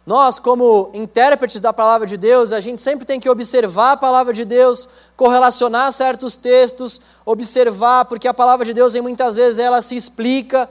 Nós, 0.05 0.39
como 0.39 0.89
intérpretes 0.93 1.61
da 1.61 1.71
palavra 1.71 2.07
de 2.07 2.17
Deus, 2.17 2.51
a 2.51 2.59
gente 2.59 2.81
sempre 2.81 3.05
tem 3.05 3.19
que 3.19 3.29
observar 3.29 3.91
a 3.91 3.97
palavra 3.97 4.33
de 4.33 4.43
Deus, 4.43 4.89
correlacionar 5.19 5.91
certos 5.91 6.37
textos, 6.37 7.01
observar, 7.25 8.05
porque 8.05 8.25
a 8.25 8.33
palavra 8.33 8.65
de 8.65 8.73
Deus, 8.73 8.93
muitas 8.95 9.35
vezes, 9.35 9.59
ela 9.59 9.81
se 9.81 9.93
explica. 9.93 10.69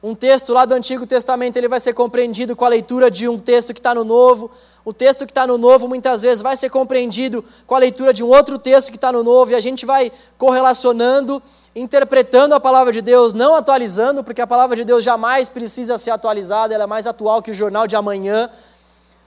Um 0.00 0.14
texto 0.14 0.52
lá 0.52 0.64
do 0.64 0.72
Antigo 0.72 1.04
Testamento 1.04 1.56
ele 1.56 1.66
vai 1.66 1.80
ser 1.80 1.92
compreendido 1.92 2.54
com 2.54 2.64
a 2.64 2.68
leitura 2.68 3.10
de 3.10 3.26
um 3.26 3.40
texto 3.40 3.74
que 3.74 3.80
está 3.80 3.92
no 3.92 4.04
Novo. 4.04 4.52
O 4.84 4.92
texto 4.92 5.26
que 5.26 5.32
está 5.32 5.48
no 5.48 5.58
Novo 5.58 5.88
muitas 5.88 6.22
vezes 6.22 6.40
vai 6.40 6.56
ser 6.56 6.70
compreendido 6.70 7.44
com 7.66 7.74
a 7.74 7.78
leitura 7.80 8.14
de 8.14 8.22
um 8.22 8.28
outro 8.28 8.56
texto 8.56 8.88
que 8.88 8.96
está 8.96 9.10
no 9.10 9.24
Novo, 9.24 9.50
e 9.50 9.56
a 9.56 9.60
gente 9.60 9.84
vai 9.84 10.12
correlacionando, 10.38 11.42
interpretando 11.74 12.54
a 12.54 12.60
palavra 12.60 12.92
de 12.92 13.02
Deus, 13.02 13.34
não 13.34 13.56
atualizando, 13.56 14.22
porque 14.22 14.40
a 14.40 14.46
palavra 14.46 14.76
de 14.76 14.84
Deus 14.84 15.02
jamais 15.02 15.48
precisa 15.48 15.98
ser 15.98 16.12
atualizada, 16.12 16.72
ela 16.72 16.84
é 16.84 16.86
mais 16.86 17.08
atual 17.08 17.42
que 17.42 17.50
o 17.50 17.54
jornal 17.54 17.88
de 17.88 17.96
amanhã. 17.96 18.48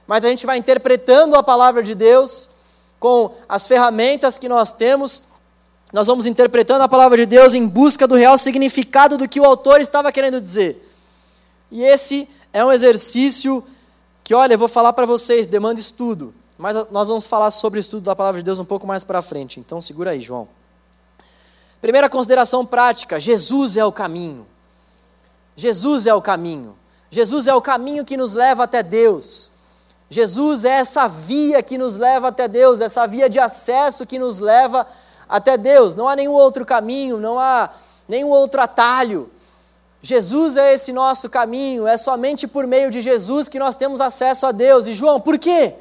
Mas 0.07 0.23
a 0.23 0.29
gente 0.29 0.45
vai 0.45 0.57
interpretando 0.57 1.35
a 1.35 1.43
palavra 1.43 1.83
de 1.83 1.93
Deus 1.93 2.55
com 2.99 3.35
as 3.47 3.67
ferramentas 3.67 4.37
que 4.37 4.49
nós 4.49 4.71
temos 4.71 5.35
nós 5.95 6.07
vamos 6.07 6.25
interpretando 6.25 6.81
a 6.81 6.89
palavra 6.89 7.15
de 7.15 7.25
Deus 7.25 7.53
em 7.53 7.65
busca 7.65 8.05
do 8.05 8.15
real 8.15 8.37
significado 8.37 9.17
do 9.17 9.29
que 9.29 9.39
o 9.39 9.45
autor 9.45 9.79
estava 9.79 10.11
querendo 10.11 10.41
dizer. 10.41 10.85
E 11.71 11.83
esse 11.83 12.27
é 12.51 12.65
um 12.65 12.69
exercício 12.69 13.65
que, 14.21 14.33
olha, 14.33 14.55
eu 14.55 14.57
vou 14.57 14.67
falar 14.67 14.91
para 14.91 15.05
vocês, 15.05 15.47
demanda 15.47 15.79
estudo. 15.79 16.33
Mas 16.57 16.89
nós 16.91 17.07
vamos 17.07 17.25
falar 17.25 17.49
sobre 17.49 17.79
o 17.79 17.81
estudo 17.81 18.03
da 18.03 18.13
palavra 18.13 18.41
de 18.41 18.45
Deus 18.45 18.59
um 18.59 18.65
pouco 18.65 18.85
mais 18.85 19.05
para 19.05 19.21
frente. 19.21 19.57
Então 19.57 19.79
segura 19.79 20.11
aí, 20.11 20.19
João. 20.19 20.49
Primeira 21.81 22.09
consideração 22.09 22.65
prática: 22.65 23.17
Jesus 23.17 23.77
é 23.77 23.85
o 23.85 23.91
caminho. 23.91 24.45
Jesus 25.55 26.07
é 26.07 26.13
o 26.13 26.21
caminho. 26.21 26.77
Jesus 27.09 27.47
é 27.47 27.55
o 27.55 27.61
caminho 27.61 28.03
que 28.03 28.17
nos 28.17 28.33
leva 28.33 28.63
até 28.63 28.83
Deus. 28.83 29.51
Jesus 30.09 30.65
é 30.65 30.71
essa 30.71 31.07
via 31.07 31.63
que 31.63 31.77
nos 31.77 31.97
leva 31.97 32.27
até 32.27 32.47
Deus, 32.47 32.81
essa 32.81 33.07
via 33.07 33.29
de 33.29 33.39
acesso 33.39 34.05
que 34.05 34.19
nos 34.19 34.39
leva 34.39 34.85
até 35.27 35.57
Deus, 35.57 35.95
não 35.95 36.07
há 36.07 36.15
nenhum 36.15 36.33
outro 36.33 36.65
caminho, 36.65 37.17
não 37.17 37.39
há 37.39 37.71
nenhum 38.07 38.29
outro 38.29 38.61
atalho. 38.61 39.29
Jesus 40.01 40.55
é 40.55 40.73
esse 40.73 40.93
nosso 40.93 41.27
caminho, 41.29 41.87
é 41.87 41.97
somente 41.97 42.47
por 42.47 42.67
meio 42.67 42.91
de 42.91 43.01
Jesus 43.01 43.47
que 43.47 43.57
nós 43.57 43.75
temos 43.75 43.99
acesso 43.99 44.45
a 44.45 44.51
Deus. 44.51 44.85
E 44.85 44.93
João, 44.93 45.19
por 45.19 45.39
quê? 45.39 45.73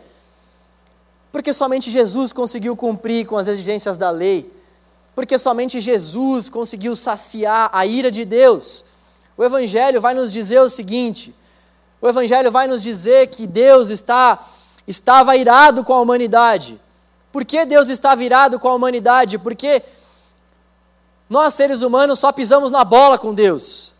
Porque 1.30 1.52
somente 1.52 1.90
Jesus 1.90 2.32
conseguiu 2.32 2.74
cumprir 2.74 3.26
com 3.26 3.36
as 3.36 3.48
exigências 3.48 3.98
da 3.98 4.10
lei. 4.10 4.50
Porque 5.14 5.36
somente 5.36 5.78
Jesus 5.78 6.48
conseguiu 6.48 6.96
saciar 6.96 7.68
a 7.72 7.84
ira 7.84 8.10
de 8.10 8.24
Deus. 8.24 8.86
O 9.36 9.44
Evangelho 9.44 10.00
vai 10.00 10.14
nos 10.14 10.32
dizer 10.32 10.60
o 10.60 10.70
seguinte: 10.70 11.34
o 12.04 12.08
Evangelho 12.08 12.52
vai 12.52 12.68
nos 12.68 12.82
dizer 12.82 13.28
que 13.28 13.46
Deus 13.46 13.88
está, 13.88 14.38
estava 14.86 15.34
irado 15.38 15.82
com 15.82 15.94
a 15.94 16.00
humanidade. 16.02 16.78
Por 17.32 17.46
que 17.46 17.64
Deus 17.64 17.88
está 17.88 18.14
virado 18.14 18.60
com 18.60 18.68
a 18.68 18.74
humanidade? 18.74 19.38
Porque 19.38 19.82
nós, 21.30 21.54
seres 21.54 21.80
humanos, 21.80 22.18
só 22.18 22.30
pisamos 22.30 22.70
na 22.70 22.84
bola 22.84 23.16
com 23.16 23.32
Deus. 23.32 23.94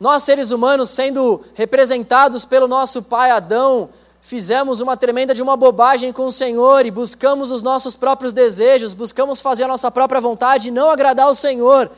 Nós, 0.00 0.24
seres 0.24 0.50
humanos, 0.50 0.90
sendo 0.90 1.44
representados 1.54 2.44
pelo 2.44 2.66
nosso 2.66 3.00
pai 3.00 3.30
Adão, 3.30 3.90
fizemos 4.20 4.80
uma 4.80 4.96
tremenda 4.96 5.32
de 5.32 5.40
uma 5.40 5.56
bobagem 5.56 6.12
com 6.12 6.26
o 6.26 6.32
Senhor 6.32 6.84
e 6.84 6.90
buscamos 6.90 7.52
os 7.52 7.62
nossos 7.62 7.94
próprios 7.94 8.32
desejos, 8.32 8.92
buscamos 8.92 9.40
fazer 9.40 9.62
a 9.62 9.68
nossa 9.68 9.88
própria 9.88 10.20
vontade 10.20 10.66
e 10.66 10.72
não 10.72 10.90
agradar 10.90 11.28
o 11.30 11.34
Senhor. 11.36 11.92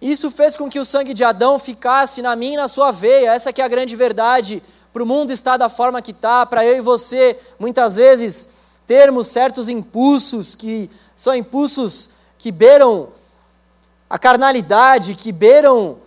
Isso 0.00 0.30
fez 0.30 0.54
com 0.54 0.68
que 0.68 0.78
o 0.78 0.84
sangue 0.84 1.12
de 1.12 1.24
Adão 1.24 1.58
ficasse 1.58 2.22
na 2.22 2.36
minha 2.36 2.54
e 2.54 2.56
na 2.56 2.68
sua 2.68 2.92
veia, 2.92 3.32
essa 3.32 3.52
que 3.52 3.60
é 3.60 3.64
a 3.64 3.68
grande 3.68 3.96
verdade 3.96 4.62
para 4.92 5.02
o 5.02 5.06
mundo 5.06 5.32
estar 5.32 5.56
da 5.56 5.68
forma 5.68 6.00
que 6.00 6.12
está, 6.12 6.46
para 6.46 6.64
eu 6.64 6.76
e 6.76 6.80
você, 6.80 7.38
muitas 7.58 7.96
vezes, 7.96 8.54
termos 8.86 9.26
certos 9.26 9.68
impulsos 9.68 10.54
que 10.54 10.90
são 11.14 11.34
impulsos 11.34 12.10
que 12.38 12.50
beiram 12.50 13.08
a 14.08 14.18
carnalidade, 14.18 15.14
que 15.14 15.32
beiram 15.32 15.98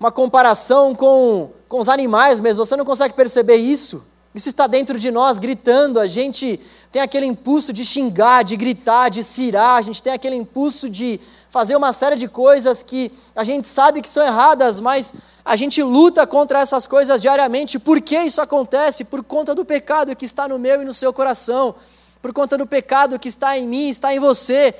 uma 0.00 0.10
comparação 0.10 0.94
com, 0.94 1.50
com 1.68 1.78
os 1.78 1.88
animais 1.88 2.40
mesmo. 2.40 2.64
Você 2.64 2.76
não 2.76 2.84
consegue 2.84 3.14
perceber 3.14 3.56
isso? 3.56 4.04
Isso 4.34 4.48
está 4.48 4.66
dentro 4.66 4.98
de 4.98 5.10
nós, 5.10 5.38
gritando. 5.38 6.00
A 6.00 6.06
gente 6.06 6.60
tem 6.92 7.00
aquele 7.00 7.24
impulso 7.24 7.72
de 7.72 7.84
xingar, 7.84 8.42
de 8.42 8.56
gritar, 8.56 9.08
de 9.08 9.22
cirar. 9.22 9.78
A 9.78 9.82
gente 9.82 10.02
tem 10.02 10.12
aquele 10.12 10.36
impulso 10.36 10.90
de 10.90 11.20
fazer 11.56 11.74
uma 11.74 11.90
série 11.90 12.16
de 12.16 12.28
coisas 12.28 12.82
que 12.82 13.10
a 13.34 13.42
gente 13.42 13.66
sabe 13.66 14.02
que 14.02 14.08
são 14.10 14.22
erradas, 14.22 14.78
mas 14.78 15.14
a 15.42 15.56
gente 15.56 15.82
luta 15.82 16.26
contra 16.26 16.60
essas 16.60 16.86
coisas 16.86 17.18
diariamente. 17.18 17.78
Por 17.78 17.98
que 18.02 18.18
isso 18.18 18.42
acontece? 18.42 19.06
Por 19.06 19.24
conta 19.24 19.54
do 19.54 19.64
pecado 19.64 20.14
que 20.14 20.26
está 20.26 20.46
no 20.46 20.58
meu 20.58 20.82
e 20.82 20.84
no 20.84 20.92
seu 20.92 21.14
coração, 21.14 21.74
por 22.20 22.30
conta 22.30 22.58
do 22.58 22.66
pecado 22.66 23.18
que 23.18 23.28
está 23.28 23.56
em 23.56 23.66
mim, 23.66 23.88
está 23.88 24.14
em 24.14 24.18
você, 24.18 24.74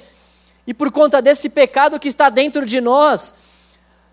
e 0.66 0.74
por 0.74 0.92
conta 0.92 1.22
desse 1.22 1.48
pecado 1.48 1.98
que 1.98 2.08
está 2.08 2.28
dentro 2.28 2.66
de 2.66 2.78
nós. 2.78 3.36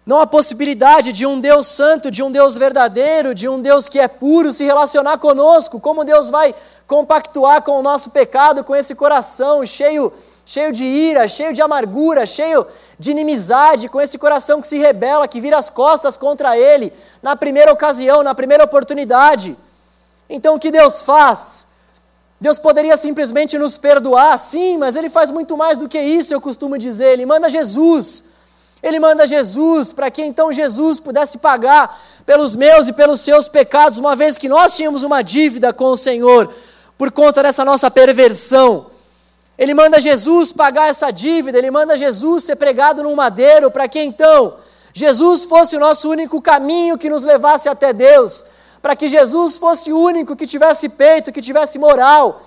Não 0.06 0.22
há 0.22 0.26
possibilidade 0.26 1.12
de 1.12 1.26
um 1.26 1.42
Deus 1.42 1.68
santo, 1.68 2.10
de 2.10 2.24
um 2.24 2.32
Deus 2.32 2.56
verdadeiro, 2.56 3.36
de 3.36 3.50
um 3.50 3.62
Deus 3.62 3.90
que 3.90 4.00
é 4.00 4.08
puro 4.08 4.54
se 4.54 4.64
relacionar 4.64 5.18
conosco. 5.18 5.82
Como 5.82 6.06
Deus 6.06 6.30
vai 6.30 6.56
compactuar 6.88 7.62
com 7.62 7.78
o 7.78 7.84
nosso 7.84 8.10
pecado, 8.12 8.64
com 8.64 8.74
esse 8.74 8.96
coração 8.96 9.66
cheio 9.66 10.14
cheio 10.46 10.72
de 10.72 10.84
ira, 10.84 11.28
cheio 11.28 11.54
de 11.54 11.62
amargura, 11.62 12.26
cheio 12.26 12.66
de 13.00 13.12
inimizade, 13.12 13.90
com 13.90 14.02
esse 14.02 14.18
coração 14.18 14.62
que 14.62 14.68
se 14.68 14.78
rebela, 14.78 15.28
que 15.28 15.40
vira 15.40 15.58
as 15.58 15.70
costas 15.70 16.18
contra 16.18 16.58
ele, 16.58 16.94
na 17.22 17.36
primeira 17.36 17.72
ocasião, 17.72 18.24
na 18.24 18.36
primeira 18.36 18.64
oportunidade. 18.64 19.56
Então 20.30 20.56
o 20.56 20.60
que 20.60 20.72
Deus 20.72 21.02
faz? 21.02 21.74
Deus 22.44 22.58
poderia 22.58 22.98
simplesmente 22.98 23.58
nos 23.58 23.78
perdoar, 23.78 24.38
sim, 24.38 24.78
mas 24.78 24.98
Ele 24.98 25.10
faz 25.10 25.32
muito 25.32 25.56
mais 25.56 25.78
do 25.78 25.88
que 25.88 25.98
isso, 25.98 26.34
eu 26.34 26.42
costumo 26.42 26.78
dizer. 26.78 27.14
Ele 27.14 27.26
manda 27.26 27.48
Jesus. 27.48 28.26
Ele 28.82 29.00
manda 29.00 29.26
Jesus 29.26 29.94
para 29.94 30.12
que 30.12 30.22
então 30.22 30.52
Jesus 30.52 31.00
pudesse 31.00 31.38
pagar 31.38 31.98
pelos 32.26 32.54
meus 32.54 32.90
e 32.90 32.94
pelos 32.94 33.22
seus 33.22 33.48
pecados, 33.48 33.98
uma 33.98 34.14
vez 34.14 34.38
que 34.38 34.50
nós 34.50 34.76
tínhamos 34.76 35.04
uma 35.04 35.22
dívida 35.22 35.72
com 35.72 35.86
o 35.86 35.96
Senhor 35.96 36.54
por 36.98 37.12
conta 37.14 37.42
dessa 37.42 37.64
nossa 37.64 37.90
perversão. 37.90 38.88
Ele 39.58 39.74
manda 39.74 40.02
Jesus 40.02 40.52
pagar 40.52 40.90
essa 40.90 41.12
dívida, 41.12 41.58
ele 41.58 41.70
manda 41.70 41.98
Jesus 41.98 42.44
ser 42.44 42.56
pregado 42.56 43.04
num 43.04 43.16
madeiro, 43.16 43.70
para 43.70 43.88
que 43.88 44.00
então 44.00 44.56
Jesus 44.94 45.44
fosse 45.44 45.76
o 45.76 45.80
nosso 45.80 46.10
único 46.10 46.42
caminho 46.42 46.98
que 46.98 47.10
nos 47.10 47.24
levasse 47.24 47.70
até 47.70 47.94
Deus, 47.94 48.46
para 48.82 48.96
que 48.96 49.08
Jesus 49.08 49.58
fosse 49.58 49.92
o 49.92 50.00
único 50.00 50.36
que 50.36 50.48
tivesse 50.48 50.90
peito, 50.90 51.32
que 51.32 51.42
tivesse 51.42 51.78
moral, 51.78 52.42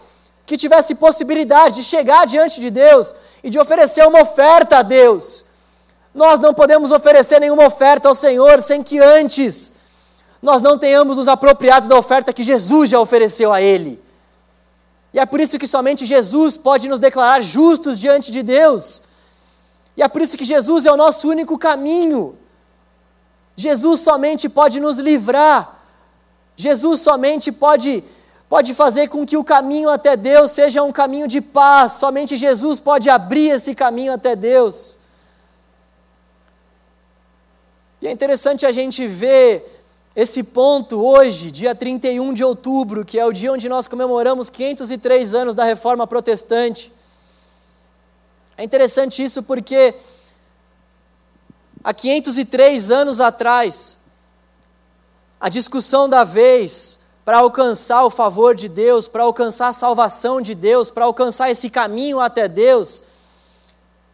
que 0.44 0.57
tivesse 0.57 0.94
possibilidade 0.94 1.76
de 1.76 1.82
chegar 1.82 2.26
diante 2.26 2.61
de 2.61 2.70
Deus 2.70 3.14
e 3.42 3.50
de 3.50 3.59
oferecer 3.59 4.07
uma 4.07 4.22
oferta 4.22 4.78
a 4.78 4.82
Deus. 4.82 5.44
Nós 6.14 6.40
não 6.40 6.54
podemos 6.54 6.92
oferecer 6.92 7.40
nenhuma 7.40 7.66
oferta 7.66 8.09
ao 8.09 8.14
Senhor 8.14 8.62
sem 8.62 8.82
que 8.82 8.98
antes 8.98 9.74
nós 10.40 10.62
não 10.62 10.78
tenhamos 10.78 11.16
nos 11.16 11.28
apropriado 11.28 11.88
da 11.88 11.96
oferta 11.96 12.32
que 12.32 12.42
Jesus 12.42 12.90
já 12.90 13.00
ofereceu 13.00 13.52
a 13.52 13.61
Ele. 13.61 14.02
E 15.16 15.18
é 15.18 15.24
por 15.24 15.40
isso 15.40 15.58
que 15.58 15.66
somente 15.66 16.04
Jesus 16.04 16.58
pode 16.58 16.90
nos 16.90 17.00
declarar 17.00 17.40
justos 17.40 17.98
diante 17.98 18.30
de 18.30 18.42
Deus. 18.42 19.04
E 19.96 20.02
é 20.02 20.08
por 20.08 20.20
isso 20.20 20.36
que 20.36 20.44
Jesus 20.44 20.84
é 20.84 20.92
o 20.92 20.96
nosso 21.04 21.26
único 21.30 21.56
caminho. 21.56 22.36
Jesus 23.56 24.00
somente 24.00 24.46
pode 24.46 24.78
nos 24.78 24.98
livrar. 24.98 25.80
Jesus 26.54 27.00
somente 27.00 27.50
pode 27.50 28.04
pode 28.46 28.74
fazer 28.74 29.08
com 29.08 29.24
que 29.24 29.38
o 29.38 29.42
caminho 29.42 29.88
até 29.88 30.18
Deus 30.18 30.50
seja 30.50 30.82
um 30.82 30.92
caminho 30.92 31.26
de 31.26 31.40
paz. 31.40 31.92
Somente 31.92 32.36
Jesus 32.36 32.78
pode 32.78 33.08
abrir 33.08 33.48
esse 33.48 33.74
caminho 33.74 34.12
até 34.12 34.36
Deus. 34.36 34.98
E 38.02 38.06
é 38.06 38.10
interessante 38.10 38.66
a 38.66 38.70
gente 38.70 39.06
ver 39.06 39.76
esse 40.16 40.42
ponto 40.42 40.98
hoje, 41.04 41.50
dia 41.50 41.74
31 41.74 42.32
de 42.32 42.42
outubro, 42.42 43.04
que 43.04 43.18
é 43.18 43.26
o 43.26 43.34
dia 43.34 43.52
onde 43.52 43.68
nós 43.68 43.86
comemoramos 43.86 44.48
503 44.48 45.34
anos 45.34 45.54
da 45.54 45.62
reforma 45.62 46.06
protestante. 46.06 46.90
É 48.56 48.64
interessante 48.64 49.22
isso 49.22 49.42
porque 49.42 49.94
há 51.84 51.92
503 51.92 52.90
anos 52.90 53.20
atrás, 53.20 54.06
a 55.38 55.50
discussão 55.50 56.08
da 56.08 56.24
vez 56.24 57.08
para 57.22 57.38
alcançar 57.38 58.02
o 58.02 58.08
favor 58.08 58.54
de 58.54 58.70
Deus, 58.70 59.06
para 59.06 59.24
alcançar 59.24 59.68
a 59.68 59.72
salvação 59.74 60.40
de 60.40 60.54
Deus, 60.54 60.90
para 60.90 61.04
alcançar 61.04 61.50
esse 61.50 61.68
caminho 61.68 62.20
até 62.20 62.48
Deus, 62.48 63.02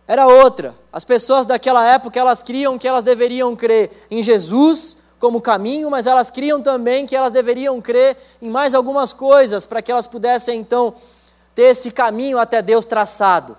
era 0.09 0.26
outra. 0.26 0.74
As 0.92 1.05
pessoas 1.05 1.46
daquela 1.46 1.86
época, 1.86 2.18
elas 2.18 2.42
criam 2.42 2.76
que 2.76 2.88
elas 2.88 3.05
deveriam 3.05 3.55
crer 3.55 4.09
em 4.11 4.20
Jesus 4.20 5.03
como 5.23 5.41
caminho, 5.41 5.89
mas 5.89 6.09
elas 6.09 6.33
criam 6.33 6.61
também 6.61 7.07
que 7.07 7.14
elas 7.14 7.33
deveriam 7.33 7.81
crer 7.81 8.16
em 8.43 8.51
mais 8.51 8.75
algumas 8.75 9.12
coisas 9.12 9.64
para 9.64 9.81
que 9.81 9.93
elas 9.93 10.05
pudessem 10.05 10.59
então 10.59 10.95
ter 11.55 11.70
esse 11.70 11.93
caminho 11.93 12.41
até 12.41 12.61
Deus 12.61 12.85
traçado. 12.85 13.57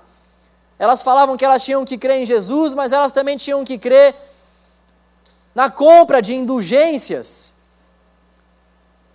Elas 0.77 1.01
falavam 1.01 1.37
que 1.37 1.45
elas 1.45 1.63
tinham 1.63 1.85
que 1.85 1.97
crer 1.97 2.19
em 2.19 2.25
Jesus, 2.25 2.73
mas 2.73 2.91
elas 2.91 3.13
também 3.13 3.37
tinham 3.37 3.63
que 3.63 3.77
crer 3.77 4.13
na 5.55 5.71
compra 5.71 6.21
de 6.21 6.35
indulgências. 6.35 7.61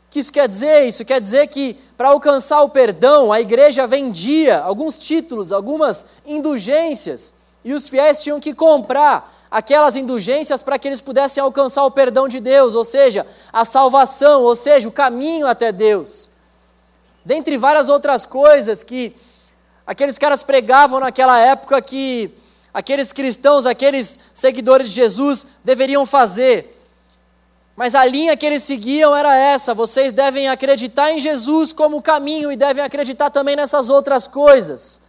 O 0.06 0.10
que 0.10 0.20
isso 0.20 0.32
quer 0.32 0.48
dizer? 0.48 0.86
Isso 0.86 1.04
quer 1.04 1.20
dizer 1.20 1.48
que 1.48 1.74
para 1.98 2.08
alcançar 2.08 2.62
o 2.62 2.70
perdão, 2.70 3.30
a 3.30 3.42
igreja 3.42 3.86
vendia 3.86 4.60
alguns 4.60 4.98
títulos, 4.98 5.52
algumas 5.52 6.06
indulgências, 6.24 7.34
e 7.62 7.74
os 7.74 7.90
fiéis 7.90 8.22
tinham 8.22 8.40
que 8.40 8.54
comprar 8.54 9.37
aquelas 9.50 9.96
indulgências 9.96 10.62
para 10.62 10.78
que 10.78 10.88
eles 10.88 11.00
pudessem 11.00 11.42
alcançar 11.42 11.84
o 11.84 11.90
perdão 11.90 12.28
de 12.28 12.40
Deus, 12.40 12.74
ou 12.74 12.84
seja, 12.84 13.26
a 13.52 13.64
salvação, 13.64 14.42
ou 14.42 14.54
seja, 14.54 14.88
o 14.88 14.92
caminho 14.92 15.46
até 15.46 15.72
Deus. 15.72 16.30
Dentre 17.24 17.56
várias 17.56 17.88
outras 17.88 18.24
coisas 18.24 18.82
que 18.82 19.14
aqueles 19.86 20.18
caras 20.18 20.42
pregavam 20.42 21.00
naquela 21.00 21.38
época 21.38 21.80
que 21.80 22.34
aqueles 22.72 23.12
cristãos, 23.12 23.66
aqueles 23.66 24.18
seguidores 24.34 24.88
de 24.88 24.94
Jesus 24.94 25.58
deveriam 25.64 26.06
fazer. 26.06 26.74
Mas 27.74 27.94
a 27.94 28.04
linha 28.04 28.36
que 28.36 28.44
eles 28.44 28.64
seguiam 28.64 29.16
era 29.16 29.36
essa: 29.36 29.72
vocês 29.72 30.12
devem 30.12 30.48
acreditar 30.48 31.12
em 31.12 31.20
Jesus 31.20 31.72
como 31.72 32.02
caminho 32.02 32.50
e 32.50 32.56
devem 32.56 32.82
acreditar 32.82 33.30
também 33.30 33.54
nessas 33.54 33.88
outras 33.88 34.26
coisas. 34.26 35.08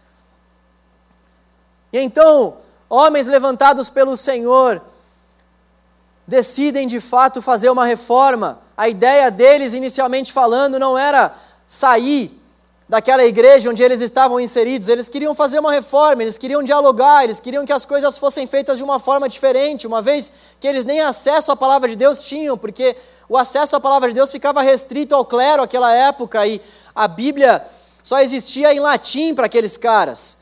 E 1.92 1.98
então, 1.98 2.58
homens 2.90 3.28
levantados 3.28 3.88
pelo 3.88 4.16
Senhor 4.16 4.82
decidem 6.26 6.86
de 6.88 7.00
fato 7.00 7.40
fazer 7.40 7.70
uma 7.70 7.86
reforma. 7.86 8.60
A 8.76 8.88
ideia 8.88 9.30
deles, 9.30 9.74
inicialmente 9.74 10.32
falando, 10.32 10.78
não 10.78 10.98
era 10.98 11.34
sair 11.66 12.38
daquela 12.88 13.24
igreja 13.24 13.70
onde 13.70 13.84
eles 13.84 14.00
estavam 14.00 14.40
inseridos, 14.40 14.88
eles 14.88 15.08
queriam 15.08 15.32
fazer 15.32 15.60
uma 15.60 15.70
reforma, 15.70 16.22
eles 16.22 16.36
queriam 16.36 16.60
dialogar, 16.60 17.22
eles 17.22 17.38
queriam 17.38 17.64
que 17.64 17.72
as 17.72 17.84
coisas 17.84 18.18
fossem 18.18 18.48
feitas 18.48 18.78
de 18.78 18.82
uma 18.82 18.98
forma 18.98 19.28
diferente, 19.28 19.86
uma 19.86 20.02
vez 20.02 20.32
que 20.58 20.66
eles 20.66 20.84
nem 20.84 21.00
acesso 21.00 21.52
à 21.52 21.56
palavra 21.56 21.88
de 21.88 21.94
Deus 21.94 22.24
tinham, 22.24 22.58
porque 22.58 22.96
o 23.28 23.38
acesso 23.38 23.76
à 23.76 23.80
palavra 23.80 24.08
de 24.08 24.14
Deus 24.16 24.32
ficava 24.32 24.60
restrito 24.60 25.14
ao 25.14 25.24
clero 25.24 25.62
naquela 25.62 25.94
época 25.94 26.44
e 26.44 26.60
a 26.92 27.06
Bíblia 27.06 27.64
só 28.02 28.18
existia 28.18 28.74
em 28.74 28.80
latim 28.80 29.36
para 29.36 29.46
aqueles 29.46 29.76
caras. 29.76 30.39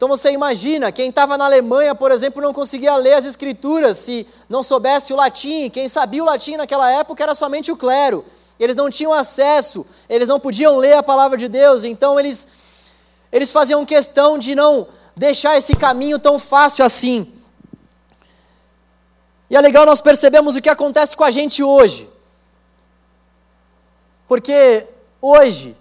Então 0.00 0.08
você 0.08 0.30
imagina, 0.32 0.90
quem 0.90 1.10
estava 1.10 1.36
na 1.36 1.44
Alemanha, 1.44 1.94
por 1.94 2.10
exemplo, 2.10 2.40
não 2.40 2.54
conseguia 2.54 2.96
ler 2.96 3.12
as 3.12 3.26
escrituras 3.26 3.98
se 3.98 4.26
não 4.48 4.62
soubesse 4.62 5.12
o 5.12 5.16
latim. 5.16 5.68
Quem 5.68 5.88
sabia 5.88 6.22
o 6.22 6.26
latim 6.26 6.56
naquela 6.56 6.90
época 6.90 7.22
era 7.22 7.34
somente 7.34 7.70
o 7.70 7.76
clero 7.76 8.24
eles 8.60 8.76
não 8.76 8.90
tinham 8.90 9.12
acesso, 9.14 9.86
eles 10.06 10.28
não 10.28 10.38
podiam 10.38 10.76
ler 10.76 10.92
a 10.92 11.02
palavra 11.02 11.38
de 11.38 11.48
Deus, 11.48 11.82
então 11.82 12.20
eles, 12.20 12.46
eles 13.32 13.50
faziam 13.50 13.86
questão 13.86 14.38
de 14.38 14.54
não 14.54 14.86
deixar 15.16 15.56
esse 15.56 15.74
caminho 15.74 16.18
tão 16.18 16.38
fácil 16.38 16.84
assim. 16.84 17.32
E 19.48 19.56
é 19.56 19.60
legal 19.62 19.86
nós 19.86 20.02
percebemos 20.02 20.56
o 20.56 20.60
que 20.60 20.68
acontece 20.68 21.16
com 21.16 21.24
a 21.24 21.30
gente 21.30 21.62
hoje. 21.62 22.06
Porque 24.28 24.86
hoje, 25.22 25.74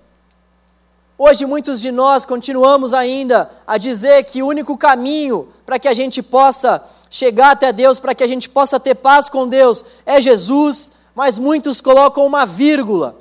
hoje 1.19 1.45
muitos 1.45 1.81
de 1.81 1.91
nós 1.91 2.23
continuamos 2.23 2.93
ainda 2.93 3.51
a 3.67 3.77
dizer 3.77 4.23
que 4.23 4.41
o 4.41 4.47
único 4.47 4.77
caminho 4.77 5.49
para 5.65 5.77
que 5.77 5.89
a 5.89 5.93
gente 5.93 6.23
possa 6.23 6.81
chegar 7.09 7.51
até 7.51 7.73
Deus, 7.73 7.99
para 7.99 8.15
que 8.15 8.23
a 8.23 8.27
gente 8.27 8.47
possa 8.47 8.79
ter 8.79 8.95
paz 8.95 9.27
com 9.27 9.45
Deus, 9.45 9.83
é 10.05 10.21
Jesus, 10.21 10.93
mas 11.13 11.37
muitos 11.37 11.81
colocam 11.81 12.25
uma 12.25 12.45
vírgula, 12.45 13.17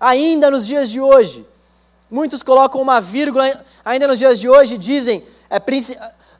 ainda 0.00 0.50
nos 0.50 0.66
dias 0.66 0.88
de 0.88 0.98
hoje. 0.98 1.46
Muitos 2.10 2.42
colocam 2.42 2.80
uma 2.80 3.00
vírgula, 3.02 3.44
ainda 3.84 4.08
nos 4.08 4.18
dias 4.18 4.40
de 4.40 4.48
hoje, 4.48 4.78
dizem: 4.78 5.22
é, 5.50 5.60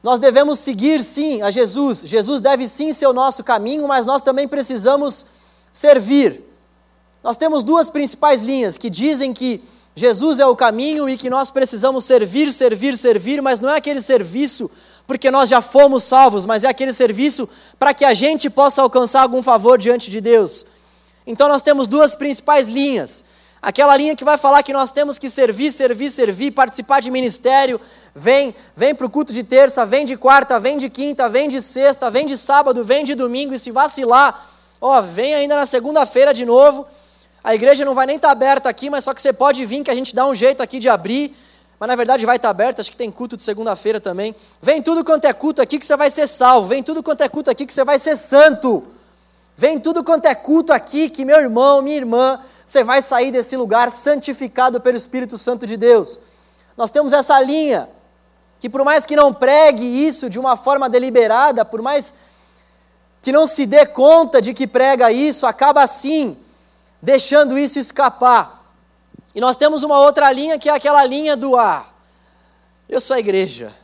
nós 0.02 0.18
devemos 0.18 0.60
seguir 0.60 1.04
sim 1.04 1.42
a 1.42 1.50
Jesus, 1.50 2.02
Jesus 2.06 2.40
deve 2.40 2.66
sim 2.66 2.90
ser 2.90 3.06
o 3.06 3.12
nosso 3.12 3.44
caminho, 3.44 3.86
mas 3.86 4.06
nós 4.06 4.22
também 4.22 4.48
precisamos 4.48 5.26
servir. 5.70 6.40
Nós 7.22 7.36
temos 7.36 7.62
duas 7.62 7.90
principais 7.90 8.42
linhas 8.42 8.78
que 8.78 8.88
dizem 8.88 9.32
que 9.34 9.62
Jesus 9.94 10.40
é 10.40 10.46
o 10.46 10.56
caminho 10.56 11.08
e 11.08 11.16
que 11.16 11.28
nós 11.28 11.50
precisamos 11.50 12.04
servir, 12.04 12.50
servir, 12.50 12.96
servir, 12.96 13.42
mas 13.42 13.60
não 13.60 13.70
é 13.70 13.76
aquele 13.76 14.00
serviço 14.00 14.70
porque 15.06 15.30
nós 15.30 15.48
já 15.48 15.60
fomos 15.60 16.04
salvos, 16.04 16.44
mas 16.44 16.64
é 16.64 16.68
aquele 16.68 16.92
serviço 16.92 17.48
para 17.78 17.92
que 17.92 18.04
a 18.04 18.14
gente 18.14 18.48
possa 18.48 18.80
alcançar 18.80 19.22
algum 19.22 19.42
favor 19.42 19.76
diante 19.76 20.10
de 20.10 20.20
Deus. 20.20 20.66
Então 21.26 21.48
nós 21.48 21.62
temos 21.62 21.86
duas 21.86 22.14
principais 22.14 22.68
linhas. 22.68 23.26
Aquela 23.60 23.96
linha 23.96 24.16
que 24.16 24.24
vai 24.24 24.38
falar 24.38 24.62
que 24.62 24.72
nós 24.72 24.90
temos 24.90 25.18
que 25.18 25.30
servir, 25.30 25.70
servir, 25.70 26.10
servir, 26.10 26.50
participar 26.50 27.00
de 27.00 27.10
ministério, 27.10 27.80
vem, 28.14 28.54
vem 28.74 28.94
para 28.94 29.06
o 29.06 29.10
culto 29.10 29.32
de 29.32 29.44
terça, 29.44 29.86
vem 29.86 30.04
de 30.04 30.16
quarta, 30.16 30.58
vem 30.58 30.78
de 30.78 30.90
quinta, 30.90 31.28
vem 31.28 31.48
de 31.48 31.60
sexta, 31.60 32.10
vem 32.10 32.26
de 32.26 32.36
sábado, 32.36 32.82
vem 32.82 33.04
de 33.04 33.14
domingo, 33.14 33.54
e 33.54 33.58
se 33.58 33.70
vacilar, 33.70 34.48
ó, 34.80 35.00
vem 35.00 35.34
ainda 35.34 35.54
na 35.54 35.66
segunda-feira 35.66 36.34
de 36.34 36.44
novo. 36.44 36.86
A 37.44 37.54
igreja 37.54 37.84
não 37.84 37.94
vai 37.94 38.06
nem 38.06 38.16
estar 38.16 38.28
tá 38.28 38.32
aberta 38.32 38.68
aqui, 38.68 38.88
mas 38.88 39.04
só 39.04 39.12
que 39.12 39.20
você 39.20 39.32
pode 39.32 39.64
vir 39.66 39.82
que 39.82 39.90
a 39.90 39.94
gente 39.94 40.14
dá 40.14 40.26
um 40.26 40.34
jeito 40.34 40.62
aqui 40.62 40.78
de 40.78 40.88
abrir. 40.88 41.36
Mas 41.78 41.88
na 41.88 41.96
verdade 41.96 42.24
vai 42.24 42.36
estar 42.36 42.48
tá 42.48 42.50
aberta, 42.50 42.80
acho 42.80 42.90
que 42.90 42.96
tem 42.96 43.10
culto 43.10 43.36
de 43.36 43.42
segunda-feira 43.42 44.00
também. 44.00 44.36
Vem 44.60 44.80
tudo 44.80 45.04
quanto 45.04 45.24
é 45.24 45.32
culto 45.32 45.60
aqui 45.60 45.78
que 45.78 45.84
você 45.84 45.96
vai 45.96 46.10
ser 46.10 46.28
salvo, 46.28 46.68
vem 46.68 46.82
tudo 46.82 47.02
quanto 47.02 47.22
é 47.22 47.28
culto 47.28 47.50
aqui 47.50 47.66
que 47.66 47.72
você 47.72 47.84
vai 47.84 47.98
ser 47.98 48.16
santo. 48.16 48.84
Vem 49.56 49.78
tudo 49.78 50.04
quanto 50.04 50.26
é 50.26 50.34
culto 50.34 50.72
aqui, 50.72 51.10
que 51.10 51.24
meu 51.24 51.38
irmão, 51.38 51.82
minha 51.82 51.96
irmã, 51.96 52.40
você 52.66 52.82
vai 52.82 53.02
sair 53.02 53.30
desse 53.30 53.56
lugar 53.56 53.90
santificado 53.90 54.80
pelo 54.80 54.96
Espírito 54.96 55.36
Santo 55.36 55.66
de 55.66 55.76
Deus. 55.76 56.20
Nós 56.76 56.90
temos 56.90 57.12
essa 57.12 57.38
linha, 57.40 57.88
que 58.58 58.70
por 58.70 58.84
mais 58.84 59.04
que 59.04 59.16
não 59.16 59.34
pregue 59.34 59.84
isso 59.84 60.30
de 60.30 60.38
uma 60.38 60.56
forma 60.56 60.88
deliberada, 60.88 61.64
por 61.64 61.82
mais 61.82 62.14
que 63.20 63.30
não 63.30 63.46
se 63.46 63.66
dê 63.66 63.84
conta 63.84 64.40
de 64.40 64.54
que 64.54 64.66
prega 64.66 65.12
isso, 65.12 65.46
acaba 65.46 65.82
assim, 65.82 66.36
deixando 67.02 67.58
isso 67.58 67.78
escapar. 67.78 68.62
E 69.34 69.40
nós 69.40 69.56
temos 69.56 69.82
uma 69.82 69.98
outra 69.98 70.30
linha 70.30 70.58
que 70.58 70.68
é 70.68 70.72
aquela 70.72 71.04
linha 71.04 71.36
do 71.36 71.56
ah, 71.56 71.86
eu 72.88 73.00
sou 73.00 73.16
a 73.16 73.20
igreja. 73.20 73.74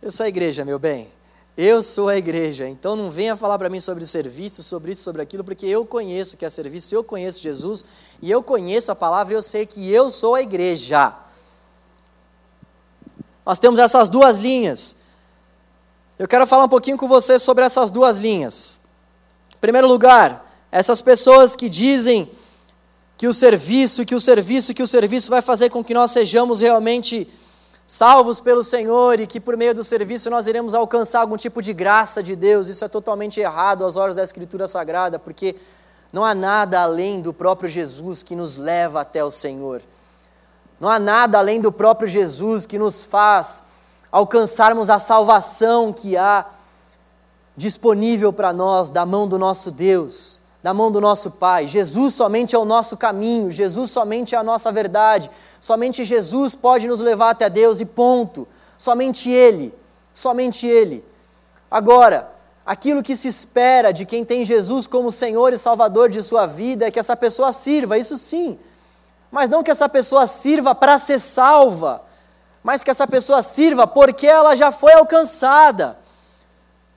Eu 0.00 0.10
sou 0.10 0.24
a 0.24 0.28
igreja, 0.28 0.64
meu 0.64 0.78
bem. 0.78 1.12
Eu 1.56 1.82
sou 1.82 2.08
a 2.08 2.16
igreja, 2.16 2.66
então 2.66 2.96
não 2.96 3.10
venha 3.12 3.36
falar 3.36 3.56
para 3.58 3.68
mim 3.68 3.78
sobre 3.78 4.04
serviço, 4.04 4.60
sobre 4.60 4.90
isso, 4.90 5.02
sobre 5.02 5.22
aquilo, 5.22 5.44
porque 5.44 5.66
eu 5.66 5.86
conheço 5.86 6.36
que 6.36 6.44
é 6.44 6.50
serviço, 6.50 6.92
eu 6.92 7.04
conheço 7.04 7.40
Jesus 7.40 7.84
e 8.20 8.28
eu 8.28 8.42
conheço 8.42 8.90
a 8.90 8.94
palavra 8.96 9.34
e 9.34 9.36
eu 9.36 9.42
sei 9.42 9.64
que 9.64 9.88
eu 9.88 10.10
sou 10.10 10.34
a 10.34 10.42
igreja. 10.42 11.14
Nós 13.46 13.60
temos 13.60 13.78
essas 13.78 14.08
duas 14.08 14.38
linhas. 14.38 15.02
Eu 16.18 16.26
quero 16.26 16.46
falar 16.46 16.64
um 16.64 16.68
pouquinho 16.68 16.96
com 16.96 17.06
você 17.06 17.38
sobre 17.38 17.62
essas 17.62 17.88
duas 17.88 18.18
linhas. 18.18 18.88
Em 19.54 19.58
primeiro 19.60 19.86
lugar, 19.86 20.43
essas 20.74 21.00
pessoas 21.00 21.54
que 21.54 21.68
dizem 21.68 22.28
que 23.16 23.28
o 23.28 23.32
serviço, 23.32 24.04
que 24.04 24.12
o 24.12 24.18
serviço, 24.18 24.74
que 24.74 24.82
o 24.82 24.86
serviço 24.88 25.30
vai 25.30 25.40
fazer 25.40 25.70
com 25.70 25.84
que 25.84 25.94
nós 25.94 26.10
sejamos 26.10 26.58
realmente 26.58 27.32
salvos 27.86 28.40
pelo 28.40 28.64
Senhor 28.64 29.20
e 29.20 29.26
que 29.28 29.38
por 29.38 29.56
meio 29.56 29.72
do 29.72 29.84
serviço 29.84 30.28
nós 30.28 30.48
iremos 30.48 30.74
alcançar 30.74 31.20
algum 31.20 31.36
tipo 31.36 31.62
de 31.62 31.72
graça 31.72 32.24
de 32.24 32.34
Deus. 32.34 32.66
Isso 32.66 32.84
é 32.84 32.88
totalmente 32.88 33.38
errado 33.38 33.84
aos 33.84 33.94
olhos 33.94 34.16
da 34.16 34.24
Escritura 34.24 34.66
Sagrada, 34.66 35.16
porque 35.16 35.54
não 36.12 36.24
há 36.24 36.34
nada 36.34 36.82
além 36.82 37.20
do 37.20 37.32
próprio 37.32 37.70
Jesus 37.70 38.24
que 38.24 38.34
nos 38.34 38.56
leva 38.56 39.00
até 39.00 39.22
o 39.22 39.30
Senhor. 39.30 39.80
Não 40.80 40.90
há 40.90 40.98
nada 40.98 41.38
além 41.38 41.60
do 41.60 41.70
próprio 41.70 42.08
Jesus 42.08 42.66
que 42.66 42.80
nos 42.80 43.04
faz 43.04 43.66
alcançarmos 44.10 44.90
a 44.90 44.98
salvação 44.98 45.92
que 45.92 46.16
há 46.16 46.44
disponível 47.56 48.32
para 48.32 48.52
nós 48.52 48.88
da 48.88 49.06
mão 49.06 49.28
do 49.28 49.38
nosso 49.38 49.70
Deus, 49.70 50.42
da 50.64 50.72
mão 50.72 50.90
do 50.90 50.98
nosso 50.98 51.32
Pai. 51.32 51.66
Jesus 51.66 52.14
somente 52.14 52.56
é 52.56 52.58
o 52.58 52.64
nosso 52.64 52.96
caminho, 52.96 53.50
Jesus 53.50 53.90
somente 53.90 54.34
é 54.34 54.38
a 54.38 54.42
nossa 54.42 54.72
verdade. 54.72 55.30
Somente 55.60 56.04
Jesus 56.04 56.54
pode 56.54 56.88
nos 56.88 57.00
levar 57.00 57.28
até 57.28 57.50
Deus 57.50 57.80
e 57.80 57.84
ponto. 57.84 58.48
Somente 58.78 59.28
Ele, 59.28 59.74
somente 60.14 60.66
Ele. 60.66 61.04
Agora, 61.70 62.32
aquilo 62.64 63.02
que 63.02 63.14
se 63.14 63.28
espera 63.28 63.92
de 63.92 64.06
quem 64.06 64.24
tem 64.24 64.42
Jesus 64.42 64.86
como 64.86 65.12
Senhor 65.12 65.52
e 65.52 65.58
Salvador 65.58 66.08
de 66.08 66.22
sua 66.22 66.46
vida 66.46 66.86
é 66.86 66.90
que 66.90 66.98
essa 66.98 67.14
pessoa 67.14 67.52
sirva, 67.52 67.98
isso 67.98 68.16
sim. 68.16 68.58
Mas 69.30 69.50
não 69.50 69.62
que 69.62 69.70
essa 69.70 69.86
pessoa 69.86 70.26
sirva 70.26 70.74
para 70.74 70.96
ser 70.96 71.20
salva, 71.20 72.00
mas 72.62 72.82
que 72.82 72.90
essa 72.90 73.06
pessoa 73.06 73.42
sirva 73.42 73.86
porque 73.86 74.26
ela 74.26 74.56
já 74.56 74.72
foi 74.72 74.94
alcançada. 74.94 75.98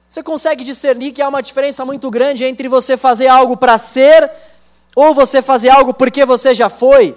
Você 0.10 0.24
consegue 0.24 0.64
discernir 0.64 1.12
que 1.12 1.22
há 1.22 1.28
uma 1.28 1.42
diferença 1.44 1.84
muito 1.84 2.10
grande 2.10 2.46
entre 2.46 2.68
você 2.68 2.96
fazer 2.96 3.28
algo 3.28 3.58
para 3.58 3.78
ser 3.78 4.30
ou 4.96 5.14
você 5.14 5.42
fazer 5.42 5.70
algo 5.70 5.94
porque 5.94 6.26
você 6.26 6.56
já 6.56 6.70
foi? 6.70 7.16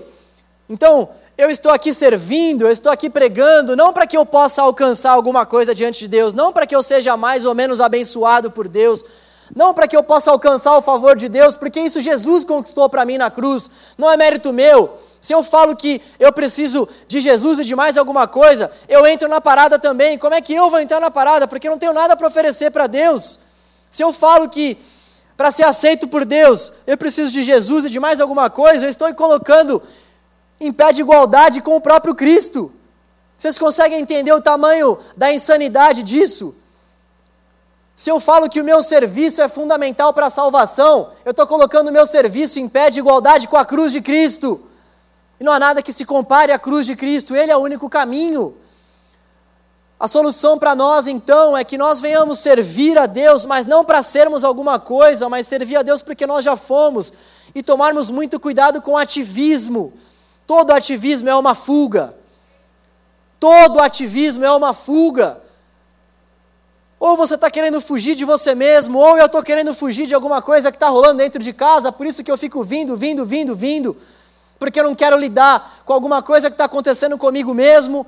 Então, 0.68 1.09
eu 1.38 1.49
estou 1.49 1.72
aqui 1.72 1.95
servindo, 1.95 2.66
eu 2.66 2.70
estou 2.70 2.91
aqui 2.91 3.09
pregando, 3.09 3.76
não 3.76 3.93
para 3.93 4.07
que 4.07 4.16
eu 4.16 4.26
possa 4.26 4.61
alcançar 4.62 5.12
alguma 5.12 5.47
coisa 5.47 5.74
diante 5.74 6.01
de 6.01 6.09
Deus, 6.09 6.34
não 6.34 6.53
para 6.53 6.66
que 6.66 6.74
eu 6.74 6.82
seja 6.82 7.16
mais 7.16 7.45
ou 7.45 7.55
menos 7.55 7.80
abençoado 7.80 8.51
por 8.51 8.68
Deus, 8.68 9.05
não 9.55 9.72
para 9.72 9.88
que 9.88 9.97
eu 9.97 10.03
possa 10.03 10.30
alcançar 10.30 10.76
o 10.76 10.82
favor 10.82 11.16
de 11.16 11.28
Deus, 11.28 11.57
porque 11.57 11.80
isso 11.80 12.01
Jesus 12.01 12.45
conquistou 12.45 12.88
para 12.88 13.05
mim 13.05 13.18
na 13.18 13.30
cruz, 13.30 13.70
não 13.97 14.11
é 14.11 14.16
mérito 14.16 14.53
meu. 14.53 14.99
Se 15.21 15.35
eu 15.35 15.43
falo 15.43 15.77
que 15.77 16.01
eu 16.18 16.33
preciso 16.33 16.89
de 17.07 17.21
Jesus 17.21 17.59
e 17.59 17.64
de 17.64 17.77
mais 17.77 17.99
alguma 17.99 18.27
coisa, 18.27 18.73
eu 18.89 19.07
entro 19.07 19.29
na 19.29 19.41
parada 19.41 19.79
também. 19.79 20.18
Como 20.18 20.35
é 20.35 20.41
que 20.41 20.55
eu 20.55 20.71
vou 20.71 20.81
entrar 20.81 20.99
na 20.99 21.11
parada? 21.11 21.47
Porque 21.47 21.68
eu 21.68 21.73
não 21.73 21.79
tenho 21.79 21.93
nada 21.93 22.16
para 22.16 22.27
oferecer 22.27 22.71
para 22.71 22.87
Deus. 22.87 23.41
Se 23.91 24.03
eu 24.03 24.12
falo 24.12 24.49
que 24.49 24.79
para 25.37 25.51
ser 25.51 25.64
aceito 25.64 26.09
por 26.09 26.25
Deus, 26.25 26.73
eu 26.87 26.97
preciso 26.97 27.31
de 27.31 27.43
Jesus 27.43 27.85
e 27.85 27.91
de 27.91 28.01
mais 28.01 28.21
alguma 28.21 28.49
coisa, 28.49 28.87
eu 28.87 28.91
estou 28.91 29.12
colocando 29.14 29.83
em 30.59 30.73
pé 30.73 30.93
de 30.93 31.01
igualdade 31.01 31.61
com 31.61 31.77
o 31.77 31.81
próprio 31.81 32.14
Cristo. 32.14 32.73
Vocês 33.37 33.57
conseguem 33.57 34.01
entender 34.01 34.33
o 34.33 34.43
tamanho 34.43 34.99
da 35.16 35.33
insanidade 35.33 36.03
disso? 36.03 36.55
Se 37.97 38.11
eu 38.11 38.21
falo 38.21 38.49
que 38.49 38.61
o 38.61 38.64
meu 38.64 38.83
serviço 38.83 39.43
é 39.43 39.49
fundamental 39.49 40.12
para 40.12 40.27
a 40.27 40.31
salvação, 40.31 41.11
eu 41.25 41.33
estou 41.33 41.47
colocando 41.47 41.89
o 41.89 41.93
meu 41.93 42.07
serviço 42.07 42.59
em 42.59 42.68
pé 42.68 42.89
de 42.89 42.99
igualdade 42.99 43.47
com 43.47 43.57
a 43.59 43.64
cruz 43.64 43.93
de 43.93 44.01
Cristo. 44.01 44.61
E 45.41 45.45
não 45.45 45.53
há 45.53 45.59
nada 45.59 45.82
que 45.82 45.93
se 45.93 46.05
compare 46.05 46.53
à 46.53 46.59
cruz 46.59 46.84
de 46.84 46.95
Cristo, 46.95 47.34
Ele 47.34 47.51
é 47.51 47.57
o 47.57 47.61
único 47.61 47.88
caminho. 47.88 48.55
A 49.99 50.07
solução 50.07 50.59
para 50.59 50.74
nós, 50.74 51.07
então, 51.07 51.57
é 51.57 51.64
que 51.64 51.78
nós 51.78 51.99
venhamos 51.99 52.38
servir 52.38 52.99
a 52.99 53.07
Deus, 53.07 53.47
mas 53.47 53.64
não 53.64 53.82
para 53.82 54.03
sermos 54.03 54.45
alguma 54.45 54.78
coisa, 54.78 55.30
mas 55.30 55.47
servir 55.47 55.76
a 55.76 55.82
Deus 55.82 56.03
porque 56.03 56.26
nós 56.26 56.45
já 56.45 56.57
fomos, 56.57 57.14
e 57.55 57.62
tomarmos 57.62 58.11
muito 58.11 58.38
cuidado 58.38 58.82
com 58.82 58.93
o 58.93 58.97
ativismo. 58.99 59.95
Todo 60.47 60.72
ativismo 60.72 61.28
é 61.28 61.34
uma 61.34 61.55
fuga. 61.55 62.14
Todo 63.38 63.80
ativismo 63.80 64.45
é 64.45 64.53
uma 64.53 64.74
fuga. 64.74 65.41
Ou 66.99 67.16
você 67.16 67.34
está 67.34 67.51
querendo 67.51 67.80
fugir 67.80 68.14
de 68.14 68.26
você 68.26 68.55
mesmo, 68.55 68.99
ou 68.99 69.16
eu 69.16 69.24
estou 69.24 69.43
querendo 69.43 69.72
fugir 69.72 70.07
de 70.07 70.14
alguma 70.14 70.43
coisa 70.43 70.70
que 70.70 70.76
está 70.76 70.91
rolando 70.91 71.16
dentro 71.16 71.43
de 71.43 71.55
casa, 71.55 71.91
por 71.91 72.07
isso 72.07 72.22
que 72.22 72.30
eu 72.30 72.36
fico 72.36 72.62
vindo, 72.62 72.95
vindo, 72.95 73.24
vindo, 73.24 73.57
vindo, 73.57 73.97
porque 74.61 74.78
eu 74.78 74.84
não 74.84 74.94
quero 74.94 75.18
lidar 75.18 75.80
com 75.84 75.92
alguma 75.92 76.22
coisa 76.22 76.48
que 76.48 76.54
está 76.54 76.66
acontecendo 76.66 77.18
comigo 77.18 77.52
mesmo, 77.52 78.06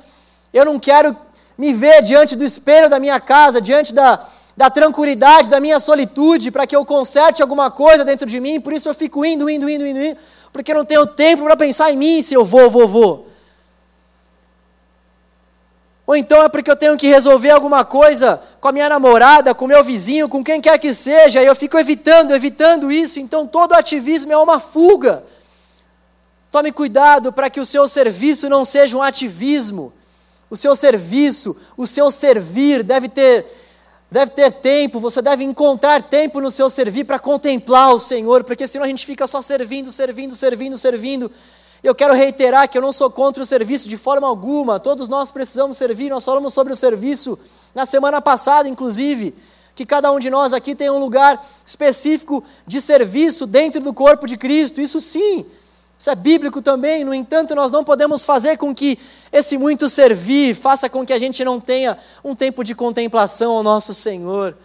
eu 0.54 0.64
não 0.64 0.78
quero 0.78 1.16
me 1.58 1.72
ver 1.72 2.02
diante 2.02 2.36
do 2.36 2.44
espelho 2.44 2.88
da 2.88 3.00
minha 3.00 3.18
casa, 3.18 3.60
diante 3.60 3.92
da, 3.92 4.24
da 4.56 4.70
tranquilidade, 4.70 5.50
da 5.50 5.58
minha 5.58 5.80
solitude, 5.80 6.52
para 6.52 6.66
que 6.66 6.76
eu 6.76 6.84
conserte 6.84 7.42
alguma 7.42 7.70
coisa 7.70 8.04
dentro 8.04 8.26
de 8.26 8.38
mim, 8.38 8.60
por 8.60 8.72
isso 8.72 8.88
eu 8.88 8.94
fico 8.94 9.24
indo, 9.24 9.50
indo, 9.50 9.68
indo, 9.68 9.84
indo, 9.84 9.98
indo 9.98 10.18
porque 10.52 10.70
eu 10.70 10.76
não 10.76 10.84
tenho 10.84 11.06
tempo 11.06 11.44
para 11.44 11.56
pensar 11.56 11.90
em 11.90 11.96
mim 11.96 12.20
se 12.20 12.34
eu 12.34 12.44
vou, 12.44 12.70
vou, 12.70 12.86
vou. 12.86 13.28
Ou 16.06 16.14
então 16.14 16.42
é 16.42 16.48
porque 16.48 16.70
eu 16.70 16.76
tenho 16.76 16.96
que 16.96 17.06
resolver 17.06 17.50
alguma 17.50 17.84
coisa 17.84 18.42
com 18.60 18.68
a 18.68 18.72
minha 18.72 18.88
namorada, 18.88 19.54
com 19.54 19.64
o 19.64 19.68
meu 19.68 19.82
vizinho, 19.82 20.28
com 20.28 20.44
quem 20.44 20.60
quer 20.60 20.78
que 20.78 20.92
seja, 20.92 21.42
e 21.42 21.46
eu 21.46 21.56
fico 21.56 21.78
evitando, 21.78 22.34
evitando 22.34 22.92
isso. 22.92 23.18
Então 23.18 23.46
todo 23.46 23.72
ativismo 23.72 24.30
é 24.30 24.36
uma 24.36 24.60
fuga. 24.60 25.24
Tome 26.52 26.70
cuidado 26.70 27.32
para 27.32 27.48
que 27.48 27.58
o 27.58 27.64
seu 27.64 27.88
serviço 27.88 28.46
não 28.46 28.62
seja 28.62 28.94
um 28.94 29.02
ativismo. 29.02 29.90
O 30.50 30.56
seu 30.56 30.76
serviço, 30.76 31.56
o 31.78 31.86
seu 31.86 32.10
servir 32.10 32.82
deve 32.82 33.08
ter 33.08 33.46
deve 34.10 34.32
ter 34.32 34.52
tempo, 34.52 35.00
você 35.00 35.22
deve 35.22 35.42
encontrar 35.42 36.02
tempo 36.02 36.38
no 36.38 36.50
seu 36.50 36.68
servir 36.68 37.04
para 37.04 37.18
contemplar 37.18 37.94
o 37.94 37.98
Senhor, 37.98 38.44
porque 38.44 38.66
senão 38.66 38.84
a 38.84 38.88
gente 38.88 39.06
fica 39.06 39.26
só 39.26 39.40
servindo, 39.40 39.90
servindo, 39.90 40.34
servindo, 40.34 40.76
servindo. 40.76 41.32
Eu 41.82 41.94
quero 41.94 42.12
reiterar 42.12 42.68
que 42.68 42.76
eu 42.76 42.82
não 42.82 42.92
sou 42.92 43.10
contra 43.10 43.42
o 43.42 43.46
serviço 43.46 43.88
de 43.88 43.96
forma 43.96 44.28
alguma, 44.28 44.78
todos 44.78 45.08
nós 45.08 45.30
precisamos 45.30 45.78
servir, 45.78 46.10
nós 46.10 46.22
falamos 46.22 46.52
sobre 46.52 46.74
o 46.74 46.76
serviço 46.76 47.38
na 47.74 47.86
semana 47.86 48.20
passada, 48.20 48.68
inclusive, 48.68 49.34
que 49.74 49.86
cada 49.86 50.12
um 50.12 50.18
de 50.18 50.28
nós 50.28 50.52
aqui 50.52 50.74
tem 50.74 50.90
um 50.90 50.98
lugar 50.98 51.42
específico 51.64 52.44
de 52.66 52.82
serviço 52.82 53.46
dentro 53.46 53.80
do 53.80 53.94
corpo 53.94 54.26
de 54.26 54.36
Cristo, 54.36 54.82
isso 54.82 55.00
sim, 55.00 55.46
isso 56.02 56.10
é 56.10 56.16
bíblico 56.16 56.60
também, 56.60 57.04
no 57.04 57.14
entanto, 57.14 57.54
nós 57.54 57.70
não 57.70 57.84
podemos 57.84 58.24
fazer 58.24 58.58
com 58.58 58.74
que 58.74 58.98
esse 59.32 59.56
muito 59.56 59.88
servir 59.88 60.52
faça 60.52 60.90
com 60.90 61.06
que 61.06 61.12
a 61.12 61.18
gente 61.18 61.44
não 61.44 61.60
tenha 61.60 61.96
um 62.24 62.34
tempo 62.34 62.64
de 62.64 62.74
contemplação 62.74 63.52
ao 63.52 63.62
nosso 63.62 63.94
Senhor 63.94 64.56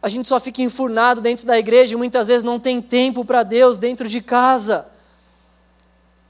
a 0.00 0.08
gente 0.08 0.28
só 0.28 0.38
fica 0.38 0.62
enfurnado 0.62 1.20
dentro 1.20 1.44
da 1.44 1.58
igreja 1.58 1.94
e 1.94 1.96
muitas 1.96 2.28
vezes 2.28 2.44
não 2.44 2.60
tem 2.60 2.80
tempo 2.80 3.24
para 3.24 3.42
Deus 3.42 3.78
dentro 3.78 4.06
de 4.06 4.20
casa. 4.20 4.86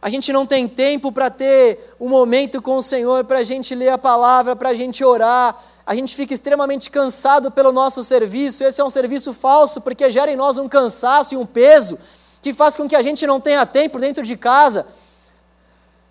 A 0.00 0.08
gente 0.08 0.32
não 0.32 0.46
tem 0.46 0.66
tempo 0.66 1.12
para 1.12 1.28
ter 1.28 1.94
um 2.00 2.08
momento 2.08 2.62
com 2.62 2.78
o 2.78 2.82
Senhor, 2.82 3.24
para 3.24 3.40
a 3.40 3.42
gente 3.42 3.74
ler 3.74 3.90
a 3.90 3.98
palavra, 3.98 4.56
para 4.56 4.70
a 4.70 4.74
gente 4.74 5.04
orar. 5.04 5.54
A 5.84 5.94
gente 5.94 6.16
fica 6.16 6.32
extremamente 6.32 6.90
cansado 6.90 7.50
pelo 7.50 7.70
nosso 7.70 8.02
serviço. 8.02 8.64
Esse 8.64 8.80
é 8.80 8.84
um 8.84 8.90
serviço 8.90 9.34
falso, 9.34 9.82
porque 9.82 10.10
gera 10.10 10.32
em 10.32 10.36
nós 10.36 10.56
um 10.56 10.66
cansaço 10.66 11.34
e 11.34 11.36
um 11.36 11.44
peso 11.44 11.98
que 12.40 12.54
faz 12.54 12.76
com 12.76 12.88
que 12.88 12.96
a 12.96 13.02
gente 13.02 13.26
não 13.26 13.40
tenha 13.40 13.64
tempo 13.66 13.98
dentro 13.98 14.24
de 14.24 14.36
casa 14.36 14.86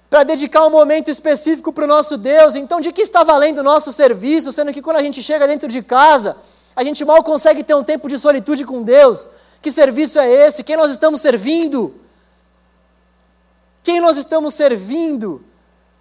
para 0.09 0.23
dedicar 0.23 0.65
um 0.65 0.69
momento 0.69 1.09
específico 1.09 1.71
para 1.73 1.83
o 1.83 1.87
nosso 1.87 2.17
Deus. 2.17 2.55
Então, 2.55 2.79
de 2.79 2.91
que 2.91 3.01
está 3.01 3.23
valendo 3.23 3.59
o 3.59 3.63
nosso 3.63 3.91
serviço, 3.91 4.51
sendo 4.51 4.73
que 4.73 4.81
quando 4.81 4.97
a 4.97 5.03
gente 5.03 5.21
chega 5.21 5.47
dentro 5.47 5.67
de 5.67 5.81
casa, 5.81 6.37
a 6.75 6.83
gente 6.83 7.03
mal 7.03 7.23
consegue 7.23 7.63
ter 7.63 7.73
um 7.75 7.83
tempo 7.83 8.07
de 8.07 8.17
solitude 8.17 8.63
com 8.63 8.83
Deus. 8.83 9.29
Que 9.61 9.71
serviço 9.71 10.19
é 10.19 10.31
esse? 10.47 10.63
Quem 10.63 10.77
nós 10.77 10.91
estamos 10.91 11.19
servindo? 11.19 11.93
Quem 13.83 13.99
nós 13.99 14.17
estamos 14.17 14.53
servindo? 14.53 15.43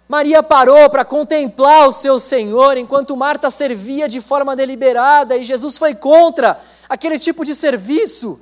Maria 0.07 0.41
parou 0.41 0.89
para 0.89 1.03
contemplar 1.03 1.87
o 1.87 1.91
seu 1.91 2.17
Senhor, 2.17 2.77
enquanto 2.77 3.17
Marta 3.17 3.51
servia 3.51 4.07
de 4.07 4.21
forma 4.21 4.55
deliberada 4.55 5.35
e 5.35 5.43
Jesus 5.43 5.77
foi 5.77 5.93
contra 5.93 6.61
aquele 6.87 7.19
tipo 7.19 7.43
de 7.43 7.53
serviço. 7.53 8.39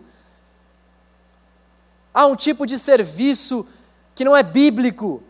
Há 2.16 2.26
um 2.28 2.36
tipo 2.38 2.66
de 2.66 2.80
serviço 2.80 3.68
que 4.16 4.24
não 4.24 4.34
é 4.34 4.41
bíblico, 4.41 5.22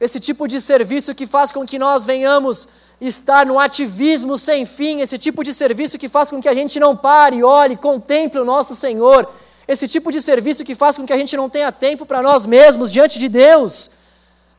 esse 0.00 0.20
tipo 0.20 0.46
de 0.46 0.60
serviço 0.60 1.16
que 1.16 1.26
faz 1.26 1.50
com 1.50 1.66
que 1.66 1.80
nós 1.80 2.04
venhamos 2.04 2.68
estar 3.00 3.44
no 3.44 3.58
ativismo 3.58 4.38
sem 4.38 4.64
fim, 4.64 5.00
esse 5.00 5.18
tipo 5.18 5.42
de 5.42 5.52
serviço 5.52 5.98
que 5.98 6.08
faz 6.08 6.30
com 6.30 6.40
que 6.40 6.48
a 6.48 6.54
gente 6.54 6.78
não 6.78 6.96
pare, 6.96 7.42
olhe, 7.42 7.76
contemple 7.76 8.38
o 8.38 8.44
nosso 8.44 8.76
Senhor, 8.76 9.28
esse 9.66 9.88
tipo 9.88 10.12
de 10.12 10.22
serviço 10.22 10.64
que 10.64 10.76
faz 10.76 10.96
com 10.96 11.04
que 11.04 11.12
a 11.12 11.18
gente 11.18 11.36
não 11.36 11.50
tenha 11.50 11.72
tempo 11.72 12.06
para 12.06 12.22
nós 12.22 12.46
mesmos 12.46 12.88
diante 12.88 13.18
de 13.18 13.28
Deus, 13.28 13.90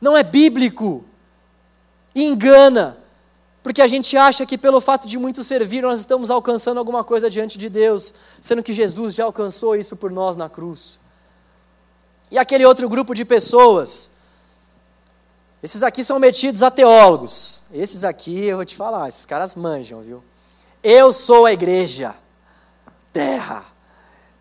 não 0.02 0.18
é 0.18 0.24
bíblico. 0.24 1.06
Engana, 2.14 2.98
porque 3.64 3.82
a 3.82 3.88
gente 3.88 4.18
acha 4.18 4.46
que 4.46 4.58
pelo 4.58 4.82
fato 4.82 5.08
de 5.08 5.18
muito 5.18 5.42
servir 5.44 5.82
nós 5.82 6.02
estamos 6.02 6.30
alcançando 6.30 6.78
alguma 6.78 7.06
coisa 7.06 7.30
diante 7.30 7.58
de 7.58 7.70
Deus, 7.70 8.16
sendo 8.42 8.62
que 8.62 8.74
Jesus 8.74 9.14
já 9.14 9.24
alcançou 9.24 9.78
isso 9.78 9.96
por 9.96 10.12
nós 10.12 10.36
na 10.36 10.50
cruz. 10.50 11.03
E 12.34 12.38
aquele 12.38 12.66
outro 12.66 12.90
grupo 12.90 13.14
de 13.14 13.24
pessoas 13.24 14.14
esses 15.64 15.82
aqui 15.82 16.04
são 16.04 16.20
metidos 16.20 16.62
a 16.62 16.70
teólogos. 16.70 17.62
Esses 17.74 18.04
aqui, 18.04 18.48
eu 18.48 18.58
vou 18.58 18.66
te 18.66 18.76
falar, 18.76 19.08
esses 19.08 19.26
caras 19.26 19.56
manjam, 19.56 20.02
viu? 20.02 20.22
Eu 20.84 21.14
sou 21.14 21.46
a 21.46 21.54
igreja. 21.54 22.14
Terra. 23.14 23.66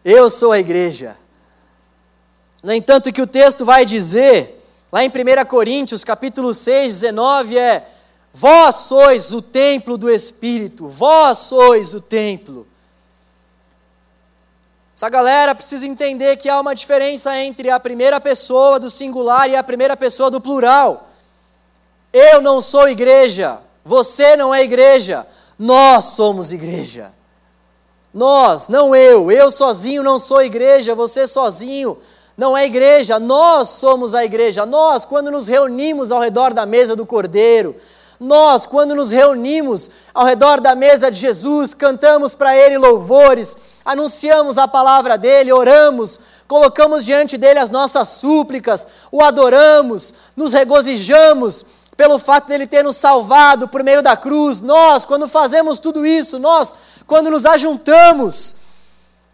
Eu 0.05 0.29
sou 0.29 0.51
a 0.51 0.59
igreja. 0.59 1.17
No 2.61 2.73
entanto, 2.73 3.13
que 3.13 3.23
o 3.23 3.27
texto 3.27 3.65
vai 3.65 3.85
dizer, 3.85 4.67
lá 4.91 5.05
em 5.05 5.09
1 5.09 5.45
Coríntios, 5.47 6.03
capítulo 6.03 6.53
6, 6.53 6.93
19, 7.03 7.57
é: 7.57 7.89
Vós 8.33 8.75
sois 8.77 9.33
o 9.33 9.41
templo 9.41 9.97
do 9.97 10.11
Espírito, 10.11 10.89
vós 10.89 11.39
sois 11.39 11.95
o 11.95 12.01
templo. 12.01 12.67
Essa 14.95 15.09
galera 15.09 15.55
precisa 15.55 15.87
entender 15.87 16.37
que 16.37 16.49
há 16.49 16.61
uma 16.61 16.75
diferença 16.75 17.37
entre 17.39 17.71
a 17.71 17.81
primeira 17.81 18.21
pessoa 18.21 18.79
do 18.79 18.91
singular 18.91 19.49
e 19.49 19.57
a 19.57 19.63
primeira 19.63 19.97
pessoa 19.97 20.31
do 20.31 20.41
plural. 20.41 21.09
Eu 22.13 22.43
não 22.43 22.61
sou 22.61 22.89
igreja, 22.89 23.59
você 23.83 24.37
não 24.37 24.55
é 24.55 24.63
igreja, 24.63 25.27
nós 25.59 26.05
somos 26.07 26.53
igreja. 26.53 27.11
Nós, 28.13 28.69
não 28.69 28.95
eu, 28.95 29.33
eu 29.33 29.51
sozinho 29.51 30.03
não 30.03 30.19
sou 30.19 30.43
igreja, 30.43 30.95
você 30.95 31.27
sozinho 31.27 31.97
não 32.37 32.57
é 32.57 32.67
igreja, 32.67 33.19
nós 33.19 33.71
somos 33.71 34.15
a 34.15 34.23
igreja. 34.23 34.67
Nós, 34.67 35.07
quando 35.07 35.31
nos 35.31 35.49
reunimos 35.49 36.13
ao 36.13 36.21
redor 36.21 36.53
da 36.53 36.67
mesa 36.67 36.95
do 36.95 37.07
Cordeiro, 37.07 37.75
nós, 38.21 38.67
quando 38.67 38.95
nos 38.95 39.11
reunimos 39.11 39.91
ao 40.13 40.27
redor 40.27 40.61
da 40.61 40.75
mesa 40.75 41.11
de 41.11 41.19
Jesus, 41.19 41.73
cantamos 41.73 42.35
para 42.35 42.57
Ele 42.57 42.77
louvores, 42.77 43.57
anunciamos 43.85 44.59
a 44.59 44.69
palavra 44.69 45.19
dEle, 45.19 45.53
oramos, 45.53 46.21
colocamos 46.47 47.05
diante 47.05 47.37
dEle 47.37 47.61
as 47.61 47.71
nossas 47.71 48.09
súplicas, 48.09 48.87
o 49.11 49.23
adoramos, 49.23 50.15
nos 50.37 50.53
regozijamos, 50.53 51.65
pelo 51.97 52.19
fato 52.19 52.49
dele 52.49 52.67
ter 52.67 52.83
nos 52.83 52.97
salvado 52.97 53.69
por 53.69 53.83
meio 53.83 54.03
da 54.03 54.17
cruz. 54.17 54.61
Nós, 54.61 55.05
quando 55.05 55.29
fazemos 55.29 55.79
tudo 55.79 56.07
isso, 56.07 56.39
nós, 56.39 56.75
quando 57.07 57.31
nos 57.31 57.45
ajuntamos, 57.45 58.57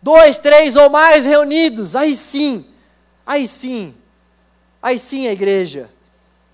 dois, 0.02 0.36
três 0.36 0.76
ou 0.76 0.90
mais 0.90 1.24
reunidos, 1.24 1.94
aí 1.94 2.16
sim, 2.16 2.66
aí 3.24 3.46
sim, 3.46 3.94
Aí 4.82 4.98
sim 4.98 5.26
a 5.26 5.32
igreja. 5.32 5.90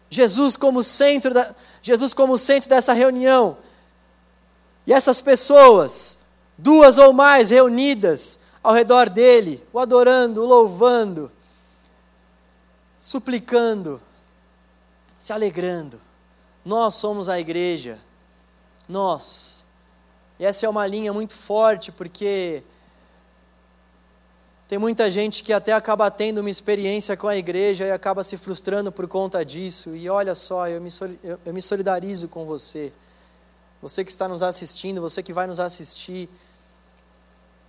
Jesus 0.09 0.57
como 0.57 0.83
centro 0.83 1.33
da, 1.33 1.55
Jesus 1.83 2.15
como 2.15 2.39
centro 2.39 2.69
dessa 2.69 2.93
reunião. 2.93 3.57
E 4.87 4.93
essas 4.93 5.21
pessoas, 5.21 6.24
duas 6.57 6.99
ou 6.99 7.13
mais 7.13 7.51
reunidas 7.51 8.45
ao 8.63 8.73
redor 8.73 9.11
dele, 9.11 9.63
o 9.73 9.79
adorando, 9.79 10.43
o 10.43 10.47
louvando, 10.47 11.31
suplicando, 12.97 14.01
se 15.19 15.33
alegrando. 15.33 16.01
Nós 16.65 16.95
somos 16.95 17.29
a 17.29 17.39
igreja. 17.39 17.99
Nós. 18.89 19.65
E 20.39 20.45
essa 20.45 20.67
é 20.67 20.69
uma 20.69 20.87
linha 20.87 21.13
muito 21.13 21.35
forte, 21.35 21.93
porque 21.93 22.63
tem 24.67 24.79
muita 24.79 25.11
gente 25.11 25.43
que 25.43 25.53
até 25.53 25.73
acaba 25.73 26.11
tendo 26.11 26.39
uma 26.39 26.49
experiência 26.49 27.17
com 27.17 27.29
a 27.29 27.37
igreja 27.37 27.85
e 27.85 27.91
acaba 27.91 28.25
se 28.25 28.39
frustrando 28.39 28.91
por 28.91 29.07
conta 29.07 29.45
disso. 29.45 29.95
E 29.95 30.09
olha 30.09 30.35
só, 30.35 30.67
eu 30.67 30.81
me, 30.81 30.89
eu 31.45 31.53
me 31.53 31.61
solidarizo 31.61 32.29
com 32.29 32.47
você. 32.47 32.93
Você 33.83 34.03
que 34.03 34.11
está 34.11 34.27
nos 34.27 34.43
assistindo, 34.43 35.03
você 35.03 35.23
que 35.23 35.33
vai 35.33 35.47
nos 35.47 35.61
assistir. 35.61 36.31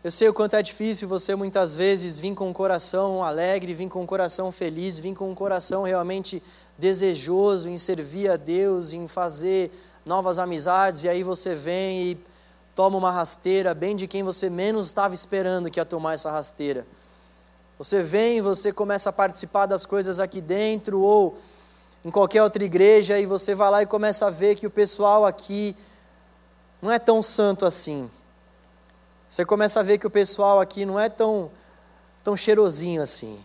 Eu 0.06 0.12
sei 0.12 0.30
o 0.30 0.34
quanto 0.36 0.56
é 0.56 0.62
difícil 0.62 1.08
você 1.08 1.36
muitas 1.36 1.74
vezes 1.74 2.20
vir 2.20 2.36
com 2.36 2.48
um 2.48 2.54
coração 2.54 3.24
alegre, 3.24 3.74
vir 3.74 3.90
com 3.90 4.04
um 4.04 4.06
coração 4.06 4.52
feliz, 4.52 5.00
vir 5.00 5.16
com 5.16 5.32
um 5.32 5.34
coração 5.34 5.82
realmente 5.82 6.44
desejoso 6.78 7.68
em 7.68 7.76
servir 7.76 8.30
a 8.30 8.38
Deus, 8.38 8.94
em 8.94 9.08
fazer 9.08 9.72
novas 10.06 10.38
amizades, 10.38 11.06
e 11.06 11.10
aí 11.10 11.24
você 11.24 11.56
vem 11.56 12.12
e 12.12 12.24
toma 12.76 13.00
uma 13.00 13.10
rasteira 13.10 13.74
bem 13.74 13.96
de 13.96 14.08
quem 14.08 14.22
você 14.22 14.48
menos 14.48 14.86
estava 14.86 15.16
esperando 15.16 15.72
que 15.72 15.80
ia 15.80 15.86
tomar 15.86 16.14
essa 16.14 16.30
rasteira. 16.30 16.86
Você 17.80 18.04
vem, 18.04 18.44
você 18.44 18.72
começa 18.72 19.10
a 19.10 19.12
participar 19.12 19.66
das 19.66 19.88
coisas 19.88 20.20
aqui 20.20 20.40
dentro 20.40 21.02
ou 21.02 21.40
em 22.06 22.12
qualquer 22.12 22.44
outra 22.44 22.64
igreja 22.64 23.18
e 23.18 23.26
você 23.26 23.56
vai 23.56 23.72
lá 23.72 23.82
e 23.82 23.88
começa 23.88 24.28
a 24.28 24.30
ver 24.30 24.54
que 24.54 24.68
o 24.68 24.70
pessoal 24.70 25.26
aqui 25.26 25.76
não 26.80 26.92
é 26.92 27.00
tão 27.00 27.24
santo 27.24 27.66
assim. 27.66 28.08
Você 29.36 29.44
começa 29.44 29.82
a 29.82 29.84
ver 29.84 29.98
que 29.98 30.08
o 30.08 30.10
pessoal 30.10 30.62
aqui 30.62 30.86
não 30.86 30.98
é 30.98 31.10
tão 31.10 31.52
tão 32.24 32.38
cheirosinho 32.38 33.02
assim. 33.02 33.38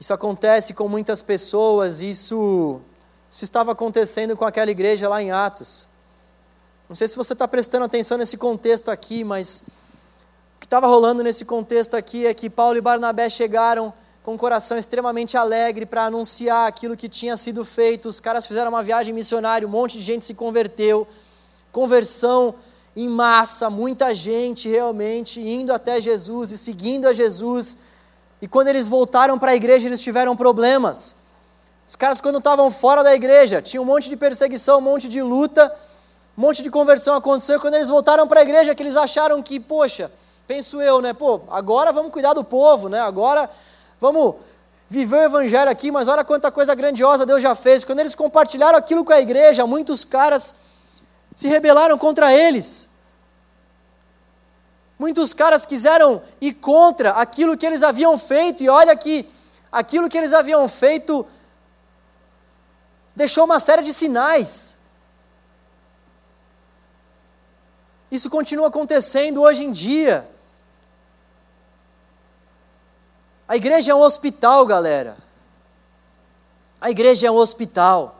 Isso 0.00 0.14
acontece 0.14 0.72
com 0.72 0.88
muitas 0.88 1.20
pessoas, 1.20 2.00
isso, 2.00 2.80
isso 3.30 3.44
estava 3.44 3.72
acontecendo 3.72 4.38
com 4.38 4.46
aquela 4.46 4.70
igreja 4.70 5.06
lá 5.06 5.20
em 5.20 5.30
Atos. 5.30 5.86
Não 6.88 6.96
sei 6.96 7.06
se 7.08 7.14
você 7.14 7.34
está 7.34 7.46
prestando 7.46 7.84
atenção 7.84 8.16
nesse 8.16 8.38
contexto 8.38 8.90
aqui, 8.90 9.22
mas 9.22 9.64
o 10.56 10.60
que 10.60 10.66
estava 10.66 10.86
rolando 10.86 11.22
nesse 11.22 11.44
contexto 11.44 11.94
aqui 11.94 12.24
é 12.24 12.32
que 12.32 12.48
Paulo 12.48 12.78
e 12.78 12.80
Barnabé 12.80 13.28
chegaram 13.28 13.92
com 14.22 14.32
um 14.32 14.38
coração 14.38 14.78
extremamente 14.78 15.36
alegre 15.36 15.84
para 15.84 16.06
anunciar 16.06 16.66
aquilo 16.66 16.96
que 16.96 17.06
tinha 17.06 17.36
sido 17.36 17.66
feito. 17.66 18.08
Os 18.08 18.18
caras 18.18 18.46
fizeram 18.46 18.70
uma 18.70 18.82
viagem 18.82 19.12
missionária, 19.12 19.68
um 19.68 19.70
monte 19.70 19.98
de 19.98 20.04
gente 20.04 20.24
se 20.24 20.32
converteu, 20.32 21.06
conversão 21.72 22.54
em 22.96 23.08
massa, 23.08 23.70
muita 23.70 24.14
gente 24.14 24.68
realmente 24.68 25.40
indo 25.40 25.72
até 25.72 26.00
Jesus 26.00 26.52
e 26.52 26.58
seguindo 26.58 27.06
a 27.06 27.12
Jesus. 27.12 27.84
E 28.42 28.48
quando 28.48 28.68
eles 28.68 28.88
voltaram 28.88 29.38
para 29.38 29.52
a 29.52 29.54
igreja, 29.54 29.86
eles 29.86 30.00
tiveram 30.00 30.36
problemas. 30.36 31.26
Os 31.86 31.96
caras, 31.96 32.20
quando 32.20 32.38
estavam 32.38 32.70
fora 32.70 33.02
da 33.02 33.14
igreja, 33.14 33.60
tinha 33.60 33.80
um 33.80 33.84
monte 33.84 34.08
de 34.08 34.16
perseguição, 34.16 34.78
um 34.78 34.82
monte 34.82 35.08
de 35.08 35.22
luta, 35.22 35.74
um 36.36 36.40
monte 36.40 36.62
de 36.62 36.70
conversão 36.70 37.14
aconteceu. 37.14 37.60
Quando 37.60 37.74
eles 37.74 37.88
voltaram 37.88 38.26
para 38.26 38.40
a 38.40 38.42
igreja, 38.42 38.74
que 38.74 38.82
eles 38.82 38.96
acharam 38.96 39.42
que, 39.42 39.58
poxa, 39.60 40.10
penso 40.46 40.80
eu, 40.80 41.00
né? 41.00 41.12
Pô, 41.12 41.40
agora 41.50 41.92
vamos 41.92 42.12
cuidar 42.12 42.32
do 42.32 42.44
povo, 42.44 42.88
né? 42.88 43.00
Agora 43.00 43.48
vamos 44.00 44.36
viver 44.88 45.16
o 45.16 45.22
evangelho 45.22 45.70
aqui, 45.70 45.90
mas 45.90 46.08
olha 46.08 46.24
quanta 46.24 46.50
coisa 46.50 46.74
grandiosa 46.74 47.26
Deus 47.26 47.42
já 47.42 47.54
fez. 47.54 47.84
Quando 47.84 48.00
eles 48.00 48.14
compartilharam 48.14 48.76
aquilo 48.76 49.04
com 49.04 49.12
a 49.12 49.20
igreja, 49.20 49.66
muitos 49.66 50.04
caras 50.04 50.69
se 51.40 51.48
rebelaram 51.48 51.96
contra 51.96 52.34
eles. 52.34 53.00
Muitos 54.98 55.32
caras 55.32 55.64
quiseram 55.64 56.22
ir 56.38 56.52
contra 56.52 57.12
aquilo 57.12 57.56
que 57.56 57.64
eles 57.64 57.82
haviam 57.82 58.18
feito, 58.18 58.62
e 58.62 58.68
olha 58.68 58.94
que 58.94 59.26
aquilo 59.72 60.10
que 60.10 60.18
eles 60.18 60.34
haviam 60.34 60.68
feito 60.68 61.26
deixou 63.16 63.46
uma 63.46 63.58
série 63.58 63.82
de 63.82 63.94
sinais. 63.94 64.80
Isso 68.10 68.28
continua 68.28 68.68
acontecendo 68.68 69.40
hoje 69.40 69.64
em 69.64 69.72
dia. 69.72 70.28
A 73.48 73.56
igreja 73.56 73.92
é 73.92 73.94
um 73.94 74.02
hospital, 74.02 74.66
galera. 74.66 75.16
A 76.78 76.90
igreja 76.90 77.28
é 77.28 77.30
um 77.30 77.36
hospital. 77.36 78.19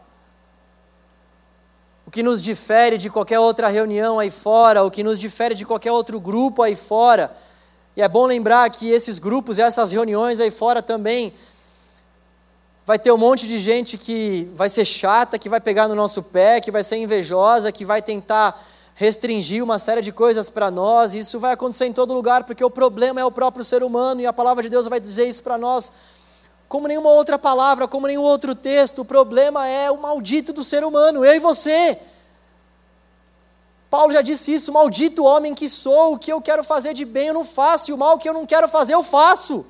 O 2.10 2.12
que 2.12 2.24
nos 2.24 2.42
difere 2.42 2.98
de 2.98 3.08
qualquer 3.08 3.38
outra 3.38 3.68
reunião 3.68 4.18
aí 4.18 4.32
fora, 4.32 4.82
o 4.82 4.90
que 4.90 5.00
nos 5.00 5.16
difere 5.16 5.54
de 5.54 5.64
qualquer 5.64 5.92
outro 5.92 6.18
grupo 6.18 6.60
aí 6.60 6.74
fora. 6.74 7.30
E 7.96 8.02
é 8.02 8.08
bom 8.08 8.26
lembrar 8.26 8.68
que 8.68 8.90
esses 8.90 9.20
grupos 9.20 9.58
e 9.58 9.62
essas 9.62 9.92
reuniões 9.92 10.40
aí 10.40 10.50
fora 10.50 10.82
também 10.82 11.32
vai 12.84 12.98
ter 12.98 13.12
um 13.12 13.16
monte 13.16 13.46
de 13.46 13.60
gente 13.60 13.96
que 13.96 14.50
vai 14.56 14.68
ser 14.68 14.84
chata, 14.84 15.38
que 15.38 15.48
vai 15.48 15.60
pegar 15.60 15.86
no 15.86 15.94
nosso 15.94 16.20
pé, 16.20 16.60
que 16.60 16.72
vai 16.72 16.82
ser 16.82 16.96
invejosa, 16.96 17.70
que 17.70 17.84
vai 17.84 18.02
tentar 18.02 18.60
restringir 18.96 19.62
uma 19.62 19.78
série 19.78 20.02
de 20.02 20.10
coisas 20.10 20.50
para 20.50 20.68
nós. 20.68 21.14
Isso 21.14 21.38
vai 21.38 21.52
acontecer 21.52 21.86
em 21.86 21.92
todo 21.92 22.12
lugar, 22.12 22.42
porque 22.42 22.64
o 22.64 22.70
problema 22.70 23.20
é 23.20 23.24
o 23.24 23.30
próprio 23.30 23.64
ser 23.64 23.84
humano 23.84 24.20
e 24.20 24.26
a 24.26 24.32
palavra 24.32 24.64
de 24.64 24.68
Deus 24.68 24.88
vai 24.88 24.98
dizer 24.98 25.28
isso 25.28 25.44
para 25.44 25.56
nós. 25.56 25.92
Como 26.70 26.86
nenhuma 26.86 27.10
outra 27.10 27.36
palavra, 27.36 27.88
como 27.88 28.06
nenhum 28.06 28.22
outro 28.22 28.54
texto, 28.54 29.00
o 29.00 29.04
problema 29.04 29.66
é 29.66 29.90
o 29.90 29.98
maldito 29.98 30.52
do 30.52 30.62
ser 30.62 30.84
humano, 30.84 31.24
eu 31.24 31.34
e 31.34 31.40
você. 31.40 31.98
Paulo 33.90 34.12
já 34.12 34.22
disse 34.22 34.54
isso: 34.54 34.72
maldito 34.72 35.24
homem 35.24 35.52
que 35.52 35.68
sou, 35.68 36.14
o 36.14 36.18
que 36.18 36.32
eu 36.32 36.40
quero 36.40 36.62
fazer 36.62 36.94
de 36.94 37.04
bem 37.04 37.26
eu 37.26 37.34
não 37.34 37.42
faço, 37.42 37.90
e 37.90 37.92
o 37.92 37.98
mal 37.98 38.18
que 38.18 38.28
eu 38.28 38.32
não 38.32 38.46
quero 38.46 38.68
fazer 38.68 38.94
eu 38.94 39.02
faço. 39.02 39.66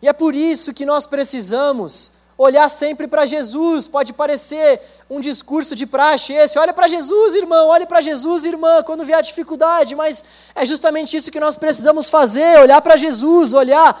E 0.00 0.06
é 0.06 0.12
por 0.12 0.32
isso 0.32 0.72
que 0.72 0.86
nós 0.86 1.04
precisamos 1.04 2.18
olhar 2.38 2.68
sempre 2.68 3.08
para 3.08 3.26
Jesus. 3.26 3.88
Pode 3.88 4.12
parecer 4.12 4.80
um 5.10 5.18
discurso 5.18 5.74
de 5.74 5.86
praxe 5.86 6.32
esse, 6.32 6.56
olha 6.56 6.72
para 6.72 6.86
Jesus, 6.86 7.34
irmão, 7.34 7.66
olhe 7.66 7.84
para 7.84 8.00
Jesus, 8.00 8.44
irmã, 8.44 8.80
quando 8.84 9.04
vier 9.04 9.18
a 9.18 9.20
dificuldade, 9.20 9.96
mas 9.96 10.24
é 10.54 10.64
justamente 10.64 11.16
isso 11.16 11.32
que 11.32 11.40
nós 11.40 11.56
precisamos 11.56 12.08
fazer, 12.08 12.60
olhar 12.60 12.80
para 12.80 12.96
Jesus, 12.96 13.52
olhar 13.52 14.00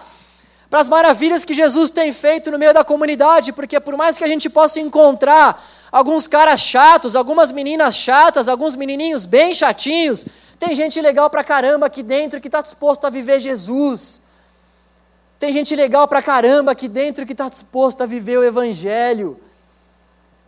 para 0.70 0.80
as 0.80 0.88
maravilhas 0.88 1.44
que 1.44 1.52
Jesus 1.52 1.90
tem 1.90 2.12
feito 2.12 2.48
no 2.52 2.58
meio 2.60 2.72
da 2.72 2.84
comunidade, 2.84 3.52
porque 3.52 3.80
por 3.80 3.96
mais 3.96 4.16
que 4.16 4.22
a 4.22 4.28
gente 4.28 4.48
possa 4.48 4.78
encontrar 4.78 5.60
alguns 5.90 6.28
caras 6.28 6.60
chatos, 6.60 7.16
algumas 7.16 7.50
meninas 7.50 7.96
chatas, 7.96 8.48
alguns 8.48 8.76
menininhos 8.76 9.26
bem 9.26 9.52
chatinhos, 9.52 10.24
tem 10.60 10.76
gente 10.76 11.00
legal 11.00 11.28
pra 11.28 11.42
caramba 11.42 11.86
aqui 11.86 12.04
dentro 12.04 12.40
que 12.40 12.46
está 12.46 12.60
disposto 12.60 13.04
a 13.04 13.10
viver 13.10 13.40
Jesus. 13.40 14.22
Tem 15.40 15.50
gente 15.52 15.74
legal 15.74 16.06
pra 16.06 16.22
caramba 16.22 16.70
aqui 16.70 16.86
dentro 16.86 17.26
que 17.26 17.32
está 17.32 17.48
disposto 17.48 18.02
a 18.02 18.06
viver 18.06 18.38
o 18.38 18.44
Evangelho. 18.44 19.40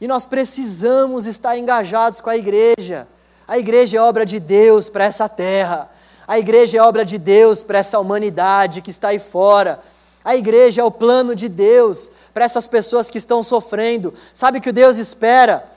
E 0.03 0.09
nós 0.09 0.27
precisamos 0.27 1.27
estar 1.27 1.57
engajados 1.57 2.21
com 2.21 2.29
a 2.29 2.37
igreja. 2.37 3.07
A 3.47 3.57
igreja 3.57 3.99
é 3.99 4.01
obra 4.01 4.27
de 4.27 4.41
Deus 4.41 4.89
para 4.89 5.05
essa 5.05 5.29
terra. 5.29 5.89
A 6.27 6.41
igreja 6.41 6.79
é 6.79 6.83
obra 6.83 7.05
de 7.05 7.19
Deus 7.19 7.63
para 7.63 7.79
essa 7.79 8.01
humanidade 8.01 8.83
que 8.83 8.91
está 8.91 9.11
aí 9.11 9.21
fora. 9.21 9.81
A 10.25 10.35
igreja 10.35 10.81
é 10.81 10.85
o 10.85 10.91
plano 10.91 11.37
de 11.37 11.49
Deus 11.49 12.11
para 12.35 12.45
essas 12.45 12.67
pessoas 12.67 13.09
que 13.11 13.17
estão 13.17 13.45
sofrendo. 13.45 14.13
Sabe 14.35 14.59
o 14.59 14.61
que 14.61 14.73
Deus 14.73 14.99
espera? 14.99 15.71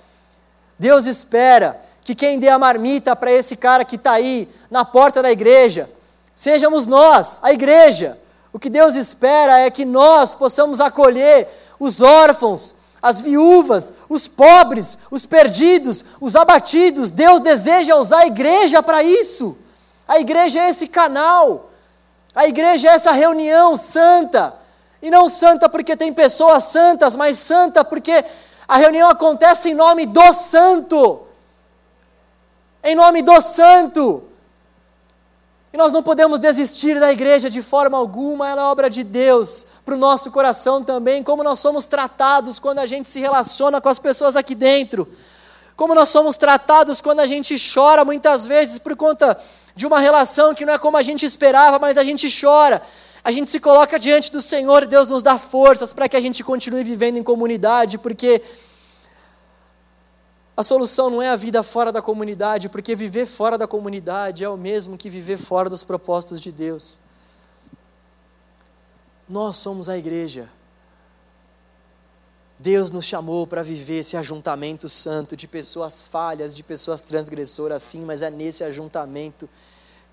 Deus 0.80 1.05
espera 1.05 1.80
que 2.01 2.15
quem 2.15 2.39
dê 2.39 2.49
a 2.49 2.57
marmita 2.57 3.15
para 3.15 3.32
esse 3.32 3.55
cara 3.55 3.86
que 3.86 3.95
está 3.95 4.13
aí 4.13 4.49
na 4.71 4.84
porta 4.84 5.21
da 5.21 5.32
igreja, 5.32 5.88
sejamos 6.34 6.88
nós, 6.88 7.39
a 7.43 7.53
igreja. 7.53 8.17
O 8.51 8.57
que 8.57 8.71
Deus 8.71 8.95
espera 8.95 9.59
é 9.59 9.69
que 9.69 9.86
nós 9.86 10.34
possamos 10.34 10.80
acolher 10.80 11.47
os 11.80 12.01
órfãos, 12.01 12.74
as 13.06 13.22
viúvas, 13.22 13.93
os 14.10 14.28
pobres, 14.28 14.97
os 15.12 15.28
perdidos, 15.28 16.03
os 16.20 16.36
abatidos. 16.36 17.12
Deus 17.12 17.39
deseja 17.39 17.97
usar 17.97 18.22
a 18.22 18.26
igreja 18.26 18.82
para 18.82 19.03
isso. 19.03 19.56
A 20.08 20.20
igreja 20.20 20.62
é 20.62 20.72
esse 20.72 20.88
canal. 20.88 21.70
A 22.34 22.47
igreja 22.47 22.89
é 22.89 22.95
essa 22.95 23.12
reunião 23.12 23.78
santa. 23.78 24.56
E 25.03 25.12
não 25.12 25.30
santa 25.30 25.70
porque 25.70 25.95
tem 25.95 26.12
pessoas 26.12 26.64
santas, 26.64 27.16
mas 27.16 27.38
santa 27.38 27.86
porque 27.86 28.26
a 28.68 28.78
reunião 28.78 29.08
acontece 29.08 29.70
em 29.70 29.76
nome 29.76 30.08
do 30.08 30.34
santo. 30.34 31.28
Em 32.84 32.95
nome 32.95 33.22
do 33.22 33.39
santo. 33.39 34.24
E 35.76 35.78
nós 35.78 35.91
não 35.91 36.01
podemos 36.01 36.39
desistir 36.39 36.97
da 37.01 37.11
igreja 37.11 37.49
de 37.49 37.61
forma 37.61 37.97
alguma, 37.97 38.47
ela 38.47 38.61
é 38.61 38.63
obra 38.63 38.89
de 38.89 39.03
Deus, 39.03 39.65
para 39.86 39.93
o 39.93 39.97
nosso 39.97 40.32
coração 40.32 40.82
também, 40.82 41.21
como 41.21 41.43
nós 41.43 41.59
somos 41.59 41.84
tratados 41.84 42.59
quando 42.59 42.80
a 42.80 42.86
gente 42.86 43.09
se 43.09 43.19
relaciona 43.19 43.82
com 43.82 43.89
as 43.89 43.99
pessoas 43.99 44.38
aqui 44.38 44.55
dentro, 44.55 45.05
como 45.76 45.93
nós 45.93 46.07
somos 46.07 46.38
tratados 46.38 47.01
quando 47.01 47.19
a 47.19 47.26
gente 47.26 47.57
chora 47.73 48.05
muitas 48.05 48.45
vezes 48.45 48.80
por 48.80 48.95
conta 48.95 49.38
de 49.76 49.86
uma 49.86 49.99
relação 49.99 50.55
que 50.55 50.65
não 50.65 50.76
é 50.76 50.78
como 50.78 50.95
a 50.95 51.01
gente 51.01 51.26
esperava, 51.26 51.78
mas 51.78 51.97
a 51.97 52.05
gente 52.05 52.26
chora. 52.39 52.82
A 53.21 53.30
gente 53.30 53.51
se 53.51 53.59
coloca 53.59 53.99
diante 53.99 54.32
do 54.32 54.39
Senhor 54.39 54.84
e 54.84 54.86
Deus 54.86 55.09
nos 55.09 55.21
dá 55.21 55.38
forças 55.38 55.91
para 55.91 56.07
que 56.07 56.15
a 56.15 56.21
gente 56.21 56.41
continue 56.41 56.86
vivendo 56.86 57.17
em 57.17 57.23
comunidade, 57.23 57.97
porque 57.97 58.41
a 60.58 60.64
solução 60.64 61.10
não 61.10 61.22
é 61.22 61.30
a 61.30 61.36
vida 61.36 61.62
fora 61.64 61.91
da 61.91 62.01
comunidade, 62.01 62.70
porque 62.70 62.95
viver 62.95 63.26
fora 63.26 63.58
da 63.58 63.68
comunidade 63.68 64.43
é 64.43 64.49
o 64.49 64.56
mesmo 64.56 64.97
que 64.97 65.10
viver 65.10 65.38
fora 65.38 65.70
dos 65.70 65.84
propósitos 65.84 66.39
de 66.39 66.51
Deus. 66.51 66.99
Nós 69.28 69.58
somos 69.58 69.89
a 69.89 69.97
igreja. 69.97 70.49
Deus 72.58 72.89
nos 72.89 73.06
chamou 73.06 73.45
para 73.45 73.64
viver 73.64 73.99
esse 73.99 74.16
ajuntamento 74.16 74.88
santo 74.88 75.36
de 75.36 75.45
pessoas 75.45 76.08
falhas, 76.08 76.56
de 76.56 76.64
pessoas 76.64 77.01
transgressoras, 77.01 77.84
sim, 77.84 78.06
mas 78.06 78.22
é 78.22 78.30
nesse 78.30 78.64
ajuntamento 78.64 79.49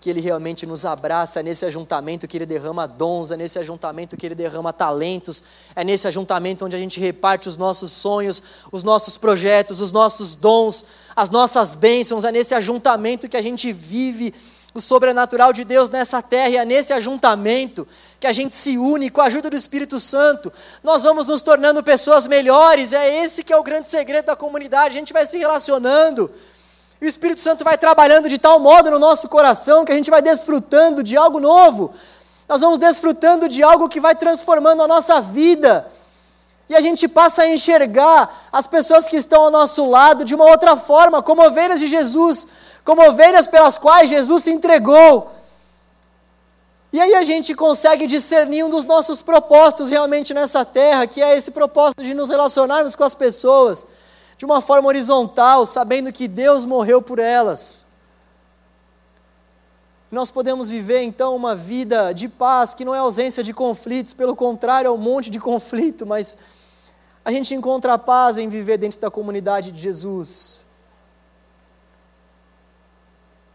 que 0.02 0.10
Ele 0.10 0.20
realmente 0.20 0.66
nos 0.66 0.84
abraça, 0.84 1.38
é 1.38 1.44
nesse 1.44 1.64
ajuntamento 1.64 2.26
que 2.26 2.36
Ele 2.36 2.44
derrama 2.44 2.88
dons, 2.88 3.30
é 3.30 3.36
nesse 3.36 3.56
ajuntamento 3.60 4.16
que 4.16 4.26
Ele 4.26 4.34
derrama 4.34 4.72
talentos, 4.72 5.44
é 5.76 5.84
nesse 5.84 6.08
ajuntamento 6.08 6.64
onde 6.64 6.74
a 6.74 6.78
gente 6.78 6.98
reparte 6.98 7.48
os 7.48 7.56
nossos 7.56 7.92
sonhos, 7.92 8.42
os 8.72 8.82
nossos 8.82 9.16
projetos, 9.16 9.80
os 9.80 9.92
nossos 9.92 10.34
dons, 10.34 10.86
as 11.14 11.30
nossas 11.30 11.76
bênçãos, 11.76 12.24
é 12.24 12.32
nesse 12.32 12.52
ajuntamento 12.52 13.28
que 13.28 13.36
a 13.36 13.42
gente 13.42 13.72
vive 13.72 14.34
o 14.74 14.80
sobrenatural 14.80 15.52
de 15.52 15.62
Deus 15.62 15.88
nessa 15.88 16.20
terra, 16.20 16.48
e 16.48 16.56
é 16.56 16.64
nesse 16.64 16.92
ajuntamento 16.92 17.86
que 18.18 18.26
a 18.26 18.32
gente 18.32 18.56
se 18.56 18.76
une 18.76 19.08
com 19.08 19.20
a 19.20 19.26
ajuda 19.26 19.50
do 19.50 19.56
Espírito 19.56 20.00
Santo, 20.00 20.52
nós 20.82 21.04
vamos 21.04 21.28
nos 21.28 21.42
tornando 21.42 21.80
pessoas 21.80 22.26
melhores, 22.26 22.92
é 22.92 23.22
esse 23.22 23.44
que 23.44 23.52
é 23.52 23.56
o 23.56 23.62
grande 23.62 23.88
segredo 23.88 24.26
da 24.26 24.34
comunidade, 24.34 24.96
a 24.96 24.98
gente 24.98 25.12
vai 25.12 25.26
se 25.26 25.38
relacionando, 25.38 26.28
e 27.02 27.04
o 27.04 27.08
Espírito 27.08 27.40
Santo 27.40 27.64
vai 27.64 27.76
trabalhando 27.76 28.28
de 28.28 28.38
tal 28.38 28.60
modo 28.60 28.88
no 28.88 28.96
nosso 28.96 29.28
coração 29.28 29.84
que 29.84 29.90
a 29.90 29.94
gente 29.96 30.08
vai 30.08 30.22
desfrutando 30.22 31.02
de 31.02 31.16
algo 31.16 31.40
novo. 31.40 31.92
Nós 32.48 32.60
vamos 32.60 32.78
desfrutando 32.78 33.48
de 33.48 33.60
algo 33.60 33.88
que 33.88 33.98
vai 33.98 34.14
transformando 34.14 34.84
a 34.84 34.86
nossa 34.86 35.20
vida. 35.20 35.84
E 36.68 36.76
a 36.76 36.80
gente 36.80 37.08
passa 37.08 37.42
a 37.42 37.48
enxergar 37.48 38.46
as 38.52 38.68
pessoas 38.68 39.08
que 39.08 39.16
estão 39.16 39.42
ao 39.42 39.50
nosso 39.50 39.84
lado 39.84 40.24
de 40.24 40.32
uma 40.32 40.44
outra 40.44 40.76
forma, 40.76 41.20
como 41.20 41.44
ovelhas 41.44 41.80
de 41.80 41.88
Jesus, 41.88 42.46
como 42.84 43.02
ovelhas 43.02 43.48
pelas 43.48 43.76
quais 43.76 44.08
Jesus 44.08 44.44
se 44.44 44.52
entregou. 44.52 45.28
E 46.92 47.00
aí 47.00 47.16
a 47.16 47.24
gente 47.24 47.52
consegue 47.52 48.06
discernir 48.06 48.62
um 48.64 48.70
dos 48.70 48.84
nossos 48.84 49.20
propósitos 49.20 49.90
realmente 49.90 50.32
nessa 50.32 50.64
terra, 50.64 51.08
que 51.08 51.20
é 51.20 51.36
esse 51.36 51.50
propósito 51.50 52.00
de 52.00 52.14
nos 52.14 52.30
relacionarmos 52.30 52.94
com 52.94 53.02
as 53.02 53.14
pessoas 53.14 53.88
de 54.42 54.44
uma 54.44 54.60
forma 54.60 54.88
horizontal, 54.88 55.64
sabendo 55.64 56.12
que 56.12 56.26
Deus 56.26 56.64
morreu 56.64 57.00
por 57.00 57.20
elas. 57.20 57.92
Nós 60.10 60.32
podemos 60.32 60.68
viver 60.68 61.00
então 61.02 61.36
uma 61.36 61.54
vida 61.54 62.12
de 62.12 62.28
paz, 62.28 62.74
que 62.74 62.84
não 62.84 62.92
é 62.92 62.98
ausência 62.98 63.40
de 63.40 63.54
conflitos, 63.54 64.12
pelo 64.12 64.34
contrário, 64.34 64.88
é 64.88 64.90
um 64.90 64.96
monte 64.96 65.30
de 65.30 65.38
conflito, 65.38 66.04
mas 66.04 66.38
a 67.24 67.30
gente 67.30 67.54
encontra 67.54 67.94
a 67.94 67.98
paz 67.98 68.36
em 68.36 68.48
viver 68.48 68.78
dentro 68.78 69.00
da 69.00 69.08
comunidade 69.12 69.70
de 69.70 69.80
Jesus. 69.80 70.66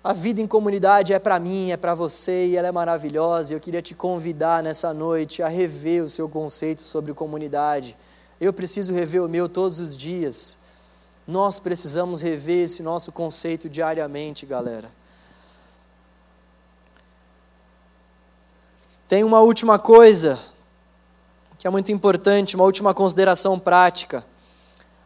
A 0.02 0.14
vida 0.14 0.40
em 0.40 0.48
comunidade 0.48 1.12
é 1.12 1.20
para 1.20 1.38
mim, 1.38 1.72
é 1.72 1.76
para 1.76 1.94
você 1.94 2.46
e 2.46 2.56
ela 2.56 2.70
é 2.70 2.72
maravilhosa. 2.72 3.54
Eu 3.54 3.60
queria 3.60 3.82
te 3.82 3.94
convidar 3.94 4.64
nessa 4.64 4.94
noite 4.94 5.44
a 5.44 5.50
rever 5.50 6.02
o 6.02 6.08
seu 6.08 6.30
conceito 6.30 6.82
sobre 6.82 7.14
comunidade. 7.14 7.98
Eu 8.40 8.54
preciso 8.54 8.94
rever 8.94 9.22
o 9.22 9.28
meu 9.28 9.50
todos 9.50 9.82
os 9.82 9.98
dias. 9.98 10.66
Nós 11.28 11.60
precisamos 11.60 12.22
rever 12.22 12.64
esse 12.64 12.82
nosso 12.82 13.12
conceito 13.12 13.70
diariamente, 13.70 14.46
galera. 14.46 14.90
Tem 19.10 19.26
uma 19.26 19.42
última 19.42 19.78
coisa 19.78 20.40
que 21.58 21.68
é 21.68 21.70
muito 21.70 21.92
importante, 21.92 22.56
uma 22.56 22.64
última 22.64 22.94
consideração 22.94 23.60
prática. 23.60 24.24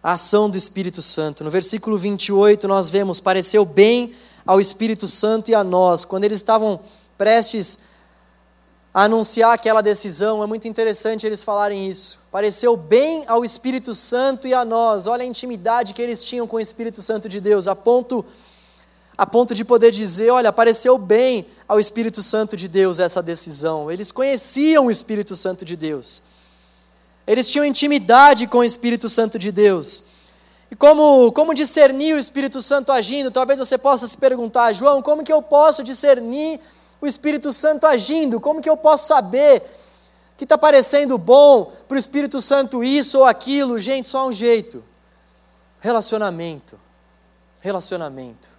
A 0.04 0.14
ação 0.14 0.50
do 0.50 0.58
Espírito 0.58 1.02
Santo. 1.02 1.44
No 1.44 1.50
versículo 1.50 1.98
28, 1.98 2.68
nós 2.68 2.88
vemos: 2.88 3.20
pareceu 3.20 3.66
bem 3.66 4.16
ao 4.46 4.60
Espírito 4.60 5.08
Santo 5.08 5.50
e 5.50 5.56
a 5.56 5.64
nós, 5.64 6.06
quando 6.06 6.24
eles 6.24 6.40
estavam 6.40 6.80
prestes 7.18 7.91
anunciar 8.94 9.54
aquela 9.54 9.82
decisão, 9.82 10.44
é 10.44 10.46
muito 10.46 10.68
interessante 10.68 11.26
eles 11.26 11.44
falarem 11.44 11.88
isso. 11.88 12.28
Pareceu 12.30 12.76
bem 12.76 13.24
ao 13.28 13.44
Espírito 13.44 13.96
Santo 13.96 14.48
e 14.48 14.54
a 14.54 14.66
nós. 14.66 15.08
Olha 15.08 15.24
a 15.24 15.26
intimidade 15.26 15.94
que 15.94 16.02
eles 16.02 16.24
tinham 16.24 16.46
com 16.46 16.58
o 16.58 16.60
Espírito 16.60 17.02
Santo 17.02 17.30
de 17.30 17.40
Deus, 17.40 17.68
a 17.68 17.76
ponto 17.76 18.26
a 19.18 19.26
ponto 19.26 19.54
de 19.54 19.64
poder 19.64 19.92
dizer, 19.92 20.32
olha, 20.32 20.52
pareceu 20.52 20.98
bem 20.98 21.46
ao 21.68 21.80
Espírito 21.80 22.24
Santo 22.24 22.58
de 22.58 22.68
Deus 22.68 23.00
essa 23.00 23.22
decisão. 23.22 23.92
Eles 23.92 24.12
conheciam 24.12 24.88
o 24.88 24.92
Espírito 24.92 25.36
Santo 25.36 25.64
de 25.64 25.76
Deus. 25.76 26.24
Eles 27.28 27.48
tinham 27.48 27.64
intimidade 27.64 28.48
com 28.48 28.60
o 28.60 28.64
Espírito 28.64 29.08
Santo 29.08 29.38
de 29.38 29.52
Deus. 29.52 30.06
E 30.72 30.76
como, 30.76 31.32
como 31.34 31.54
discernir 31.54 32.16
o 32.16 32.18
Espírito 32.18 32.64
Santo 32.64 32.92
agindo? 32.92 33.30
Talvez 33.30 33.60
você 33.60 33.78
possa 33.78 34.08
se 34.08 34.18
perguntar, 34.18 34.74
João, 34.74 35.04
como 35.04 35.24
que 35.24 35.32
eu 35.32 35.42
posso 35.42 35.84
discernir 35.84 36.60
o 37.02 37.08
Espírito 37.08 37.52
Santo 37.52 37.86
agindo? 37.86 38.40
Como 38.40 38.62
que 38.62 38.70
eu 38.70 38.78
posso 38.78 39.08
saber 39.08 39.64
que 40.38 40.46
está 40.46 40.58
parecendo 40.58 41.18
bom 41.18 41.72
para 41.88 41.96
o 41.96 42.00
Espírito 42.00 42.40
Santo 42.40 42.84
isso 42.84 43.20
ou 43.20 43.26
aquilo? 43.26 43.80
Gente, 43.80 44.08
só 44.08 44.28
um 44.28 44.32
jeito: 44.32 44.84
relacionamento. 45.80 46.80
Relacionamento. 47.60 48.50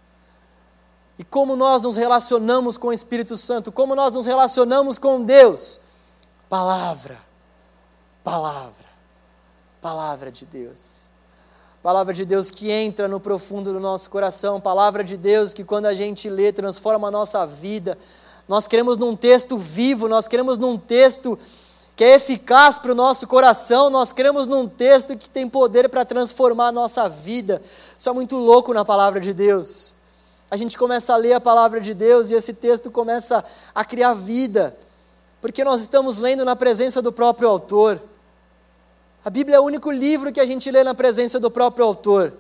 E 1.19 1.25
como 1.25 1.55
nós 1.57 1.83
nos 1.83 1.97
relacionamos 1.97 2.77
com 2.77 2.89
o 2.89 2.93
Espírito 2.93 3.37
Santo? 3.37 3.71
Como 3.71 3.95
nós 3.95 4.15
nos 4.15 4.27
relacionamos 4.27 4.99
com 4.99 5.23
Deus? 5.23 5.81
Palavra. 6.49 7.19
Palavra. 8.25 8.87
Palavra 9.81 10.31
de 10.31 10.45
Deus. 10.47 11.09
Palavra 11.83 12.15
de 12.15 12.25
Deus 12.25 12.49
que 12.49 12.71
entra 12.71 13.09
no 13.09 13.19
profundo 13.19 13.73
do 13.73 13.81
nosso 13.81 14.09
coração, 14.09 14.61
palavra 14.61 15.03
de 15.03 15.17
Deus 15.17 15.53
que 15.53 15.65
quando 15.65 15.87
a 15.87 15.95
gente 15.95 16.31
lê 16.31 16.53
transforma 16.53 17.09
a 17.09 17.11
nossa 17.11 17.45
vida, 17.45 17.99
nós 18.49 18.67
queremos 18.67 18.99
num 18.99 19.17
texto 19.17 19.57
vivo, 19.57 20.09
nós 20.09 20.29
queremos 20.29 20.59
num 20.59 20.77
texto 20.77 21.39
que 21.95 22.05
é 22.05 22.15
eficaz 22.15 22.79
para 22.79 22.93
o 22.93 22.95
nosso 22.95 23.27
coração, 23.27 23.91
nós 23.91 24.13
queremos 24.13 24.47
num 24.47 24.67
texto 24.67 25.17
que 25.17 25.29
tem 25.29 25.49
poder 25.49 25.89
para 25.89 26.05
transformar 26.05 26.69
a 26.69 26.73
nossa 26.73 27.09
vida. 27.09 27.63
Isso 27.97 28.09
é 28.09 28.13
muito 28.13 28.37
louco 28.37 28.73
na 28.73 28.85
palavra 28.85 29.21
de 29.21 29.33
Deus. 29.33 29.95
A 30.51 30.57
gente 30.57 30.77
começa 30.77 31.15
a 31.15 31.17
ler 31.17 31.35
a 31.35 31.41
palavra 31.41 31.81
de 31.81 31.95
Deus 31.95 32.31
e 32.31 32.35
esse 32.35 32.55
texto 32.55 32.91
começa 32.91 33.45
a 33.75 33.85
criar 33.85 34.15
vida, 34.15 34.77
porque 35.41 35.65
nós 35.65 35.81
estamos 35.81 36.19
lendo 36.19 36.45
na 36.45 36.57
presença 36.57 37.01
do 37.01 37.13
próprio 37.13 37.49
autor. 37.49 38.01
A 39.25 39.31
Bíblia 39.31 39.57
é 39.57 39.61
o 39.61 39.65
único 39.65 39.91
livro 39.91 40.33
que 40.33 40.41
a 40.41 40.47
gente 40.47 40.71
lê 40.71 40.83
na 40.83 40.95
presença 40.95 41.39
do 41.39 41.51
próprio 41.51 41.85
autor. 41.85 42.33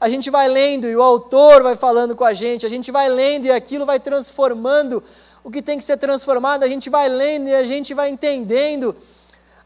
A 0.00 0.08
gente 0.08 0.30
vai 0.30 0.48
lendo 0.48 0.86
e 0.86 0.96
o 0.96 1.02
autor 1.02 1.62
vai 1.62 1.76
falando 1.76 2.14
com 2.14 2.24
a 2.24 2.34
gente, 2.34 2.66
a 2.66 2.68
gente 2.68 2.90
vai 2.90 3.08
lendo 3.08 3.46
e 3.46 3.50
aquilo 3.50 3.86
vai 3.86 3.98
transformando 3.98 5.02
o 5.42 5.50
que 5.50 5.62
tem 5.62 5.78
que 5.78 5.84
ser 5.84 5.98
transformado, 5.98 6.62
a 6.62 6.68
gente 6.68 6.88
vai 6.88 7.08
lendo 7.08 7.48
e 7.48 7.54
a 7.54 7.64
gente 7.64 7.92
vai 7.92 8.08
entendendo 8.08 8.96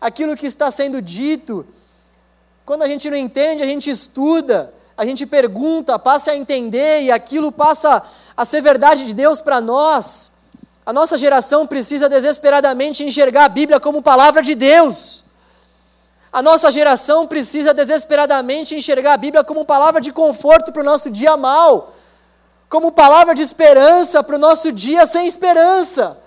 aquilo 0.00 0.36
que 0.36 0.46
está 0.46 0.70
sendo 0.70 1.00
dito. 1.00 1.66
Quando 2.66 2.82
a 2.82 2.88
gente 2.88 3.08
não 3.08 3.16
entende, 3.16 3.62
a 3.62 3.66
gente 3.66 3.88
estuda, 3.88 4.74
a 4.96 5.06
gente 5.06 5.24
pergunta, 5.24 5.98
passa 5.98 6.32
a 6.32 6.36
entender 6.36 7.02
e 7.02 7.10
aquilo 7.10 7.52
passa 7.52 8.04
a 8.36 8.44
ser 8.44 8.60
verdade 8.60 9.06
de 9.06 9.14
Deus 9.14 9.40
para 9.40 9.60
nós. 9.60 10.32
A 10.84 10.92
nossa 10.92 11.16
geração 11.16 11.66
precisa 11.66 12.08
desesperadamente 12.08 13.04
enxergar 13.04 13.44
a 13.44 13.48
Bíblia 13.48 13.78
como 13.78 14.02
palavra 14.02 14.42
de 14.42 14.54
Deus. 14.54 15.24
A 16.32 16.42
nossa 16.42 16.70
geração 16.70 17.26
precisa 17.26 17.72
desesperadamente 17.72 18.74
enxergar 18.74 19.14
a 19.14 19.16
Bíblia 19.16 19.42
como 19.42 19.64
palavra 19.64 20.00
de 20.00 20.12
conforto 20.12 20.72
para 20.72 20.82
o 20.82 20.84
nosso 20.84 21.10
dia 21.10 21.36
mal 21.36 21.94
como 22.68 22.92
palavra 22.92 23.34
de 23.34 23.42
esperança 23.42 24.22
para 24.22 24.36
o 24.36 24.38
nosso 24.38 24.70
dia 24.70 25.06
sem 25.06 25.26
esperança. 25.26 26.18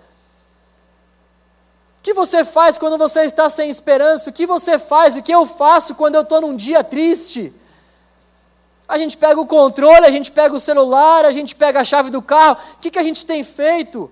O 2.00 2.02
que 2.02 2.14
você 2.14 2.44
faz 2.44 2.78
quando 2.80 2.98
você 2.98 3.22
está 3.22 3.48
sem 3.48 3.70
esperança? 3.70 4.32
O 4.32 4.34
que 4.34 4.48
você 4.48 4.80
faz? 4.80 5.16
O 5.16 5.22
que 5.22 5.32
eu 5.32 5.46
faço 5.46 5.94
quando 5.94 6.16
eu 6.16 6.22
estou 6.22 6.42
num 6.42 6.56
dia 6.56 6.84
triste? 6.84 7.54
A 8.88 8.98
gente 8.98 9.16
pega 9.16 9.40
o 9.40 9.46
controle, 9.46 10.06
a 10.06 10.12
gente 10.12 10.32
pega 10.32 10.56
o 10.56 10.60
celular, 10.60 11.26
a 11.26 11.32
gente 11.32 11.56
pega 11.56 11.80
a 11.80 11.86
chave 11.86 12.10
do 12.10 12.22
carro. 12.22 12.58
O 12.74 12.80
que, 12.80 12.90
que 12.90 12.98
a 12.98 13.04
gente 13.04 13.24
tem 13.24 13.44
feito? 13.44 14.12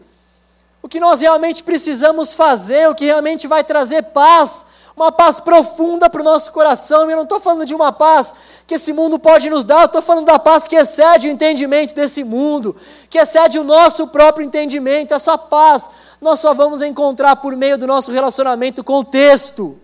O 0.84 0.88
que 0.88 1.00
nós 1.00 1.20
realmente 1.20 1.64
precisamos 1.64 2.36
fazer, 2.36 2.88
o 2.88 2.96
que 2.96 3.06
realmente 3.06 3.48
vai 3.48 3.64
trazer 3.64 4.04
paz, 4.04 4.68
uma 5.00 5.14
paz 5.14 5.40
profunda 5.40 6.10
para 6.10 6.20
o 6.20 6.24
nosso 6.24 6.52
coração. 6.52 7.10
E 7.10 7.14
eu 7.14 7.16
não 7.16 7.24
estou 7.24 7.40
falando 7.40 7.66
de 7.66 7.74
uma 7.74 7.92
paz 7.92 8.36
que 8.68 8.76
esse 8.76 8.92
mundo 8.92 9.18
pode 9.18 9.50
nos 9.50 9.64
dar, 9.64 9.82
eu 9.82 9.86
estou 9.86 10.02
falando 10.02 10.26
da 10.26 10.38
paz 10.38 10.68
que 10.68 10.76
excede 10.76 11.28
o 11.28 11.32
entendimento 11.32 11.96
desse 11.96 12.24
mundo, 12.24 12.76
que 13.10 13.18
excede 13.18 13.58
o 13.58 13.64
nosso 13.64 14.08
próprio 14.08 14.46
entendimento. 14.46 15.14
Essa 15.14 15.38
paz 15.38 15.90
nós 16.20 16.40
só 16.40 16.54
vamos 16.54 16.82
encontrar 16.82 17.38
por 17.38 17.56
meio 17.56 17.78
do 17.78 17.88
nosso 17.88 18.12
relacionamento 18.12 18.84
com 18.84 19.00
o 19.00 19.04
texto. 19.04 19.80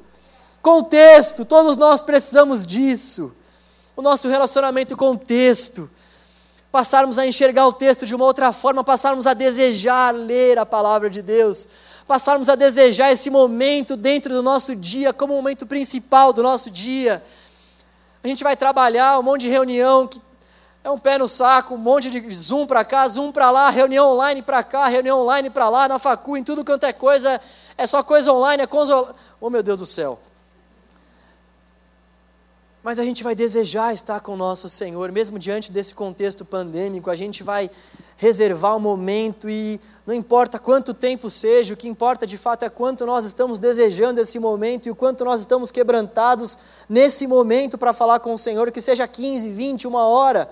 Com 0.62 0.80
o 0.80 0.84
texto, 0.84 1.46
todos 1.46 1.78
nós 1.78 2.02
precisamos 2.02 2.68
disso. 2.68 3.34
O 3.96 4.02
nosso 4.02 4.28
relacionamento 4.28 4.98
com 4.98 5.12
o 5.12 5.18
texto. 5.18 5.90
passarmos 6.72 7.18
a 7.18 7.26
enxergar 7.26 7.66
o 7.68 7.72
texto 7.72 8.06
de 8.06 8.14
uma 8.14 8.26
outra 8.26 8.52
forma, 8.52 8.84
passarmos 8.84 9.26
a 9.26 9.34
desejar 9.34 10.14
ler 10.14 10.60
a 10.60 10.66
palavra 10.66 11.10
de 11.10 11.22
Deus, 11.22 11.70
passarmos 12.08 12.50
a 12.50 12.56
desejar 12.56 13.12
esse 13.12 13.30
momento 13.30 13.96
dentro 13.96 14.34
do 14.34 14.44
nosso 14.44 14.76
dia 14.76 15.12
como 15.12 15.34
o 15.34 15.38
momento 15.38 15.66
principal 15.66 16.32
do 16.32 16.44
nosso 16.44 16.70
dia. 16.70 17.24
A 18.24 18.28
gente 18.28 18.44
vai 18.44 18.56
trabalhar, 18.56 19.20
um 19.20 19.24
monte 19.24 19.42
de 19.42 19.50
reunião 19.50 20.08
que 20.08 20.22
é 20.84 20.90
um 20.90 21.00
pé 21.00 21.18
no 21.18 21.28
saco, 21.28 21.74
um 21.74 21.78
monte 21.78 22.12
de 22.12 22.34
zoom 22.34 22.68
para 22.68 22.86
cá, 22.86 23.08
zoom 23.08 23.32
para 23.32 23.50
lá, 23.50 23.70
reunião 23.72 24.12
online 24.12 24.44
para 24.44 24.64
cá, 24.64 24.86
reunião 24.88 25.20
online 25.22 25.50
para 25.50 25.68
lá, 25.68 25.88
na 25.88 25.98
facu, 25.98 26.38
em 26.38 26.44
tudo 26.44 26.64
quanto 26.64 26.86
é 26.86 26.94
coisa, 26.94 27.42
é 27.76 27.88
só 27.88 28.04
coisa 28.04 28.32
online, 28.32 28.64
é 28.64 28.68
coisa... 28.68 29.16
Oh 29.42 29.50
meu 29.50 29.64
Deus 29.64 29.80
do 29.80 29.86
céu. 29.86 30.20
Mas 32.84 33.00
a 33.00 33.04
gente 33.04 33.24
vai 33.24 33.34
desejar 33.34 33.96
estar 33.96 34.20
com 34.20 34.34
o 34.34 34.38
nosso 34.38 34.70
Senhor, 34.70 35.12
mesmo 35.12 35.40
diante 35.40 35.72
desse 35.72 35.96
contexto 35.96 36.46
pandêmico, 36.46 37.10
a 37.10 37.16
gente 37.16 37.42
vai 37.42 37.70
reservar 38.16 38.78
o 38.78 38.80
momento 38.80 39.50
e 39.50 39.82
não 40.06 40.14
importa 40.14 40.60
quanto 40.60 40.94
tempo 40.94 41.32
seja, 41.32 41.74
o 41.74 41.78
que 41.78 41.88
importa 41.88 42.28
de 42.28 42.38
fato 42.38 42.64
é 42.64 42.70
quanto 42.70 43.08
nós 43.08 43.26
estamos 43.26 43.58
desejando 43.58 44.22
esse 44.22 44.38
momento 44.38 44.86
e 44.86 44.92
o 44.92 44.96
quanto 44.96 45.26
nós 45.26 45.40
estamos 45.40 45.72
quebrantados 45.72 46.60
nesse 46.88 47.26
momento 47.26 47.76
para 47.76 47.92
falar 47.92 48.20
com 48.20 48.32
o 48.32 48.38
Senhor, 48.38 48.72
que 48.72 48.82
seja 48.82 49.08
15, 49.08 49.50
20, 49.50 49.88
uma 49.88 50.08
hora, 50.08 50.48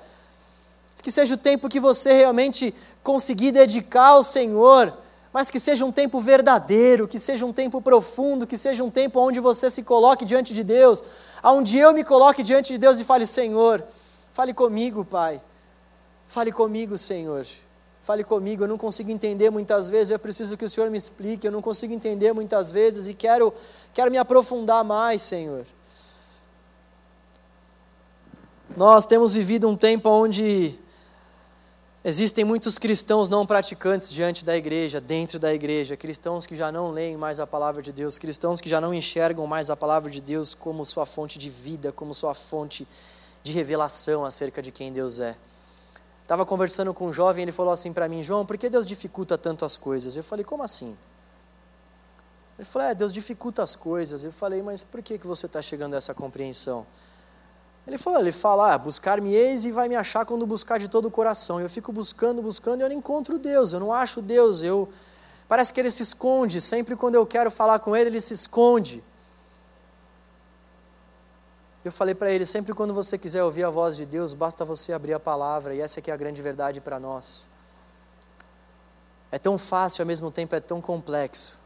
que 1.03 1.11
seja 1.11 1.35
o 1.35 1.37
tempo 1.37 1.69
que 1.69 1.79
você 1.79 2.13
realmente 2.13 2.73
conseguir 3.03 3.51
dedicar 3.51 4.07
ao 4.07 4.23
Senhor, 4.23 4.91
mas 5.31 5.51
que 5.51 5.59
seja 5.59 5.85
um 5.85 5.91
tempo 5.91 6.19
verdadeiro, 6.19 7.07
que 7.07 7.19
seja 7.19 7.45
um 7.45 7.53
tempo 7.53 7.79
profundo, 7.79 8.47
que 8.47 8.57
seja 8.57 8.83
um 8.83 8.89
tempo 8.89 9.19
onde 9.19 9.39
você 9.39 9.69
se 9.69 9.83
coloque 9.83 10.25
diante 10.25 10.51
de 10.51 10.63
Deus, 10.63 11.03
aonde 11.43 11.77
eu 11.77 11.93
me 11.93 12.03
coloque 12.03 12.41
diante 12.41 12.73
de 12.73 12.79
Deus 12.79 12.99
e 12.99 13.03
fale: 13.03 13.27
Senhor, 13.27 13.83
fale 14.31 14.53
comigo, 14.53 15.05
Pai. 15.05 15.41
Fale 16.27 16.51
comigo, 16.51 16.97
Senhor. 16.97 17.45
Fale 18.03 18.23
comigo, 18.23 18.65
eu 18.65 18.67
não 18.67 18.77
consigo 18.77 19.09
entender 19.09 19.49
muitas 19.49 19.87
vezes, 19.87 20.11
eu 20.11 20.19
preciso 20.19 20.57
que 20.57 20.65
o 20.65 20.69
Senhor 20.69 20.91
me 20.91 20.97
explique, 20.97 21.47
eu 21.47 21.51
não 21.51 21.61
consigo 21.61 21.93
entender 21.93 22.33
muitas 22.33 22.69
vezes 22.69 23.07
e 23.07 23.13
quero, 23.13 23.53
quero 23.93 24.11
me 24.11 24.17
aprofundar 24.17 24.83
mais, 24.83 25.21
Senhor. 25.21 25.65
Nós 28.75 29.05
temos 29.05 29.33
vivido 29.33 29.69
um 29.69 29.77
tempo 29.77 30.09
onde 30.09 30.77
Existem 32.05 32.43
muitos 32.43 32.77
cristãos 32.77 33.29
não 33.29 33.45
praticantes 33.45 34.11
diante 34.11 34.43
da 34.43 34.57
igreja, 34.57 34.99
dentro 34.99 35.39
da 35.39 35.53
igreja, 35.53 35.95
cristãos 35.95 36.45
que 36.45 36.53
já 36.53 36.69
não 36.69 36.91
leem 36.91 37.15
mais 37.15 37.39
a 37.39 37.47
palavra 37.47 37.81
de 37.81 37.93
Deus, 37.93 38.17
cristãos 38.17 38.59
que 38.59 38.67
já 38.67 38.81
não 38.81 38.93
enxergam 38.93 39.47
mais 39.47 39.69
a 39.69 39.75
palavra 39.77 40.11
de 40.11 40.19
Deus 40.19 40.53
como 40.53 40.85
sua 40.85 41.05
fonte 41.05 41.39
de 41.39 41.49
vida, 41.49 41.93
como 41.93 42.13
sua 42.13 42.33
fonte 42.33 42.85
de 43.41 43.53
revelação 43.53 44.25
acerca 44.25 44.61
de 44.61 44.69
quem 44.69 44.91
Deus 44.91 45.21
é. 45.21 45.37
Estava 46.24 46.45
conversando 46.45 46.93
com 46.93 47.07
um 47.07 47.13
jovem, 47.13 47.43
ele 47.43 47.51
falou 47.51 47.71
assim 47.71 47.93
para 47.93 48.09
mim, 48.09 48.24
João, 48.24 48.45
por 48.45 48.57
que 48.57 48.69
Deus 48.69 48.86
dificulta 48.86 49.38
tanto 49.38 49.63
as 49.63 49.78
coisas? 49.78 50.15
Eu 50.15 50.24
falei, 50.24 50.43
como 50.43 50.63
assim? 50.63 50.97
Ele 52.57 52.65
falou, 52.65 52.88
é, 52.88 52.95
Deus 52.95 53.13
dificulta 53.13 53.61
as 53.61 53.76
coisas. 53.76 54.24
Eu 54.24 54.32
falei, 54.32 54.61
mas 54.61 54.84
por 54.84 55.01
que, 55.01 55.17
que 55.17 55.28
você 55.28 55.45
está 55.45 55.61
chegando 55.61 55.93
a 55.93 55.97
essa 55.97 56.13
compreensão? 56.13 56.86
Ele 57.86 57.97
falou, 57.97 58.19
ele 58.19 58.32
fala, 58.32 58.74
ah, 58.74 58.78
buscar-me-eis 58.78 59.65
e 59.65 59.71
vai 59.71 59.88
me 59.89 59.95
achar 59.95 60.26
quando 60.26 60.47
buscar 60.47 60.80
de 60.80 60.88
todo 60.88 61.05
o 61.05 61.11
coração. 61.11 61.59
Eu 61.59 61.69
fico 61.69 61.91
buscando, 61.91 62.41
buscando 62.41 62.82
e 62.82 62.84
eu 62.84 62.89
não 62.89 62.95
encontro 62.95 63.38
Deus, 63.38 63.74
eu 63.74 63.80
não 63.80 63.91
acho 63.91 64.21
Deus. 64.21 64.63
Eu 64.63 64.89
Parece 65.47 65.74
que 65.74 65.80
ele 65.80 65.91
se 65.91 66.01
esconde, 66.01 66.59
sempre 66.61 66.95
quando 66.95 67.13
eu 67.13 67.26
quero 67.26 67.51
falar 67.51 67.78
com 67.78 67.95
ele, 67.95 68.09
ele 68.09 68.19
se 68.19 68.34
esconde. 68.34 69.03
Eu 71.84 71.91
falei 71.91 72.15
para 72.15 72.31
ele, 72.31 72.45
sempre 72.45 72.73
quando 72.73 72.93
você 72.93 73.17
quiser 73.17 73.43
ouvir 73.43 73.65
a 73.65 73.69
voz 73.69 73.97
de 73.97 74.05
Deus, 74.05 74.34
basta 74.34 74.63
você 74.63 74.93
abrir 74.93 75.13
a 75.13 75.19
palavra, 75.19 75.75
e 75.75 75.81
essa 75.81 75.99
aqui 75.99 76.09
é 76.09 76.13
a 76.13 76.17
grande 76.17 76.41
verdade 76.41 76.79
para 76.79 76.97
nós. 76.97 77.49
É 79.29 79.38
tão 79.38 79.57
fácil, 79.57 80.03
ao 80.03 80.07
mesmo 80.07 80.31
tempo 80.31 80.55
é 80.55 80.59
tão 80.61 80.79
complexo. 80.79 81.61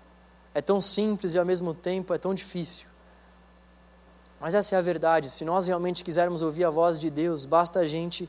É 0.56 0.62
tão 0.62 0.82
simples 0.82 1.36
e 1.36 1.38
ao 1.38 1.46
mesmo 1.46 1.74
tempo 1.74 2.14
é 2.14 2.18
tão 2.18 2.34
difícil. 2.34 2.88
Mas 4.40 4.56
essa 4.56 4.76
é 4.76 4.80
a 4.80 4.82
verdade. 4.82 5.30
Se 5.30 5.46
nós 5.46 5.68
realmente 5.68 6.04
quisermos 6.04 6.42
ouvir 6.42 6.64
a 6.64 6.70
voz 6.70 6.98
de 6.98 7.10
Deus, 7.12 7.46
basta 7.46 7.80
a 7.80 7.86
gente 7.86 8.28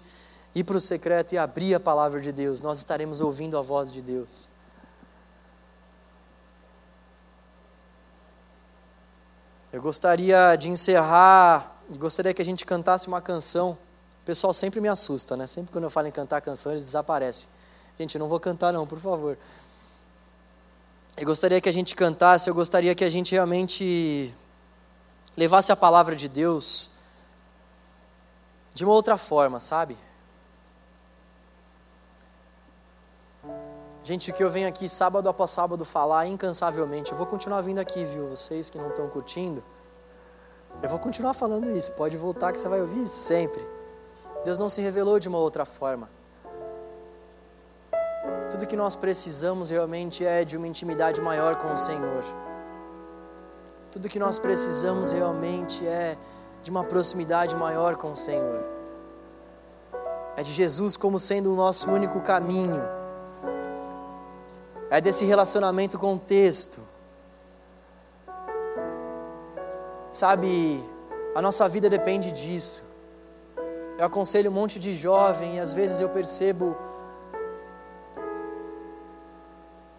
ir 0.54 0.64
para 0.64 0.76
o 0.76 0.80
secreto 0.80 1.34
e 1.34 1.38
abrir 1.38 1.74
a 1.74 1.80
palavra 1.80 2.20
de 2.20 2.32
Deus. 2.32 2.60
Nós 2.60 2.78
estaremos 2.78 3.20
ouvindo 3.20 3.56
a 3.56 3.62
voz 3.62 3.90
de 3.90 4.02
Deus. 4.02 4.50
Eu 9.72 9.80
gostaria 9.80 10.56
de 10.56 10.68
encerrar 10.68 11.77
e 11.77 11.77
gostaria 11.96 12.34
que 12.34 12.42
a 12.42 12.44
gente 12.44 12.66
cantasse 12.66 13.08
uma 13.08 13.20
canção. 13.20 13.78
O 14.22 14.26
pessoal 14.26 14.52
sempre 14.52 14.80
me 14.80 14.88
assusta, 14.88 15.36
né? 15.36 15.46
Sempre 15.46 15.72
quando 15.72 15.84
eu 15.84 15.90
falo 15.90 16.06
em 16.06 16.10
cantar 16.12 16.40
canção, 16.40 16.72
eles 16.72 16.84
desaparecem. 16.84 17.48
Gente, 17.98 18.14
eu 18.14 18.18
não 18.18 18.28
vou 18.28 18.38
cantar 18.38 18.72
não, 18.72 18.86
por 18.86 18.98
favor. 18.98 19.38
Eu 21.16 21.26
gostaria 21.26 21.60
que 21.60 21.68
a 21.68 21.72
gente 21.72 21.96
cantasse, 21.96 22.48
eu 22.48 22.54
gostaria 22.54 22.94
que 22.94 23.04
a 23.04 23.10
gente 23.10 23.32
realmente 23.32 24.34
levasse 25.36 25.72
a 25.72 25.76
palavra 25.76 26.14
de 26.14 26.28
Deus 26.28 26.90
de 28.74 28.84
uma 28.84 28.92
outra 28.92 29.16
forma, 29.16 29.58
sabe? 29.58 29.96
Gente, 34.04 34.32
que 34.32 34.42
eu 34.42 34.48
venho 34.48 34.68
aqui 34.68 34.88
sábado 34.88 35.28
após 35.28 35.50
sábado 35.50 35.84
falar 35.84 36.26
incansavelmente. 36.26 37.10
Eu 37.10 37.18
vou 37.18 37.26
continuar 37.26 37.60
vindo 37.62 37.78
aqui, 37.78 38.04
viu? 38.04 38.28
Vocês 38.28 38.70
que 38.70 38.78
não 38.78 38.90
estão 38.90 39.08
curtindo. 39.08 39.62
Eu 40.82 40.88
vou 40.88 40.98
continuar 40.98 41.34
falando 41.34 41.70
isso. 41.70 41.92
Pode 41.92 42.16
voltar 42.16 42.52
que 42.52 42.60
você 42.60 42.68
vai 42.68 42.80
ouvir 42.80 43.02
isso 43.02 43.18
sempre. 43.18 43.64
Deus 44.44 44.58
não 44.58 44.68
se 44.68 44.80
revelou 44.80 45.18
de 45.18 45.28
uma 45.28 45.38
outra 45.38 45.64
forma. 45.64 46.08
Tudo 48.50 48.66
que 48.66 48.76
nós 48.76 48.94
precisamos 48.94 49.70
realmente 49.70 50.24
é 50.24 50.44
de 50.44 50.56
uma 50.56 50.66
intimidade 50.66 51.20
maior 51.20 51.56
com 51.56 51.72
o 51.72 51.76
Senhor. 51.76 52.24
Tudo 53.90 54.08
que 54.08 54.18
nós 54.18 54.38
precisamos 54.38 55.12
realmente 55.12 55.86
é 55.86 56.16
de 56.62 56.70
uma 56.70 56.84
proximidade 56.84 57.54
maior 57.56 57.96
com 57.96 58.12
o 58.12 58.16
Senhor. 58.16 58.64
É 60.36 60.42
de 60.42 60.52
Jesus 60.52 60.96
como 60.96 61.18
sendo 61.18 61.52
o 61.52 61.56
nosso 61.56 61.90
único 61.90 62.20
caminho. 62.20 62.82
É 64.90 65.00
desse 65.00 65.24
relacionamento 65.24 65.98
com 65.98 66.14
o 66.14 66.18
texto. 66.18 66.80
Sabe, 70.10 70.82
a 71.34 71.42
nossa 71.42 71.68
vida 71.68 71.90
depende 71.90 72.32
disso. 72.32 72.82
Eu 73.98 74.04
aconselho 74.04 74.50
um 74.50 74.54
monte 74.54 74.78
de 74.78 74.94
jovem 74.94 75.56
e 75.56 75.60
às 75.60 75.72
vezes 75.72 76.00
eu 76.00 76.08
percebo 76.08 76.76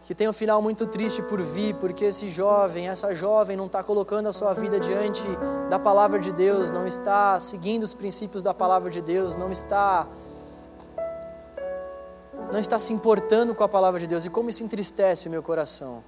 que 0.09 0.15
tem 0.15 0.27
um 0.27 0.33
final 0.33 0.59
muito 0.59 0.87
triste 0.87 1.21
por 1.21 1.39
vir, 1.39 1.75
porque 1.75 2.05
esse 2.05 2.31
jovem, 2.31 2.89
essa 2.89 3.13
jovem 3.13 3.55
não 3.55 3.67
está 3.67 3.83
colocando 3.83 4.27
a 4.27 4.33
sua 4.33 4.53
vida 4.53 4.79
diante 4.79 5.21
da 5.69 5.77
palavra 5.77 6.17
de 6.17 6.31
Deus, 6.31 6.71
não 6.71 6.87
está 6.87 7.39
seguindo 7.39 7.83
os 7.83 7.93
princípios 7.93 8.41
da 8.41 8.51
palavra 8.51 8.89
de 8.89 9.01
Deus, 9.01 9.35
não 9.35 9.51
está 9.51 10.07
não 12.51 12.59
está 12.59 12.79
se 12.79 12.91
importando 12.91 13.53
com 13.53 13.63
a 13.63 13.69
palavra 13.69 13.99
de 13.99 14.07
Deus 14.07 14.25
e 14.25 14.29
como 14.31 14.49
isso 14.49 14.63
entristece 14.63 15.27
o 15.27 15.31
meu 15.31 15.43
coração. 15.43 16.03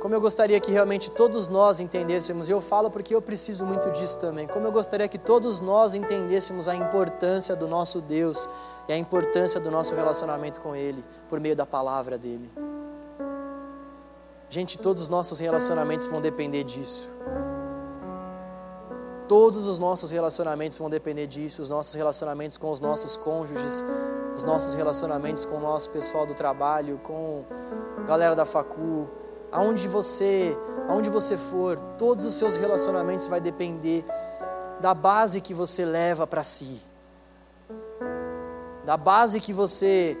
Como 0.00 0.14
eu 0.14 0.20
gostaria 0.20 0.58
que 0.58 0.72
realmente 0.72 1.10
todos 1.10 1.46
nós 1.46 1.78
entendêssemos, 1.78 2.48
e 2.48 2.52
eu 2.52 2.60
falo 2.62 2.90
porque 2.90 3.14
eu 3.14 3.20
preciso 3.20 3.66
muito 3.66 3.90
disso 3.90 4.18
também, 4.18 4.48
como 4.48 4.66
eu 4.66 4.72
gostaria 4.72 5.06
que 5.06 5.18
todos 5.18 5.60
nós 5.60 5.94
entendêssemos 5.94 6.68
a 6.68 6.74
importância 6.74 7.54
do 7.54 7.68
nosso 7.68 8.00
Deus 8.00 8.48
e 8.88 8.92
a 8.94 8.96
importância 8.96 9.60
do 9.60 9.70
nosso 9.70 9.94
relacionamento 9.94 10.58
com 10.58 10.74
Ele 10.74 11.04
por 11.28 11.38
meio 11.38 11.54
da 11.54 11.66
palavra 11.66 12.16
dele. 12.16 12.50
Gente, 14.48 14.78
todos 14.78 15.02
os 15.02 15.08
nossos 15.10 15.38
relacionamentos 15.38 16.06
vão 16.06 16.20
depender 16.20 16.64
disso. 16.64 17.06
Todos 19.28 19.68
os 19.68 19.78
nossos 19.78 20.10
relacionamentos 20.10 20.78
vão 20.78 20.88
depender 20.88 21.26
disso, 21.26 21.60
os 21.62 21.68
nossos 21.68 21.94
relacionamentos 21.94 22.56
com 22.56 22.72
os 22.72 22.80
nossos 22.80 23.16
cônjuges, 23.16 23.84
os 24.34 24.42
nossos 24.42 24.72
relacionamentos 24.72 25.44
com 25.44 25.56
o 25.56 25.60
nosso 25.60 25.90
pessoal 25.90 26.26
do 26.26 26.34
trabalho, 26.34 26.98
com 27.04 27.44
a 27.98 28.02
galera 28.02 28.34
da 28.34 28.44
facu, 28.46 29.08
aonde 29.52 29.88
você, 29.88 30.56
aonde 30.88 31.10
você 31.10 31.36
for, 31.36 31.78
todos 31.98 32.24
os 32.24 32.34
seus 32.34 32.56
relacionamentos 32.56 33.26
vai 33.26 33.40
depender 33.40 34.04
da 34.80 34.94
base 34.94 35.40
que 35.40 35.52
você 35.52 35.84
leva 35.84 36.26
para 36.26 36.42
si. 36.42 36.80
Da 38.84 38.96
base 38.96 39.40
que 39.40 39.52
você 39.52 40.16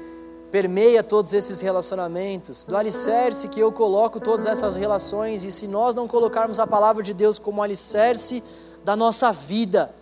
permeia 0.50 1.02
todos 1.02 1.32
esses 1.32 1.60
relacionamentos, 1.60 2.64
do 2.64 2.76
alicerce 2.76 3.48
que 3.48 3.60
eu 3.60 3.70
coloco 3.70 4.18
todas 4.18 4.46
essas 4.46 4.76
relações, 4.76 5.44
e 5.44 5.50
se 5.50 5.66
nós 5.68 5.94
não 5.94 6.08
colocarmos 6.08 6.58
a 6.58 6.66
palavra 6.66 7.02
de 7.02 7.14
Deus 7.14 7.38
como 7.38 7.62
alicerce 7.62 8.42
da 8.84 8.96
nossa 8.96 9.32
vida, 9.32 9.94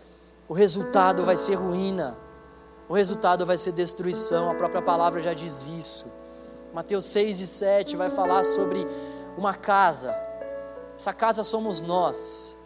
o 0.49 0.55
resultado 0.55 1.25
vai 1.25 1.37
ser 1.37 1.55
ruína, 1.55 2.17
o 2.89 2.95
resultado 2.95 3.45
vai 3.45 3.59
ser 3.59 3.73
destruição, 3.73 4.51
a 4.51 4.55
própria 4.55 4.81
palavra 4.81 5.21
já 5.21 5.35
diz 5.35 5.67
isso. 5.67 6.11
Mateus 6.73 7.05
6 7.07 7.41
e 7.41 7.47
7 7.47 7.97
vai 7.97 8.09
falar 8.09 8.45
sobre 8.45 8.87
uma 9.39 9.55
casa, 9.55 10.13
essa 10.97 11.13
casa 11.13 11.45
somos 11.45 11.81
nós, 11.81 12.57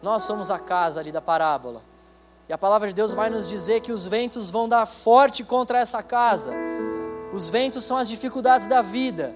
nós 0.00 0.22
somos 0.22 0.48
a 0.48 0.60
casa 0.60 1.00
ali 1.00 1.10
da 1.10 1.20
parábola. 1.20 1.82
E 2.48 2.52
a 2.52 2.58
palavra 2.58 2.86
de 2.86 2.94
Deus 2.94 3.12
vai 3.12 3.28
nos 3.28 3.48
dizer 3.48 3.80
que 3.80 3.90
os 3.90 4.06
ventos 4.06 4.48
vão 4.48 4.68
dar 4.68 4.86
forte 4.86 5.42
contra 5.42 5.78
essa 5.78 6.02
casa. 6.04 6.52
Os 7.32 7.48
ventos 7.48 7.82
são 7.82 7.96
as 7.96 8.08
dificuldades 8.08 8.68
da 8.68 8.80
vida. 8.80 9.34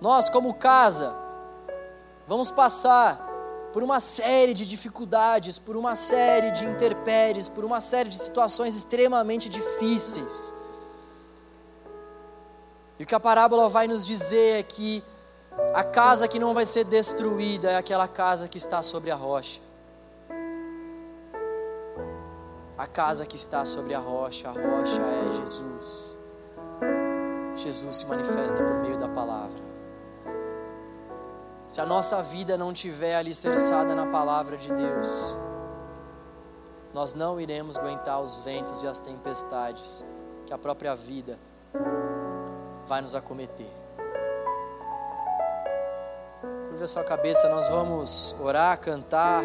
Nós, 0.00 0.28
como 0.28 0.54
casa, 0.54 1.12
vamos 2.28 2.50
passar 2.50 3.28
por 3.72 3.82
uma 3.82 3.98
série 3.98 4.54
de 4.54 4.68
dificuldades, 4.68 5.58
por 5.58 5.76
uma 5.76 5.96
série 5.96 6.52
de 6.52 6.64
interpéries, 6.64 7.48
por 7.48 7.64
uma 7.64 7.80
série 7.80 8.10
de 8.10 8.18
situações 8.18 8.76
extremamente 8.76 9.48
difíceis. 9.48 10.52
E 13.00 13.02
o 13.02 13.06
que 13.06 13.14
a 13.14 13.18
parábola 13.18 13.66
vai 13.66 13.88
nos 13.88 14.04
dizer 14.04 14.60
é 14.60 14.62
que 14.62 15.02
a 15.72 15.82
casa 15.82 16.28
que 16.28 16.38
não 16.38 16.52
vai 16.52 16.66
ser 16.66 16.84
destruída 16.84 17.70
é 17.70 17.78
aquela 17.78 18.06
casa 18.06 18.46
que 18.46 18.58
está 18.58 18.82
sobre 18.82 19.10
a 19.10 19.14
rocha. 19.14 19.58
A 22.76 22.86
casa 22.86 23.24
que 23.24 23.36
está 23.36 23.64
sobre 23.64 23.94
a 23.94 23.98
rocha, 23.98 24.50
a 24.50 24.52
rocha 24.52 25.00
é 25.00 25.32
Jesus. 25.38 26.18
Jesus 27.54 27.96
se 27.96 28.04
manifesta 28.04 28.62
por 28.62 28.74
meio 28.80 28.98
da 28.98 29.08
palavra. 29.08 29.62
Se 31.68 31.80
a 31.80 31.86
nossa 31.86 32.20
vida 32.20 32.58
não 32.58 32.70
tiver 32.70 33.16
alicerçada 33.16 33.94
na 33.94 34.08
palavra 34.08 34.58
de 34.58 34.70
Deus, 34.70 35.38
nós 36.92 37.14
não 37.14 37.40
iremos 37.40 37.78
aguentar 37.78 38.20
os 38.20 38.40
ventos 38.40 38.82
e 38.82 38.86
as 38.86 38.98
tempestades 38.98 40.04
que 40.44 40.52
a 40.52 40.58
própria 40.58 40.94
vida 40.94 41.38
vai 42.90 43.00
nos 43.00 43.14
acometer. 43.14 43.68
Curva 46.66 46.88
sua 46.88 47.04
cabeça, 47.04 47.48
nós 47.48 47.68
vamos 47.68 48.34
orar, 48.40 48.80
cantar. 48.80 49.44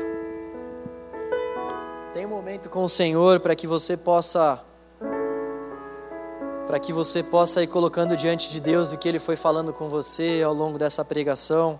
Tem 2.11 2.25
um 2.25 2.29
momento 2.29 2.71
com 2.71 2.83
o 2.83 2.89
Senhor 2.89 3.39
para 3.39 3.53
que 3.53 3.67
você 3.67 3.95
possa 3.95 4.65
para 6.65 6.79
que 6.79 6.91
você 6.91 7.21
possa 7.21 7.61
ir 7.61 7.67
colocando 7.67 8.17
diante 8.17 8.49
de 8.49 8.59
Deus 8.59 8.91
o 8.91 8.97
que 8.97 9.07
ele 9.07 9.19
foi 9.19 9.35
falando 9.35 9.71
com 9.71 9.89
você 9.89 10.41
ao 10.43 10.51
longo 10.51 10.79
dessa 10.79 11.05
pregação, 11.05 11.79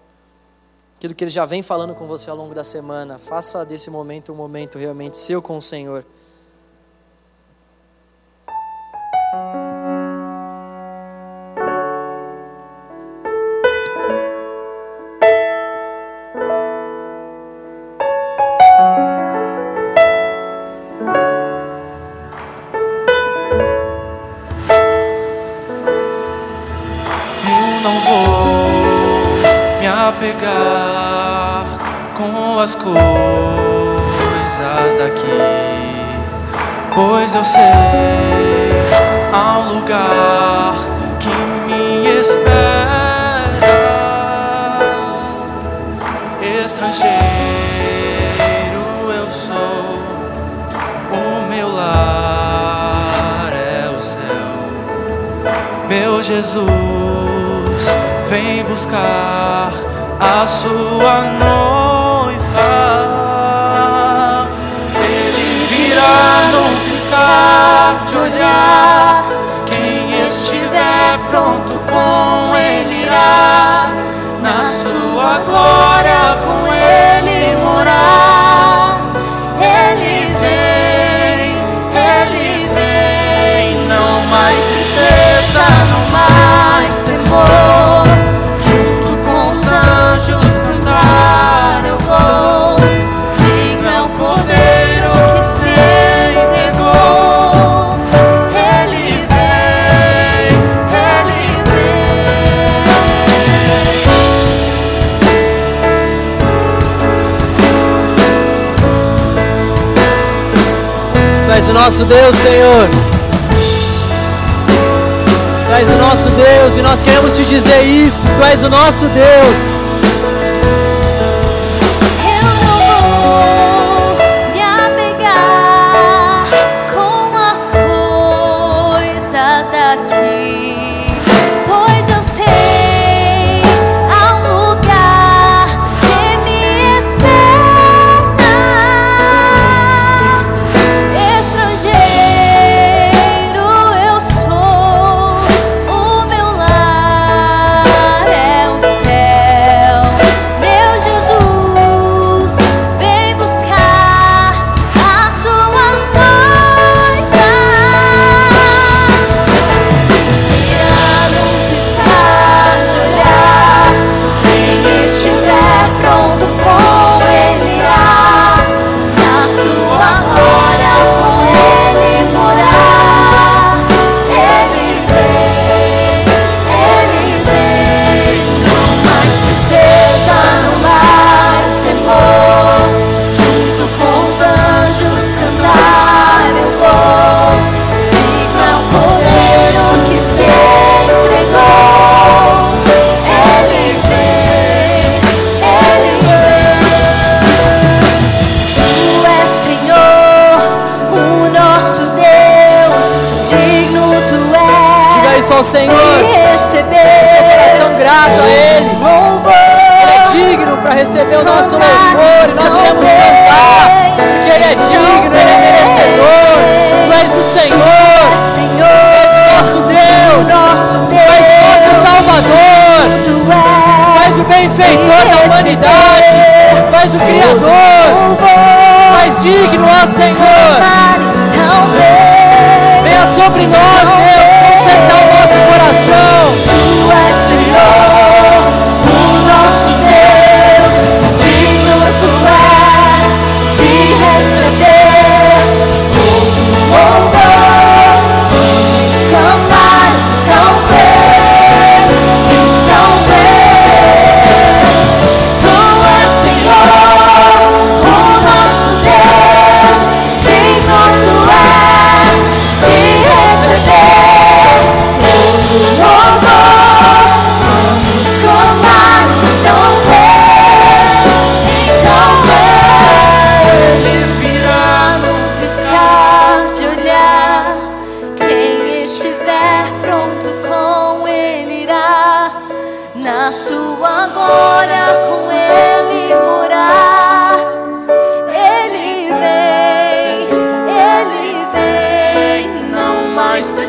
aquilo 0.97 1.15
que 1.15 1.23
ele 1.23 1.31
já 1.31 1.45
vem 1.45 1.63
falando 1.63 1.95
com 1.95 2.05
você 2.05 2.29
ao 2.29 2.37
longo 2.37 2.53
da 2.53 2.63
semana. 2.63 3.17
Faça 3.17 3.65
desse 3.65 3.89
momento 3.89 4.31
um 4.31 4.35
momento 4.35 4.77
realmente 4.77 5.17
seu 5.17 5.41
com 5.41 5.57
o 5.57 5.61
Senhor. 5.63 6.05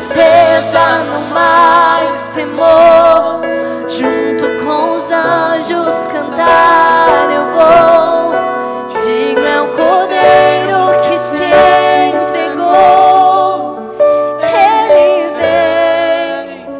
Tristeza, 0.07 1.03
não 1.05 1.21
mais 1.33 2.27
temor. 2.27 3.41
Junto 3.87 4.63
com 4.63 4.93
os 4.93 5.11
anjos 5.11 6.05
cantar 6.07 7.29
eu 7.31 7.45
vou. 7.53 8.33
Digno 9.01 9.45
é 9.45 9.61
o 9.61 9.67
cordeiro 9.67 11.01
que 11.03 11.17
se 11.17 11.43
entregou. 12.15 13.79
Ele 14.41 15.29
vem, 15.35 16.75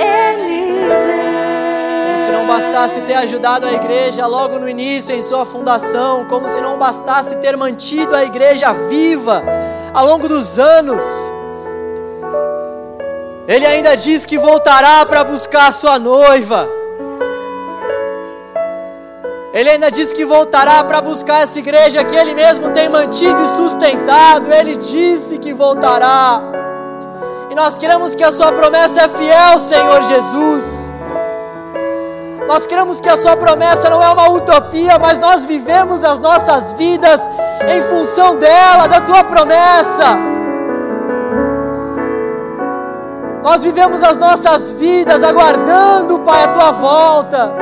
ele 0.00 0.88
vem. 1.06 2.06
Como 2.06 2.18
se 2.18 2.30
não 2.30 2.46
bastasse 2.46 3.00
ter 3.02 3.14
ajudado 3.14 3.66
a 3.66 3.72
igreja 3.72 4.26
logo 4.26 4.58
no 4.58 4.68
início, 4.68 5.14
em 5.14 5.22
sua 5.22 5.44
fundação, 5.44 6.24
como 6.26 6.48
se 6.48 6.60
não 6.60 6.78
bastasse 6.78 7.36
ter 7.36 7.56
mantido 7.56 8.14
a 8.14 8.24
igreja 8.24 8.72
viva 8.88 9.42
ao 9.92 10.06
longo 10.06 10.28
dos 10.28 10.58
anos. 10.58 11.35
Ele 13.48 13.64
ainda 13.64 13.96
diz 13.96 14.26
que 14.26 14.36
voltará 14.36 15.06
para 15.06 15.22
buscar 15.22 15.72
sua 15.72 16.00
noiva. 16.00 16.68
Ele 19.52 19.70
ainda 19.70 19.88
diz 19.88 20.12
que 20.12 20.24
voltará 20.24 20.82
para 20.82 21.00
buscar 21.00 21.42
essa 21.44 21.58
igreja 21.58 22.04
que 22.04 22.14
ele 22.14 22.34
mesmo 22.34 22.70
tem 22.70 22.88
mantido 22.88 23.40
e 23.40 23.46
sustentado. 23.46 24.52
Ele 24.52 24.76
disse 24.76 25.38
que 25.38 25.54
voltará. 25.54 26.42
E 27.48 27.54
nós 27.54 27.78
queremos 27.78 28.16
que 28.16 28.24
a 28.24 28.32
sua 28.32 28.50
promessa 28.50 29.02
é 29.02 29.08
fiel, 29.08 29.58
Senhor 29.60 30.02
Jesus. 30.02 30.90
Nós 32.48 32.66
queremos 32.66 33.00
que 33.00 33.08
a 33.08 33.16
sua 33.16 33.36
promessa 33.36 33.88
não 33.88 34.02
é 34.02 34.08
uma 34.08 34.28
utopia, 34.28 34.98
mas 34.98 35.20
nós 35.20 35.44
vivemos 35.44 36.02
as 36.02 36.18
nossas 36.18 36.72
vidas 36.72 37.20
em 37.68 37.80
função 37.82 38.36
dela, 38.36 38.88
da 38.88 39.00
tua 39.00 39.22
promessa. 39.24 40.35
Nós 43.46 43.62
vivemos 43.62 44.02
as 44.02 44.18
nossas 44.18 44.72
vidas 44.72 45.22
aguardando, 45.22 46.18
Pai, 46.18 46.42
a 46.42 46.48
tua 46.48 46.72
volta. 46.72 47.52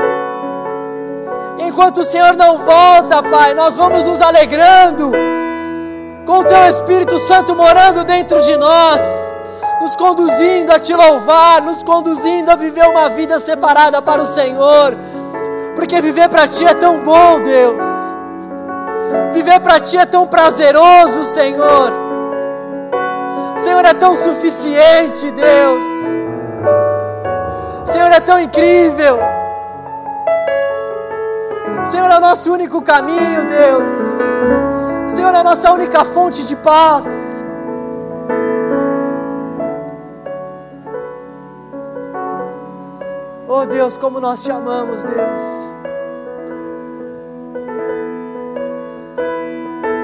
Enquanto 1.59 1.99
o 1.99 2.05
Senhor 2.05 2.35
não 2.35 2.57
volta, 2.57 3.23
Pai, 3.23 3.53
nós 3.53 3.77
vamos 3.77 4.03
nos 4.07 4.23
alegrando 4.23 5.13
com 6.25 6.39
o 6.39 6.45
teu 6.45 6.65
Espírito 6.71 7.19
Santo 7.19 7.55
morando 7.55 8.03
dentro 8.03 8.41
de 8.41 8.57
nós, 8.57 9.35
nos 9.83 9.95
conduzindo 9.95 10.73
a 10.73 10.79
te 10.79 10.95
louvar, 10.95 11.61
nos 11.61 11.83
conduzindo 11.83 12.51
a 12.51 12.57
viver 12.57 12.89
uma 12.89 13.11
vida 13.11 13.39
separada 13.39 14.01
para 14.01 14.23
o 14.23 14.27
Senhor, 14.27 14.97
porque 15.75 16.01
viver 16.01 16.31
para 16.31 16.49
ti 16.49 16.65
é 16.65 16.73
tão 16.73 17.01
bom, 17.01 17.43
Deus. 17.43 17.83
Viver 19.35 19.61
para 19.61 19.79
ti 19.81 19.99
é 19.99 20.07
tão 20.07 20.27
prazeroso, 20.27 21.23
Senhor. 21.25 22.04
Senhor 23.57 23.85
é 23.85 23.95
tão 23.95 24.15
suficiente, 24.15 25.31
Deus. 25.31 25.83
Senhor 27.85 28.11
é 28.11 28.21
tão 28.21 28.41
incrível. 28.41 29.19
Senhor 31.85 32.11
é 32.11 32.17
o 32.17 32.21
nosso 32.21 32.53
único 32.53 32.83
caminho, 32.83 33.47
Deus. 33.47 34.23
Senhor 35.09 35.35
é 35.35 35.39
a 35.39 35.45
nossa 35.45 35.73
única 35.73 36.05
fonte 36.05 36.45
de 36.45 36.57
paz. 36.57 37.45
Oh 43.47 43.67
Deus, 43.67 43.97
como 43.97 44.19
nós 44.21 44.43
te 44.43 44.51
amamos, 44.51 45.03
Deus. 45.05 45.43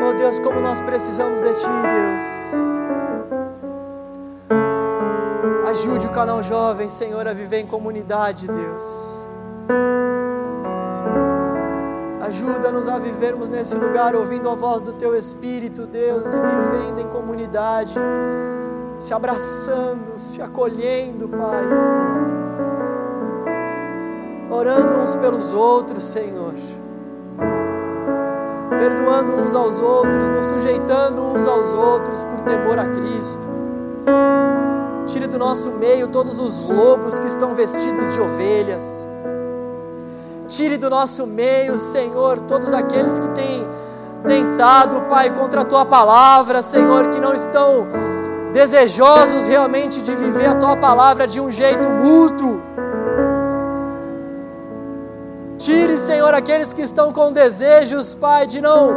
Oh 0.06 0.12
Deus, 0.14 0.38
como 0.38 0.60
nós 0.60 0.80
precisamos 0.80 1.40
de 1.40 1.52
Ti, 1.54 1.66
Deus. 1.66 2.99
Ajude 5.70 6.08
o 6.08 6.10
canal 6.10 6.42
jovem, 6.42 6.88
Senhor, 6.88 7.28
a 7.28 7.32
viver 7.32 7.60
em 7.60 7.66
comunidade, 7.66 8.48
Deus. 8.48 9.24
Ajuda-nos 12.20 12.88
a 12.88 12.98
vivermos 12.98 13.48
nesse 13.48 13.76
lugar, 13.76 14.16
ouvindo 14.16 14.48
a 14.48 14.56
voz 14.56 14.82
do 14.82 14.92
Teu 14.94 15.16
Espírito, 15.16 15.86
Deus, 15.86 16.34
e 16.34 16.38
vivendo 16.38 16.98
em 16.98 17.06
comunidade, 17.06 17.94
se 18.98 19.14
abraçando, 19.14 20.18
se 20.18 20.42
acolhendo, 20.42 21.28
Pai. 21.28 21.64
Orando 24.50 24.96
uns 24.96 25.14
pelos 25.14 25.52
outros, 25.52 26.02
Senhor. 26.02 26.54
Perdoando 28.76 29.34
uns 29.34 29.54
aos 29.54 29.78
outros, 29.78 30.30
nos 30.30 30.46
sujeitando 30.46 31.22
uns 31.22 31.46
aos 31.46 31.72
outros 31.72 32.24
por 32.24 32.40
temor 32.40 32.76
a 32.76 32.88
Cristo. 32.88 33.48
Tire 35.10 35.26
do 35.26 35.40
nosso 35.40 35.72
meio 35.72 36.06
todos 36.06 36.38
os 36.38 36.68
lobos 36.68 37.18
que 37.18 37.26
estão 37.26 37.52
vestidos 37.52 38.12
de 38.12 38.20
ovelhas. 38.20 39.08
Tire 40.46 40.76
do 40.76 40.88
nosso 40.88 41.26
meio, 41.26 41.76
Senhor, 41.76 42.40
todos 42.42 42.72
aqueles 42.72 43.18
que 43.18 43.26
têm 43.30 43.68
tentado, 44.24 45.00
Pai, 45.08 45.30
contra 45.30 45.62
a 45.62 45.64
tua 45.64 45.84
palavra, 45.84 46.62
Senhor, 46.62 47.08
que 47.08 47.18
não 47.18 47.32
estão 47.34 47.88
desejosos 48.52 49.48
realmente 49.48 50.00
de 50.00 50.14
viver 50.14 50.46
a 50.46 50.54
tua 50.54 50.76
palavra 50.76 51.26
de 51.26 51.40
um 51.40 51.50
jeito 51.50 51.90
mútuo. 51.90 52.62
Tire, 55.58 55.96
Senhor, 55.96 56.32
aqueles 56.32 56.72
que 56.72 56.82
estão 56.82 57.12
com 57.12 57.32
desejos, 57.32 58.14
Pai, 58.14 58.46
de 58.46 58.60
não 58.60 58.94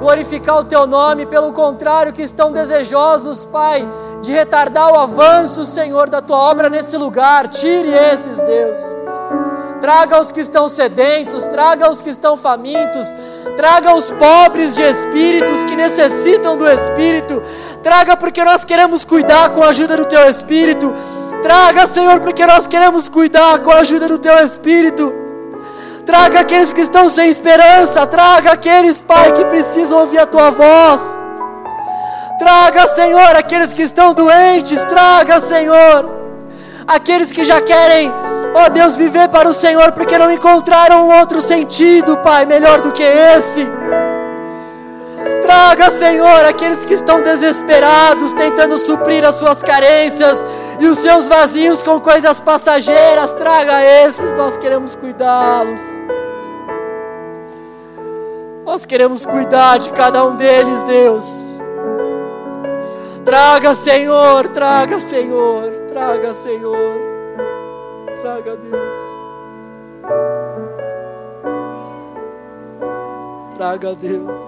glorificar 0.00 0.58
o 0.58 0.64
teu 0.64 0.88
nome, 0.88 1.24
pelo 1.24 1.52
contrário, 1.52 2.12
que 2.12 2.22
estão 2.22 2.50
desejosos, 2.50 3.44
Pai, 3.44 3.88
de 4.22 4.30
retardar 4.30 4.90
o 4.90 4.98
avanço, 4.98 5.64
Senhor, 5.64 6.08
da 6.08 6.20
tua 6.20 6.38
obra 6.38 6.70
nesse 6.70 6.96
lugar. 6.96 7.48
Tire 7.48 7.90
esses, 7.90 8.40
Deus. 8.40 8.78
Traga 9.80 10.20
os 10.20 10.30
que 10.30 10.38
estão 10.38 10.68
sedentos, 10.68 11.44
traga 11.48 11.90
os 11.90 12.00
que 12.00 12.08
estão 12.08 12.36
famintos, 12.36 13.12
traga 13.56 13.92
os 13.92 14.12
pobres 14.12 14.76
de 14.76 14.82
espíritos 14.82 15.64
que 15.64 15.74
necessitam 15.74 16.56
do 16.56 16.68
Espírito, 16.68 17.42
traga 17.82 18.16
porque 18.16 18.44
nós 18.44 18.64
queremos 18.64 19.02
cuidar 19.02 19.50
com 19.50 19.60
a 19.60 19.70
ajuda 19.70 19.96
do 19.96 20.04
Teu 20.04 20.24
Espírito, 20.28 20.94
traga, 21.42 21.88
Senhor, 21.88 22.20
porque 22.20 22.46
nós 22.46 22.68
queremos 22.68 23.08
cuidar 23.08 23.58
com 23.58 23.72
a 23.72 23.78
ajuda 23.78 24.08
do 24.08 24.20
Teu 24.20 24.38
Espírito, 24.38 25.12
traga 26.06 26.38
aqueles 26.38 26.72
que 26.72 26.82
estão 26.82 27.08
sem 27.08 27.28
esperança, 27.28 28.06
traga 28.06 28.52
aqueles, 28.52 29.00
Pai, 29.00 29.32
que 29.32 29.44
precisam 29.46 29.98
ouvir 29.98 30.18
a 30.18 30.26
Tua 30.26 30.50
voz, 30.50 31.18
traga, 32.42 32.88
Senhor, 32.88 33.36
aqueles 33.36 33.72
que 33.72 33.82
estão 33.82 34.12
doentes, 34.12 34.82
traga, 34.86 35.38
Senhor, 35.38 36.10
aqueles 36.86 37.32
que 37.32 37.44
já 37.44 37.60
querem 37.60 38.12
Ó 38.54 38.68
Deus, 38.68 38.96
viver 38.96 39.28
para 39.28 39.48
o 39.48 39.54
Senhor, 39.54 39.92
porque 39.92 40.18
não 40.18 40.30
encontraram 40.30 41.08
outro 41.08 41.40
sentido, 41.40 42.18
Pai, 42.18 42.44
melhor 42.44 42.82
do 42.82 42.92
que 42.92 43.02
esse. 43.02 43.66
Traga, 45.40 45.88
Senhor, 45.90 46.44
aqueles 46.44 46.84
que 46.84 46.92
estão 46.92 47.22
desesperados, 47.22 48.32
tentando 48.34 48.76
suprir 48.76 49.24
as 49.24 49.36
suas 49.36 49.62
carências 49.62 50.44
e 50.78 50.86
os 50.86 50.98
seus 50.98 51.26
vazios 51.26 51.82
com 51.82 51.98
coisas 51.98 52.40
passageiras. 52.40 53.32
Traga 53.32 53.82
esses, 53.82 54.34
nós 54.34 54.56
queremos 54.58 54.94
cuidá-los. 54.94 55.80
Nós 58.66 58.84
queremos 58.84 59.24
cuidar 59.24 59.78
de 59.78 59.90
cada 59.90 60.24
um 60.26 60.36
deles, 60.36 60.82
Deus. 60.82 61.58
Traga, 63.24 63.72
Senhor, 63.72 64.48
traga, 64.48 64.98
Senhor, 64.98 65.70
traga, 65.86 66.34
Senhor, 66.34 66.98
traga, 68.20 68.56
Deus. 68.56 68.96
Traga, 73.56 73.94
Deus. 73.94 74.40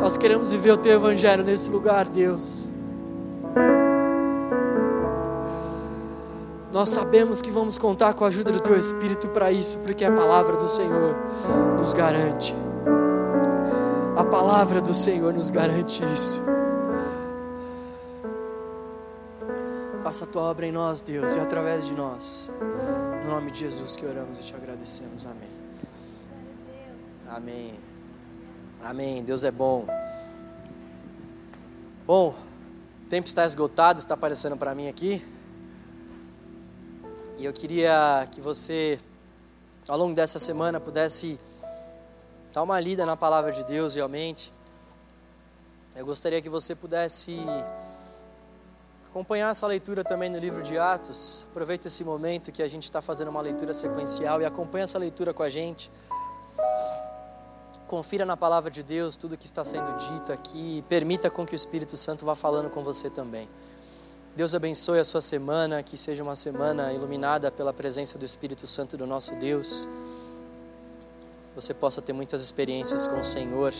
Nós 0.00 0.16
queremos 0.16 0.50
viver 0.50 0.72
o 0.72 0.76
Teu 0.76 0.94
Evangelho 0.94 1.44
nesse 1.44 1.70
lugar, 1.70 2.06
Deus. 2.06 2.73
Nós 6.74 6.88
sabemos 6.88 7.40
que 7.40 7.52
vamos 7.52 7.78
contar 7.78 8.14
com 8.14 8.24
a 8.24 8.26
ajuda 8.26 8.50
do 8.50 8.58
Teu 8.58 8.76
Espírito 8.76 9.28
para 9.28 9.52
isso, 9.52 9.78
porque 9.78 10.04
a 10.04 10.10
palavra 10.10 10.56
do 10.56 10.66
Senhor 10.66 11.14
nos 11.78 11.92
garante. 11.92 12.52
A 14.16 14.24
palavra 14.24 14.80
do 14.80 14.92
Senhor 14.92 15.32
nos 15.32 15.50
garante 15.50 16.02
isso. 16.12 16.40
Faça 20.02 20.24
a 20.24 20.26
tua 20.26 20.42
obra 20.42 20.66
em 20.66 20.72
nós, 20.72 21.00
Deus, 21.00 21.30
e 21.36 21.38
através 21.38 21.86
de 21.86 21.92
nós. 21.92 22.50
No 23.24 23.30
nome 23.30 23.52
de 23.52 23.60
Jesus 23.60 23.94
que 23.94 24.04
oramos 24.04 24.40
e 24.40 24.42
te 24.42 24.56
agradecemos. 24.56 25.26
Amém. 25.26 25.50
Amém. 27.28 27.74
Amém. 28.82 29.22
Deus 29.22 29.44
é 29.44 29.52
bom. 29.52 29.86
Bom, 32.04 32.34
o 33.06 33.08
tempo 33.08 33.28
está 33.28 33.44
esgotado, 33.44 34.00
está 34.00 34.14
aparecendo 34.14 34.56
para 34.56 34.74
mim 34.74 34.88
aqui. 34.88 35.24
E 37.36 37.44
eu 37.44 37.52
queria 37.52 38.28
que 38.30 38.40
você, 38.40 38.98
ao 39.88 39.98
longo 39.98 40.14
dessa 40.14 40.38
semana, 40.38 40.78
pudesse 40.78 41.38
dar 42.52 42.62
uma 42.62 42.78
lida 42.78 43.04
na 43.04 43.16
palavra 43.16 43.50
de 43.50 43.64
Deus 43.64 43.96
realmente. 43.96 44.52
Eu 45.96 46.06
gostaria 46.06 46.40
que 46.40 46.48
você 46.48 46.76
pudesse 46.76 47.36
acompanhar 49.08 49.50
essa 49.50 49.66
leitura 49.66 50.04
também 50.04 50.30
no 50.30 50.38
livro 50.38 50.62
de 50.62 50.78
Atos. 50.78 51.44
Aproveita 51.50 51.88
esse 51.88 52.04
momento 52.04 52.52
que 52.52 52.62
a 52.62 52.68
gente 52.68 52.84
está 52.84 53.02
fazendo 53.02 53.28
uma 53.28 53.40
leitura 53.40 53.74
sequencial 53.74 54.40
e 54.40 54.44
acompanha 54.44 54.84
essa 54.84 54.98
leitura 54.98 55.34
com 55.34 55.42
a 55.42 55.48
gente. 55.48 55.90
Confira 57.88 58.24
na 58.24 58.36
palavra 58.36 58.70
de 58.70 58.82
Deus 58.82 59.16
tudo 59.16 59.36
que 59.36 59.46
está 59.46 59.64
sendo 59.64 59.92
dito 59.98 60.32
aqui. 60.32 60.84
Permita 60.88 61.28
com 61.30 61.44
que 61.44 61.54
o 61.54 61.56
Espírito 61.56 61.96
Santo 61.96 62.24
vá 62.24 62.36
falando 62.36 62.70
com 62.70 62.84
você 62.84 63.10
também. 63.10 63.48
Deus 64.36 64.52
abençoe 64.52 64.98
a 64.98 65.04
sua 65.04 65.20
semana, 65.20 65.80
que 65.80 65.96
seja 65.96 66.20
uma 66.20 66.34
semana 66.34 66.92
iluminada 66.92 67.52
pela 67.52 67.72
presença 67.72 68.18
do 68.18 68.24
Espírito 68.24 68.66
Santo 68.66 68.96
do 68.96 69.06
nosso 69.06 69.32
Deus. 69.36 69.86
Você 71.54 71.72
possa 71.72 72.02
ter 72.02 72.12
muitas 72.12 72.42
experiências 72.42 73.06
com 73.06 73.20
o 73.20 73.22
Senhor. 73.22 73.72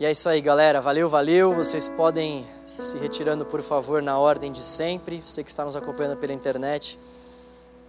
E 0.00 0.04
é 0.04 0.10
isso 0.10 0.28
aí, 0.28 0.40
galera. 0.40 0.80
Valeu, 0.80 1.08
valeu. 1.08 1.54
Vocês 1.54 1.88
podem 1.88 2.44
se 2.66 2.98
retirando, 2.98 3.46
por 3.46 3.62
favor, 3.62 4.02
na 4.02 4.18
ordem 4.18 4.50
de 4.50 4.62
sempre. 4.62 5.22
Você 5.22 5.44
que 5.44 5.50
está 5.50 5.64
nos 5.64 5.76
acompanhando 5.76 6.16
pela 6.16 6.32
internet. 6.32 6.98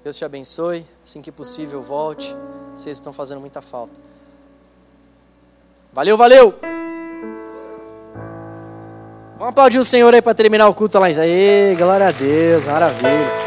Deus 0.04 0.16
te 0.16 0.24
abençoe. 0.24 0.86
Assim 1.04 1.24
que 1.24 1.32
possível, 1.32 1.82
volte. 1.82 2.36
Vocês 2.76 2.98
estão 2.98 3.12
fazendo 3.12 3.42
muita 3.42 3.62
falta. 3.62 4.00
Valeu, 5.92 6.16
valeu! 6.16 6.81
Vamos 9.42 9.54
aplaudir 9.54 9.80
o 9.80 9.84
Senhor 9.84 10.14
aí 10.14 10.22
para 10.22 10.36
terminar 10.36 10.68
o 10.68 10.74
culto 10.76 11.00
lá. 11.00 11.08
Aê, 11.08 11.74
glória 11.76 12.10
a 12.10 12.12
Deus, 12.12 12.66
maravilha. 12.66 13.41